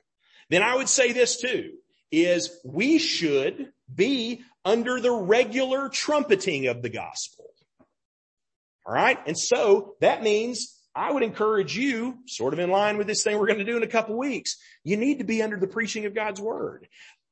Then 0.49 0.63
I 0.63 0.75
would 0.75 0.89
say 0.89 1.11
this 1.11 1.39
too, 1.39 1.73
is 2.11 2.59
we 2.65 2.97
should 2.97 3.71
be 3.93 4.41
under 4.65 4.99
the 4.99 5.11
regular 5.11 5.87
trumpeting 5.89 6.67
of 6.67 6.81
the 6.81 6.89
gospel. 6.89 7.45
All 8.85 8.93
right. 8.93 9.19
And 9.27 9.37
so 9.37 9.95
that 10.01 10.23
means 10.23 10.77
I 10.93 11.11
would 11.11 11.23
encourage 11.23 11.77
you, 11.77 12.17
sort 12.25 12.53
of 12.53 12.59
in 12.59 12.69
line 12.69 12.97
with 12.97 13.07
this 13.07 13.23
thing 13.23 13.37
we're 13.37 13.47
going 13.47 13.59
to 13.59 13.65
do 13.65 13.77
in 13.77 13.83
a 13.83 13.87
couple 13.87 14.17
weeks, 14.17 14.57
you 14.83 14.97
need 14.97 15.19
to 15.19 15.23
be 15.23 15.41
under 15.41 15.57
the 15.57 15.67
preaching 15.67 16.05
of 16.05 16.13
God's 16.13 16.41
word. 16.41 16.87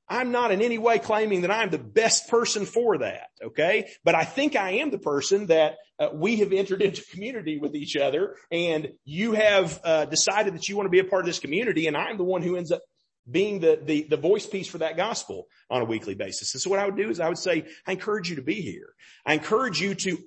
I'm 0.09 0.31
not 0.31 0.51
in 0.51 0.61
any 0.61 0.77
way 0.77 0.99
claiming 0.99 1.41
that 1.41 1.51
I'm 1.51 1.69
the 1.69 1.77
best 1.77 2.29
person 2.29 2.65
for 2.65 2.97
that. 2.99 3.27
Okay. 3.43 3.89
But 4.03 4.15
I 4.15 4.23
think 4.23 4.55
I 4.55 4.71
am 4.71 4.89
the 4.89 4.97
person 4.97 5.47
that 5.47 5.77
uh, 5.99 6.09
we 6.13 6.37
have 6.37 6.51
entered 6.51 6.81
into 6.81 7.03
community 7.11 7.59
with 7.59 7.75
each 7.75 7.95
other 7.95 8.35
and 8.51 8.89
you 9.05 9.33
have 9.33 9.79
uh, 9.83 10.05
decided 10.05 10.55
that 10.55 10.67
you 10.67 10.75
want 10.75 10.87
to 10.87 10.91
be 10.91 10.99
a 10.99 11.03
part 11.03 11.21
of 11.21 11.27
this 11.27 11.39
community 11.39 11.87
and 11.87 11.95
I'm 11.95 12.17
the 12.17 12.23
one 12.23 12.41
who 12.41 12.55
ends 12.55 12.71
up 12.71 12.81
being 13.29 13.59
the, 13.59 13.79
the, 13.83 14.03
the 14.09 14.17
voice 14.17 14.47
piece 14.47 14.67
for 14.67 14.79
that 14.79 14.97
gospel 14.97 15.47
on 15.69 15.81
a 15.81 15.85
weekly 15.85 16.15
basis. 16.15 16.53
And 16.53 16.61
so 16.61 16.69
what 16.69 16.79
I 16.79 16.85
would 16.85 16.97
do 16.97 17.09
is 17.09 17.19
I 17.19 17.27
would 17.27 17.37
say, 17.37 17.65
I 17.85 17.91
encourage 17.91 18.29
you 18.29 18.37
to 18.37 18.41
be 18.41 18.61
here. 18.61 18.93
I 19.25 19.33
encourage 19.33 19.79
you 19.79 19.93
to 19.95 20.17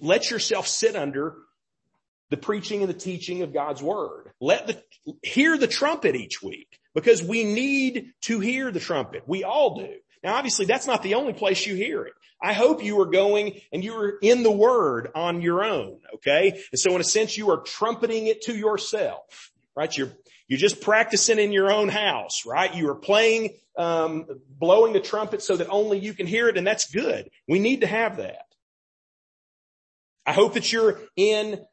let 0.00 0.30
yourself 0.30 0.66
sit 0.66 0.96
under 0.96 1.36
the 2.30 2.36
preaching 2.38 2.80
and 2.80 2.88
the 2.88 2.98
teaching 2.98 3.42
of 3.42 3.52
God's 3.52 3.82
word. 3.82 4.30
Let 4.40 4.66
the, 4.66 4.82
hear 5.22 5.58
the 5.58 5.66
trumpet 5.66 6.16
each 6.16 6.42
week 6.42 6.78
because 6.94 7.22
we 7.22 7.44
need 7.44 8.12
to 8.22 8.40
hear 8.40 8.70
the 8.70 8.80
trumpet. 8.80 9.22
We 9.26 9.44
all 9.44 9.76
do. 9.76 9.94
Now 10.22 10.34
obviously 10.34 10.66
that's 10.66 10.86
not 10.86 11.02
the 11.02 11.14
only 11.14 11.32
place 11.32 11.66
you 11.66 11.74
hear 11.74 12.04
it. 12.04 12.12
I 12.40 12.52
hope 12.52 12.82
you 12.82 13.00
are 13.00 13.06
going 13.06 13.60
and 13.72 13.84
you 13.84 13.94
are 13.94 14.18
in 14.20 14.42
the 14.42 14.50
word 14.50 15.08
on 15.14 15.42
your 15.42 15.64
own. 15.64 15.98
Okay. 16.16 16.60
And 16.72 16.78
so 16.78 16.94
in 16.94 17.00
a 17.00 17.04
sense 17.04 17.36
you 17.36 17.50
are 17.50 17.58
trumpeting 17.58 18.26
it 18.26 18.42
to 18.42 18.56
yourself, 18.56 19.52
right? 19.76 19.96
You're, 19.96 20.12
you're 20.48 20.58
just 20.58 20.80
practicing 20.80 21.38
in 21.38 21.52
your 21.52 21.72
own 21.72 21.88
house, 21.88 22.44
right? 22.44 22.74
You 22.74 22.90
are 22.90 22.96
playing, 22.96 23.50
um, 23.78 24.26
blowing 24.58 24.92
the 24.92 25.00
trumpet 25.00 25.42
so 25.42 25.56
that 25.56 25.68
only 25.68 25.98
you 25.98 26.14
can 26.14 26.26
hear 26.26 26.48
it 26.48 26.56
and 26.56 26.66
that's 26.66 26.90
good. 26.90 27.30
We 27.48 27.58
need 27.58 27.82
to 27.82 27.86
have 27.86 28.16
that. 28.16 28.46
I 30.26 30.32
hope 30.32 30.54
that 30.54 30.72
you're 30.72 31.00
in 31.16 31.64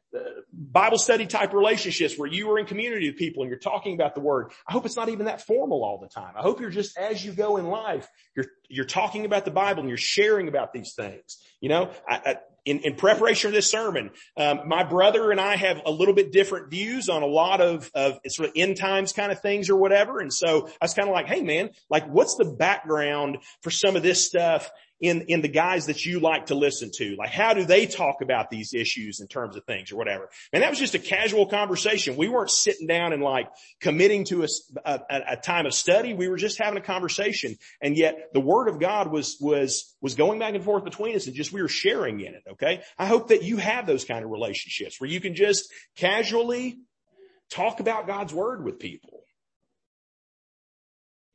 Bible 0.52 0.98
study 0.98 1.26
type 1.26 1.52
relationships 1.52 2.18
where 2.18 2.28
you 2.28 2.50
are 2.50 2.58
in 2.58 2.66
community 2.66 3.08
with 3.08 3.16
people 3.16 3.42
and 3.42 3.50
you're 3.50 3.58
talking 3.58 3.94
about 3.94 4.14
the 4.14 4.20
word. 4.20 4.50
I 4.66 4.72
hope 4.72 4.84
it's 4.84 4.96
not 4.96 5.08
even 5.08 5.26
that 5.26 5.46
formal 5.46 5.84
all 5.84 5.98
the 5.98 6.08
time. 6.08 6.34
I 6.36 6.42
hope 6.42 6.60
you're 6.60 6.70
just 6.70 6.98
as 6.98 7.24
you 7.24 7.32
go 7.32 7.56
in 7.56 7.66
life, 7.66 8.08
you're, 8.34 8.46
you're 8.68 8.84
talking 8.84 9.24
about 9.24 9.44
the 9.44 9.50
Bible 9.50 9.80
and 9.80 9.88
you're 9.88 9.98
sharing 9.98 10.48
about 10.48 10.72
these 10.72 10.94
things. 10.94 11.38
You 11.60 11.68
know, 11.68 11.90
I, 12.08 12.16
I, 12.24 12.36
in, 12.64 12.80
in, 12.80 12.94
preparation 12.94 13.50
for 13.50 13.54
this 13.54 13.70
sermon, 13.70 14.10
um, 14.36 14.62
my 14.66 14.84
brother 14.84 15.30
and 15.30 15.40
I 15.40 15.56
have 15.56 15.82
a 15.86 15.90
little 15.90 16.14
bit 16.14 16.32
different 16.32 16.70
views 16.70 17.08
on 17.08 17.22
a 17.22 17.26
lot 17.26 17.60
of, 17.60 17.90
of 17.94 18.18
sort 18.28 18.48
of 18.48 18.54
end 18.56 18.76
times 18.76 19.12
kind 19.12 19.32
of 19.32 19.40
things 19.40 19.70
or 19.70 19.76
whatever. 19.76 20.20
And 20.20 20.32
so 20.32 20.66
I 20.66 20.84
was 20.84 20.94
kind 20.94 21.08
of 21.08 21.14
like, 21.14 21.26
hey 21.26 21.42
man, 21.42 21.70
like 21.88 22.06
what's 22.08 22.36
the 22.36 22.44
background 22.44 23.38
for 23.62 23.70
some 23.70 23.96
of 23.96 24.02
this 24.02 24.26
stuff? 24.26 24.70
In, 25.00 25.22
in 25.22 25.40
the 25.40 25.48
guys 25.48 25.86
that 25.86 26.04
you 26.04 26.20
like 26.20 26.46
to 26.46 26.54
listen 26.54 26.90
to? 26.96 27.16
Like 27.16 27.30
how 27.30 27.54
do 27.54 27.64
they 27.64 27.86
talk 27.86 28.20
about 28.22 28.50
these 28.50 28.74
issues 28.74 29.20
in 29.20 29.26
terms 29.26 29.56
of 29.56 29.64
things 29.64 29.92
or 29.92 29.96
whatever? 29.96 30.28
And 30.52 30.62
that 30.62 30.70
was 30.70 30.78
just 30.78 30.94
a 30.94 30.98
casual 30.98 31.46
conversation. 31.46 32.16
We 32.16 32.28
weren't 32.28 32.50
sitting 32.50 32.86
down 32.86 33.12
and 33.12 33.22
like 33.22 33.48
committing 33.80 34.24
to 34.26 34.44
a, 34.44 34.48
a, 34.84 35.00
a 35.30 35.36
time 35.36 35.66
of 35.66 35.74
study. 35.74 36.12
We 36.12 36.28
were 36.28 36.36
just 36.36 36.58
having 36.58 36.78
a 36.78 36.84
conversation. 36.84 37.56
And 37.80 37.96
yet 37.96 38.30
the 38.32 38.40
word 38.40 38.68
of 38.68 38.78
God 38.78 39.10
was, 39.10 39.38
was, 39.40 39.94
was 40.00 40.14
going 40.14 40.38
back 40.38 40.54
and 40.54 40.64
forth 40.64 40.84
between 40.84 41.16
us 41.16 41.26
and 41.26 41.34
just 41.34 41.52
we 41.52 41.62
were 41.62 41.68
sharing 41.68 42.20
in 42.20 42.34
it. 42.34 42.42
Okay. 42.52 42.82
I 42.98 43.06
hope 43.06 43.28
that 43.28 43.42
you 43.42 43.56
have 43.56 43.86
those 43.86 44.04
kind 44.04 44.24
of 44.24 44.30
relationships 44.30 45.00
where 45.00 45.10
you 45.10 45.20
can 45.20 45.34
just 45.34 45.72
casually 45.96 46.78
talk 47.50 47.80
about 47.80 48.06
God's 48.06 48.32
word 48.32 48.64
with 48.64 48.78
people. 48.78 49.19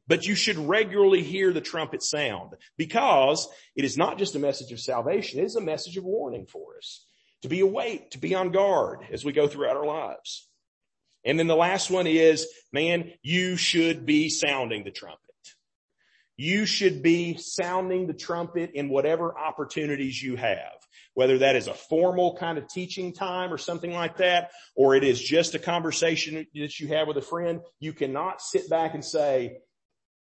But 0.08 0.26
you 0.26 0.36
should 0.36 0.58
regularly 0.58 1.24
hear 1.24 1.52
the 1.52 1.62
trumpet 1.62 2.04
sound 2.04 2.54
because 2.78 3.48
it 3.76 3.86
is 3.86 3.98
not 3.98 4.18
just 4.18 4.36
a 4.36 4.40
message 4.40 4.72
of 4.72 4.80
salvation. 4.80 5.40
It 5.40 5.46
is 5.46 5.56
a 5.56 5.62
message 5.62 5.98
of 5.98 6.04
warning 6.04 6.46
for 6.46 6.78
us 6.78 7.06
to 7.42 7.48
be 7.48 7.62
awake, 7.62 8.12
to 8.12 8.20
be 8.20 8.36
on 8.36 8.52
guard 8.52 9.00
as 9.12 9.26
we 9.26 9.32
go 9.32 9.48
throughout 9.48 9.78
our 9.78 9.86
lives. 9.86 10.48
And 11.24 11.40
then 11.40 11.48
the 11.48 11.56
last 11.56 11.90
one 11.90 12.06
is, 12.06 12.48
man, 12.72 13.12
you 13.24 13.58
should 13.58 14.06
be 14.06 14.30
sounding 14.30 14.84
the 14.84 14.92
trumpet. 14.92 15.20
You 16.38 16.66
should 16.66 17.02
be 17.02 17.38
sounding 17.38 18.08
the 18.08 18.14
trumpet 18.14 18.72
in 18.74 18.90
whatever 18.90 19.38
opportunities 19.38 20.22
you 20.22 20.36
have, 20.36 20.74
whether 21.14 21.40
that 21.40 21.56
is 21.56 21.68
a 21.68 21.74
formal 21.74 22.36
kind 22.36 22.58
of 22.58 22.68
teaching 22.68 23.14
time 23.14 23.54
or 23.54 23.58
something 23.58 23.94
like 23.94 24.18
that, 24.18 24.52
or 24.76 24.96
it 24.96 25.04
is 25.04 25.20
just 25.20 25.56
a 25.56 25.60
conversation 25.60 26.46
that 26.54 26.80
you 26.80 26.90
have 26.90 27.08
with 27.08 27.18
a 27.18 27.22
friend. 27.22 27.62
You 27.80 27.94
cannot 27.94 28.42
sit 28.42 28.70
back 28.70 28.94
and 28.94 29.04
say, 29.04 29.60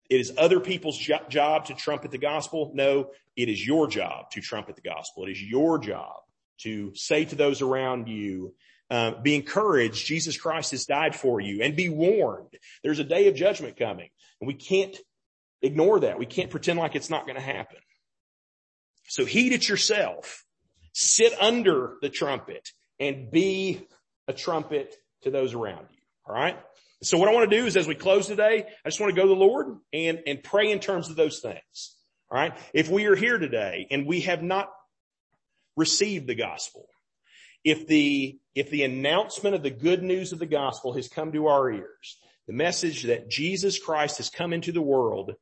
it 0.08 0.20
is 0.20 0.32
other 0.38 0.60
people's 0.60 0.96
jo- 0.96 1.26
job 1.28 1.66
to 1.66 1.74
trumpet 1.74 2.10
the 2.10 2.18
gospel. 2.18 2.72
No, 2.74 3.10
it 3.36 3.48
is 3.48 3.64
your 3.64 3.88
job 3.88 4.30
to 4.32 4.40
trumpet 4.40 4.76
the 4.76 4.82
gospel. 4.82 5.24
It 5.24 5.32
is 5.32 5.42
your 5.42 5.78
job 5.78 6.20
to 6.62 6.92
say 6.94 7.24
to 7.24 7.36
those 7.36 7.62
around 7.62 8.08
you, 8.08 8.54
uh, 8.90 9.12
be 9.20 9.34
encouraged. 9.34 10.06
Jesus 10.06 10.38
Christ 10.38 10.70
has 10.70 10.86
died 10.86 11.14
for 11.14 11.40
you 11.40 11.62
and 11.62 11.76
be 11.76 11.88
warned. 11.88 12.54
There's 12.82 12.98
a 12.98 13.04
day 13.04 13.28
of 13.28 13.34
judgment 13.34 13.78
coming 13.78 14.08
and 14.40 14.48
we 14.48 14.54
can't 14.54 14.96
ignore 15.62 16.00
that. 16.00 16.18
We 16.18 16.26
can't 16.26 16.50
pretend 16.50 16.78
like 16.78 16.96
it's 16.96 17.10
not 17.10 17.26
going 17.26 17.36
to 17.36 17.42
happen. 17.42 17.78
So 19.08 19.24
heed 19.24 19.52
it 19.52 19.68
yourself. 19.68 20.44
Sit 20.92 21.32
under 21.40 21.96
the 22.02 22.08
trumpet 22.08 22.70
and 22.98 23.30
be 23.30 23.86
a 24.26 24.32
trumpet 24.32 24.96
to 25.22 25.30
those 25.30 25.54
around 25.54 25.86
you. 25.90 25.98
All 26.26 26.34
right. 26.34 26.58
So 27.02 27.16
what 27.16 27.28
I 27.28 27.32
want 27.32 27.48
to 27.48 27.56
do 27.56 27.66
is 27.66 27.76
as 27.76 27.86
we 27.86 27.94
close 27.94 28.26
today, 28.26 28.64
I 28.84 28.88
just 28.88 29.00
want 29.00 29.14
to 29.14 29.20
go 29.20 29.22
to 29.22 29.34
the 29.34 29.40
Lord 29.40 29.78
and, 29.92 30.20
and 30.26 30.42
pray 30.42 30.70
in 30.70 30.80
terms 30.80 31.08
of 31.08 31.16
those 31.16 31.40
things. 31.40 31.96
All 32.30 32.38
right. 32.38 32.52
If 32.74 32.90
we 32.90 33.06
are 33.06 33.14
here 33.14 33.38
today 33.38 33.86
and 33.90 34.06
we 34.06 34.22
have 34.22 34.42
not 34.42 34.68
received 35.76 36.26
the 36.26 36.34
gospel, 36.34 36.86
if 37.64 37.86
the, 37.86 38.38
if 38.54 38.70
the 38.70 38.82
announcement 38.82 39.54
of 39.54 39.62
the 39.62 39.70
good 39.70 40.02
news 40.02 40.32
of 40.32 40.38
the 40.38 40.46
gospel 40.46 40.92
has 40.94 41.08
come 41.08 41.32
to 41.32 41.46
our 41.46 41.70
ears, 41.70 42.18
the 42.48 42.52
message 42.52 43.04
that 43.04 43.30
Jesus 43.30 43.78
Christ 43.78 44.16
has 44.16 44.30
come 44.30 44.52
into 44.52 44.72
the 44.72 44.82
world 44.82 45.34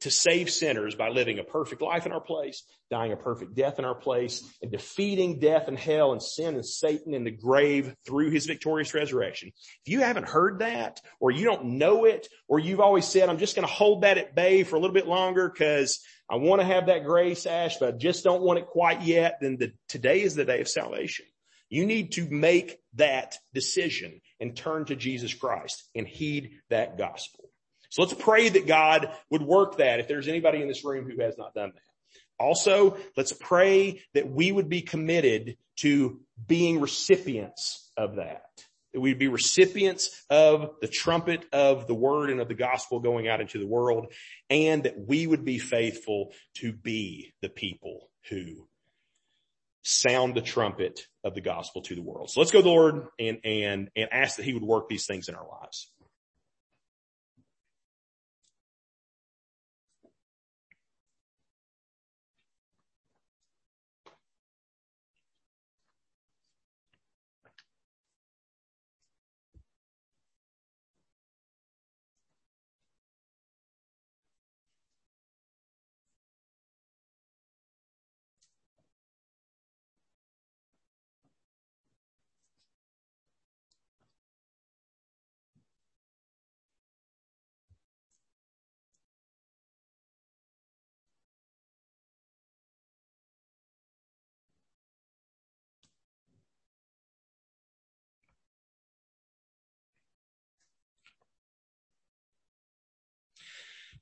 to 0.00 0.10
save 0.10 0.50
sinners 0.50 0.94
by 0.94 1.08
living 1.08 1.38
a 1.38 1.44
perfect 1.44 1.80
life 1.80 2.06
in 2.06 2.12
our 2.12 2.20
place, 2.20 2.62
dying 2.90 3.12
a 3.12 3.16
perfect 3.16 3.54
death 3.54 3.78
in 3.78 3.84
our 3.84 3.94
place, 3.94 4.42
and 4.60 4.70
defeating 4.70 5.38
death 5.38 5.68
and 5.68 5.78
hell 5.78 6.12
and 6.12 6.22
sin 6.22 6.54
and 6.54 6.66
Satan 6.66 7.14
in 7.14 7.24
the 7.24 7.30
grave 7.30 7.94
through 8.06 8.30
his 8.30 8.46
victorious 8.46 8.92
resurrection. 8.92 9.50
If 9.86 9.92
you 9.92 10.00
haven't 10.00 10.28
heard 10.28 10.58
that, 10.58 11.00
or 11.20 11.30
you 11.30 11.44
don't 11.44 11.78
know 11.78 12.04
it, 12.04 12.28
or 12.48 12.58
you've 12.58 12.80
always 12.80 13.06
said, 13.06 13.28
I'm 13.28 13.38
just 13.38 13.56
going 13.56 13.66
to 13.66 13.72
hold 13.72 14.02
that 14.02 14.18
at 14.18 14.34
bay 14.34 14.62
for 14.62 14.76
a 14.76 14.80
little 14.80 14.94
bit 14.94 15.06
longer 15.06 15.48
because 15.48 16.00
I 16.28 16.36
want 16.36 16.60
to 16.60 16.66
have 16.66 16.86
that 16.86 17.04
grace, 17.04 17.46
Ash, 17.46 17.78
but 17.78 17.94
I 17.94 17.96
just 17.96 18.24
don't 18.24 18.42
want 18.42 18.58
it 18.58 18.66
quite 18.66 19.02
yet, 19.02 19.38
then 19.40 19.56
the, 19.58 19.72
today 19.88 20.22
is 20.22 20.34
the 20.34 20.44
day 20.44 20.60
of 20.60 20.68
salvation. 20.68 21.26
You 21.68 21.86
need 21.86 22.12
to 22.12 22.28
make 22.28 22.78
that 22.94 23.36
decision 23.52 24.20
and 24.38 24.56
turn 24.56 24.84
to 24.86 24.96
Jesus 24.96 25.34
Christ 25.34 25.88
and 25.94 26.06
heed 26.06 26.60
that 26.70 26.98
gospel. 26.98 27.43
So 27.94 28.02
let's 28.02 28.14
pray 28.14 28.48
that 28.48 28.66
God 28.66 29.08
would 29.30 29.42
work 29.42 29.76
that 29.76 30.00
if 30.00 30.08
there's 30.08 30.26
anybody 30.26 30.60
in 30.60 30.66
this 30.66 30.84
room 30.84 31.08
who 31.08 31.22
has 31.22 31.38
not 31.38 31.54
done 31.54 31.70
that. 31.72 32.44
Also, 32.44 32.96
let's 33.16 33.32
pray 33.32 34.02
that 34.14 34.28
we 34.28 34.50
would 34.50 34.68
be 34.68 34.82
committed 34.82 35.56
to 35.76 36.20
being 36.44 36.80
recipients 36.80 37.88
of 37.96 38.16
that. 38.16 38.46
That 38.94 39.00
we'd 39.00 39.20
be 39.20 39.28
recipients 39.28 40.24
of 40.28 40.72
the 40.80 40.88
trumpet 40.88 41.44
of 41.52 41.86
the 41.86 41.94
word 41.94 42.30
and 42.30 42.40
of 42.40 42.48
the 42.48 42.54
gospel 42.54 42.98
going 42.98 43.28
out 43.28 43.40
into 43.40 43.60
the 43.60 43.66
world 43.68 44.12
and 44.50 44.82
that 44.82 44.98
we 44.98 45.28
would 45.28 45.44
be 45.44 45.60
faithful 45.60 46.32
to 46.54 46.72
be 46.72 47.32
the 47.42 47.48
people 47.48 48.10
who 48.28 48.66
sound 49.84 50.34
the 50.34 50.42
trumpet 50.42 51.06
of 51.22 51.36
the 51.36 51.40
gospel 51.40 51.80
to 51.82 51.94
the 51.94 52.02
world. 52.02 52.28
So 52.28 52.40
let's 52.40 52.50
go 52.50 52.58
to 52.58 52.64
the 52.64 52.70
Lord 52.70 53.06
and, 53.20 53.38
and, 53.44 53.88
and 53.94 54.08
ask 54.10 54.38
that 54.38 54.44
he 54.44 54.52
would 54.52 54.64
work 54.64 54.88
these 54.88 55.06
things 55.06 55.28
in 55.28 55.36
our 55.36 55.46
lives. 55.46 55.92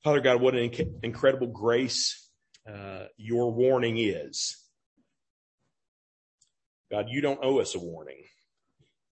Father 0.02 0.20
God, 0.20 0.40
what 0.40 0.54
an 0.54 0.68
inc- 0.68 1.04
incredible 1.04 1.46
grace 1.46 2.28
uh, 2.68 3.04
your 3.16 3.52
warning 3.52 3.98
is. 3.98 4.56
God, 6.90 7.06
you 7.08 7.20
don't 7.20 7.38
owe 7.42 7.60
us 7.60 7.74
a 7.74 7.78
warning. 7.78 8.24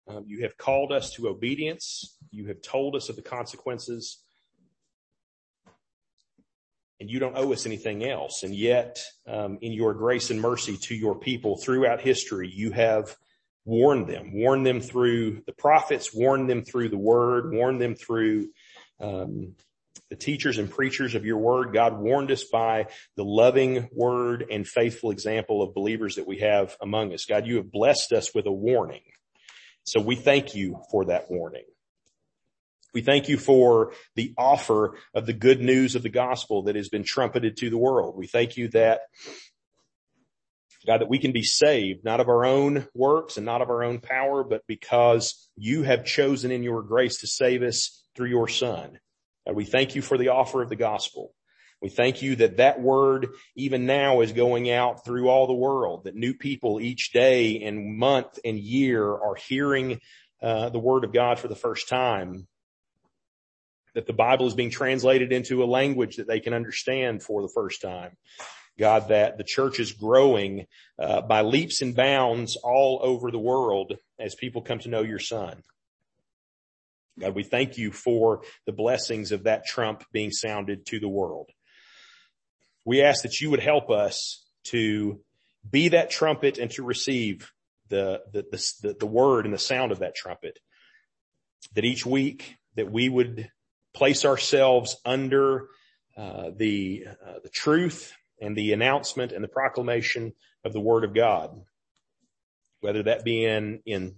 Um, 0.10 0.26
you 0.28 0.44
have 0.44 0.58
called 0.58 0.92
us 0.92 1.12
to 1.14 1.30
obedience. 1.30 2.18
You 2.32 2.48
have 2.48 2.62
told 2.62 2.96
us 2.96 3.08
of 3.08 3.16
the 3.16 3.22
consequences 3.22 4.24
and 7.00 7.10
you 7.10 7.20
don't 7.20 7.38
owe 7.38 7.52
us 7.52 7.66
anything 7.66 8.06
else. 8.10 8.44
And 8.44 8.54
yet, 8.54 9.02
um, 9.28 9.58
in 9.62 9.72
your 9.72 9.94
grace 9.94 10.30
and 10.30 10.40
mercy 10.40 10.78
to 10.78 10.96
your 10.96 11.16
people 11.16 11.58
throughout 11.58 12.02
history, 12.02 12.50
you 12.50 12.72
have 12.72 13.16
warned 13.66 14.08
them, 14.08 14.34
warned 14.34 14.66
them 14.66 14.80
through 14.80 15.42
the 15.46 15.54
prophets, 15.54 16.14
warned 16.14 16.50
them 16.50 16.64
through 16.64 16.90
the 16.90 16.98
word, 16.98 17.54
warned 17.54 17.82
them 17.82 17.96
through 17.96 18.50
um, 19.00 19.56
the 20.14 20.18
teachers 20.18 20.60
and 20.60 20.70
preachers 20.70 21.16
of 21.16 21.26
your 21.26 21.40
word. 21.40 21.74
God 21.74 22.00
warned 22.00 22.30
us 22.30 22.44
by 22.44 22.86
the 23.16 23.26
loving 23.26 23.90
word 23.92 24.46
and 24.52 24.68
faithful 24.68 25.10
example 25.10 25.64
of 25.64 25.74
believers 25.74 26.18
that 26.18 26.28
we 26.28 26.38
have 26.38 26.78
among 26.80 27.16
us. 27.16 27.26
God, 27.26 27.48
you 27.48 27.56
have 27.56 27.72
blessed 27.72 28.14
us 28.14 28.32
with 28.32 28.46
a 28.46 28.52
warning. 28.52 29.02
So 29.86 30.00
we 30.00 30.16
thank 30.16 30.54
you 30.54 30.80
for 30.92 31.06
that 31.06 31.32
warning. 31.32 31.64
We 32.94 33.02
thank 33.02 33.28
you 33.28 33.40
for 33.40 33.94
the 34.14 34.36
offer 34.38 34.98
of 35.16 35.26
the 35.26 35.34
good 35.34 35.62
news 35.62 35.96
of 35.96 36.04
the 36.04 36.10
gospel 36.10 36.62
that 36.66 36.76
has 36.76 36.90
been 36.90 37.04
trumpeted 37.04 37.58
to 37.58 37.72
the 37.72 37.80
world. 37.80 38.16
We 38.16 38.28
thank 38.28 38.56
you 38.56 38.68
that 38.68 39.02
God, 40.86 41.02
that 41.02 41.10
we 41.10 41.18
can 41.18 41.32
be 41.32 41.42
saved, 41.42 42.06
not 42.06 42.20
of 42.20 42.30
our 42.30 42.46
own 42.46 42.88
works 42.94 43.38
and 43.38 43.48
not 43.48 43.64
of 43.64 43.72
our 43.72 43.84
own 43.84 44.00
power, 44.00 44.44
but 44.44 44.62
because 44.68 45.50
you 45.58 45.82
have 45.82 46.06
chosen 46.06 46.52
in 46.52 46.62
your 46.62 46.84
grace 46.84 47.22
to 47.22 47.28
save 47.28 47.64
us 47.64 48.06
through 48.16 48.30
your 48.30 48.48
son. 48.48 49.00
God, 49.46 49.56
we 49.56 49.66
thank 49.66 49.96
you 49.96 50.02
for 50.02 50.18
the 50.18 50.30
offer 50.30 50.62
of 50.62 50.70
the 50.70 50.76
gospel. 50.76 51.34
We 51.82 51.90
thank 51.90 52.22
you 52.22 52.38
that 52.38 52.58
that 52.58 52.80
word 52.80 53.28
even 53.58 53.86
now 53.86 54.22
is 54.22 54.32
going 54.32 54.72
out 54.72 55.04
through 55.04 55.28
all 55.28 55.48
the 55.48 55.54
world, 55.54 56.06
that 56.06 56.16
new 56.16 56.34
people 56.34 56.80
each 56.80 57.12
day 57.12 57.62
and 57.64 57.98
month 57.98 58.40
and 58.46 58.58
year 58.58 59.06
are 59.06 59.36
hearing 59.36 60.00
uh, 60.42 60.70
the 60.70 60.80
word 60.80 61.04
of 61.04 61.12
God 61.12 61.40
for 61.40 61.50
the 61.50 61.56
first 61.56 61.90
time 61.90 62.48
that 63.96 64.08
the 64.08 64.14
Bible 64.14 64.48
is 64.48 64.54
being 64.54 64.72
translated 64.72 65.32
into 65.32 65.64
a 65.64 65.66
language 65.66 66.18
that 66.18 66.28
they 66.28 66.40
can 66.40 66.54
understand 66.54 67.22
for 67.22 67.42
the 67.42 67.52
first 67.54 67.82
time. 67.82 68.18
God, 68.80 69.10
that 69.10 69.38
the 69.38 69.44
church 69.44 69.80
is 69.80 69.92
growing 69.92 70.66
uh, 70.98 71.22
by 71.22 71.42
leaps 71.42 71.82
and 71.82 71.96
bounds 71.96 72.56
all 72.56 73.00
over 73.04 73.30
the 73.30 73.40
world 73.40 73.98
as 74.20 74.34
people 74.34 74.64
come 74.64 74.80
to 74.80 74.90
know 74.90 75.02
your 75.02 75.20
son. 75.20 75.62
God, 77.20 77.36
we 77.36 77.44
thank 77.44 77.78
you 77.78 77.92
for 77.92 78.42
the 78.66 78.72
blessings 78.72 79.32
of 79.32 79.44
that 79.44 79.66
trump 79.66 80.04
being 80.12 80.32
sounded 80.32 80.86
to 80.88 81.00
the 81.00 81.10
world. 81.10 81.50
We 82.86 83.02
ask 83.02 83.24
that 83.24 83.40
you 83.40 83.52
would 83.52 83.62
help 83.62 83.90
us 83.90 84.44
to 84.66 85.20
be 85.70 85.90
that 85.90 86.10
trumpet 86.10 86.58
and 86.58 86.72
to 86.72 86.84
receive 86.84 87.52
the, 87.90 88.22
the, 88.32 88.44
the, 88.82 88.96
the, 89.00 89.06
word 89.06 89.46
and 89.46 89.54
the 89.54 89.60
sound 89.60 89.92
of 89.92 90.00
that 90.00 90.16
trumpet. 90.16 90.58
That 91.76 91.86
each 91.86 92.06
week 92.06 92.58
that 92.76 92.92
we 92.92 93.08
would 93.08 93.50
place 93.94 94.26
ourselves 94.26 94.98
under 95.06 95.68
uh, 96.18 96.52
the 96.56 97.06
uh, 97.26 97.40
the 97.44 97.50
truth 97.50 98.14
and 98.42 98.56
the 98.56 98.74
announcement 98.74 99.32
and 99.32 99.44
the 99.44 99.48
proclamation 99.48 100.34
of 100.64 100.74
the 100.74 100.80
word 100.80 101.04
of 101.04 101.16
God, 101.16 101.62
whether 102.82 103.04
that 103.04 103.24
be 103.24 103.46
in 103.46 103.82
in 103.86 104.16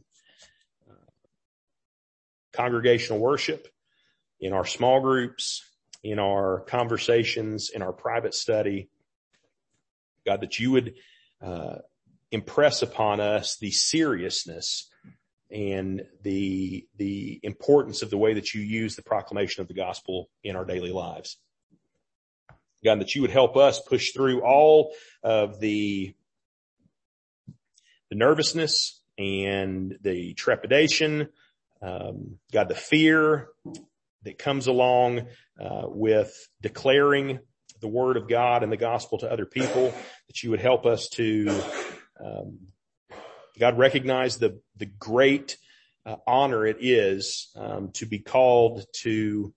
congregational 2.56 3.20
worship, 3.20 3.68
in 4.40 4.54
our 4.54 4.66
small 4.66 5.02
groups, 5.02 5.64
in 6.04 6.20
our 6.20 6.62
conversations, 6.62 7.70
in 7.70 7.82
our 7.82 7.94
private 7.94 8.34
study. 8.34 8.90
God, 10.26 10.42
that 10.42 10.60
you 10.60 10.72
would 10.72 10.96
uh, 11.42 11.78
impress 12.32 12.82
upon 12.82 13.20
us 13.20 13.58
the 13.58 13.72
seriousness 13.72 14.90
and 15.52 16.04
the, 16.24 16.88
the 16.98 17.40
importance 17.44 18.02
of 18.02 18.10
the 18.10 18.18
way 18.18 18.34
that 18.34 18.54
you 18.54 18.62
use 18.62 18.96
the 18.96 19.04
proclamation 19.04 19.62
of 19.62 19.68
the 19.68 19.74
gospel 19.74 20.30
in 20.44 20.56
our 20.56 20.66
daily 20.66 20.92
lives. 20.92 21.38
God, 22.84 23.00
that 23.00 23.16
you 23.16 23.22
would 23.22 23.32
help 23.32 23.56
us 23.58 23.80
push 23.80 24.12
through 24.12 24.44
all 24.44 24.94
of 25.24 25.60
the, 25.60 26.14
the 28.10 28.16
nervousness 28.16 29.02
and 29.18 29.98
the 30.02 30.34
trepidation, 30.34 31.30
um, 31.86 32.40
God, 32.52 32.68
the 32.68 32.76
fear 32.76 33.50
that 34.24 34.40
comes 34.40 34.66
along 34.66 35.28
uh, 35.60 35.84
with 35.86 36.34
declaring 36.62 37.40
the 37.80 37.88
word 37.88 38.18
of 38.18 38.28
God 38.28 38.64
and 38.64 38.72
the 38.72 38.78
gospel 38.78 39.20
to 39.20 39.32
other 39.32 39.46
people, 39.46 39.94
that 40.28 40.42
you 40.42 40.50
would 40.50 40.62
help 40.62 40.88
us 40.88 41.10
to 41.10 41.48
um, 42.20 42.60
God 43.60 43.78
recognize 43.78 44.38
the, 44.38 44.60
the 44.78 44.88
great 44.88 45.58
uh, 46.06 46.16
honor 46.26 46.66
it 46.66 46.78
is 46.80 47.52
um, 47.56 47.92
to 47.94 48.06
be 48.06 48.20
called 48.20 48.86
to, 49.02 49.54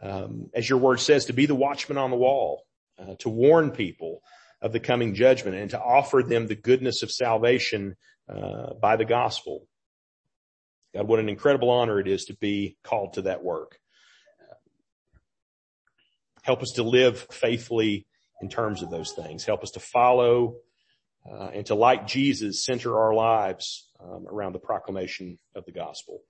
um, 0.00 0.50
as 0.54 0.68
your 0.68 0.78
word 0.78 1.00
says, 1.00 1.26
to 1.26 1.32
be 1.32 1.46
the 1.46 1.54
watchman 1.54 1.98
on 1.98 2.10
the 2.10 2.16
wall, 2.16 2.62
uh, 3.00 3.14
to 3.18 3.28
warn 3.28 3.70
people 3.72 4.20
of 4.62 4.72
the 4.72 4.80
coming 4.80 5.14
judgment 5.14 5.56
and 5.56 5.70
to 5.70 5.80
offer 5.80 6.22
them 6.22 6.46
the 6.46 6.54
goodness 6.54 7.02
of 7.02 7.10
salvation 7.10 7.96
uh, 8.28 8.74
by 8.74 8.96
the 8.96 9.04
gospel. 9.04 9.66
God, 10.94 11.08
what 11.08 11.18
an 11.18 11.28
incredible 11.28 11.70
honor 11.70 11.98
it 11.98 12.06
is 12.06 12.26
to 12.26 12.34
be 12.34 12.76
called 12.84 13.14
to 13.14 13.22
that 13.22 13.42
work. 13.42 13.78
Help 16.42 16.62
us 16.62 16.72
to 16.76 16.82
live 16.82 17.26
faithfully 17.32 18.06
in 18.40 18.48
terms 18.48 18.82
of 18.82 18.90
those 18.90 19.12
things. 19.12 19.44
Help 19.44 19.62
us 19.62 19.72
to 19.72 19.80
follow 19.80 20.56
uh, 21.28 21.48
and 21.54 21.66
to, 21.66 21.74
like 21.74 22.06
Jesus, 22.06 22.64
center 22.64 22.98
our 22.98 23.14
lives 23.14 23.88
um, 23.98 24.26
around 24.28 24.52
the 24.52 24.58
proclamation 24.58 25.38
of 25.54 25.64
the 25.64 25.72
gospel. 25.72 26.20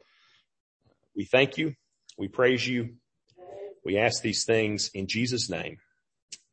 We 1.16 1.24
thank 1.24 1.58
you. 1.58 1.74
We 2.16 2.28
praise 2.28 2.66
you. 2.66 2.94
We 3.84 3.98
ask 3.98 4.22
these 4.22 4.44
things 4.44 4.90
in 4.94 5.08
Jesus' 5.08 5.50
name. 5.50 5.78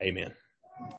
Amen. 0.02 0.34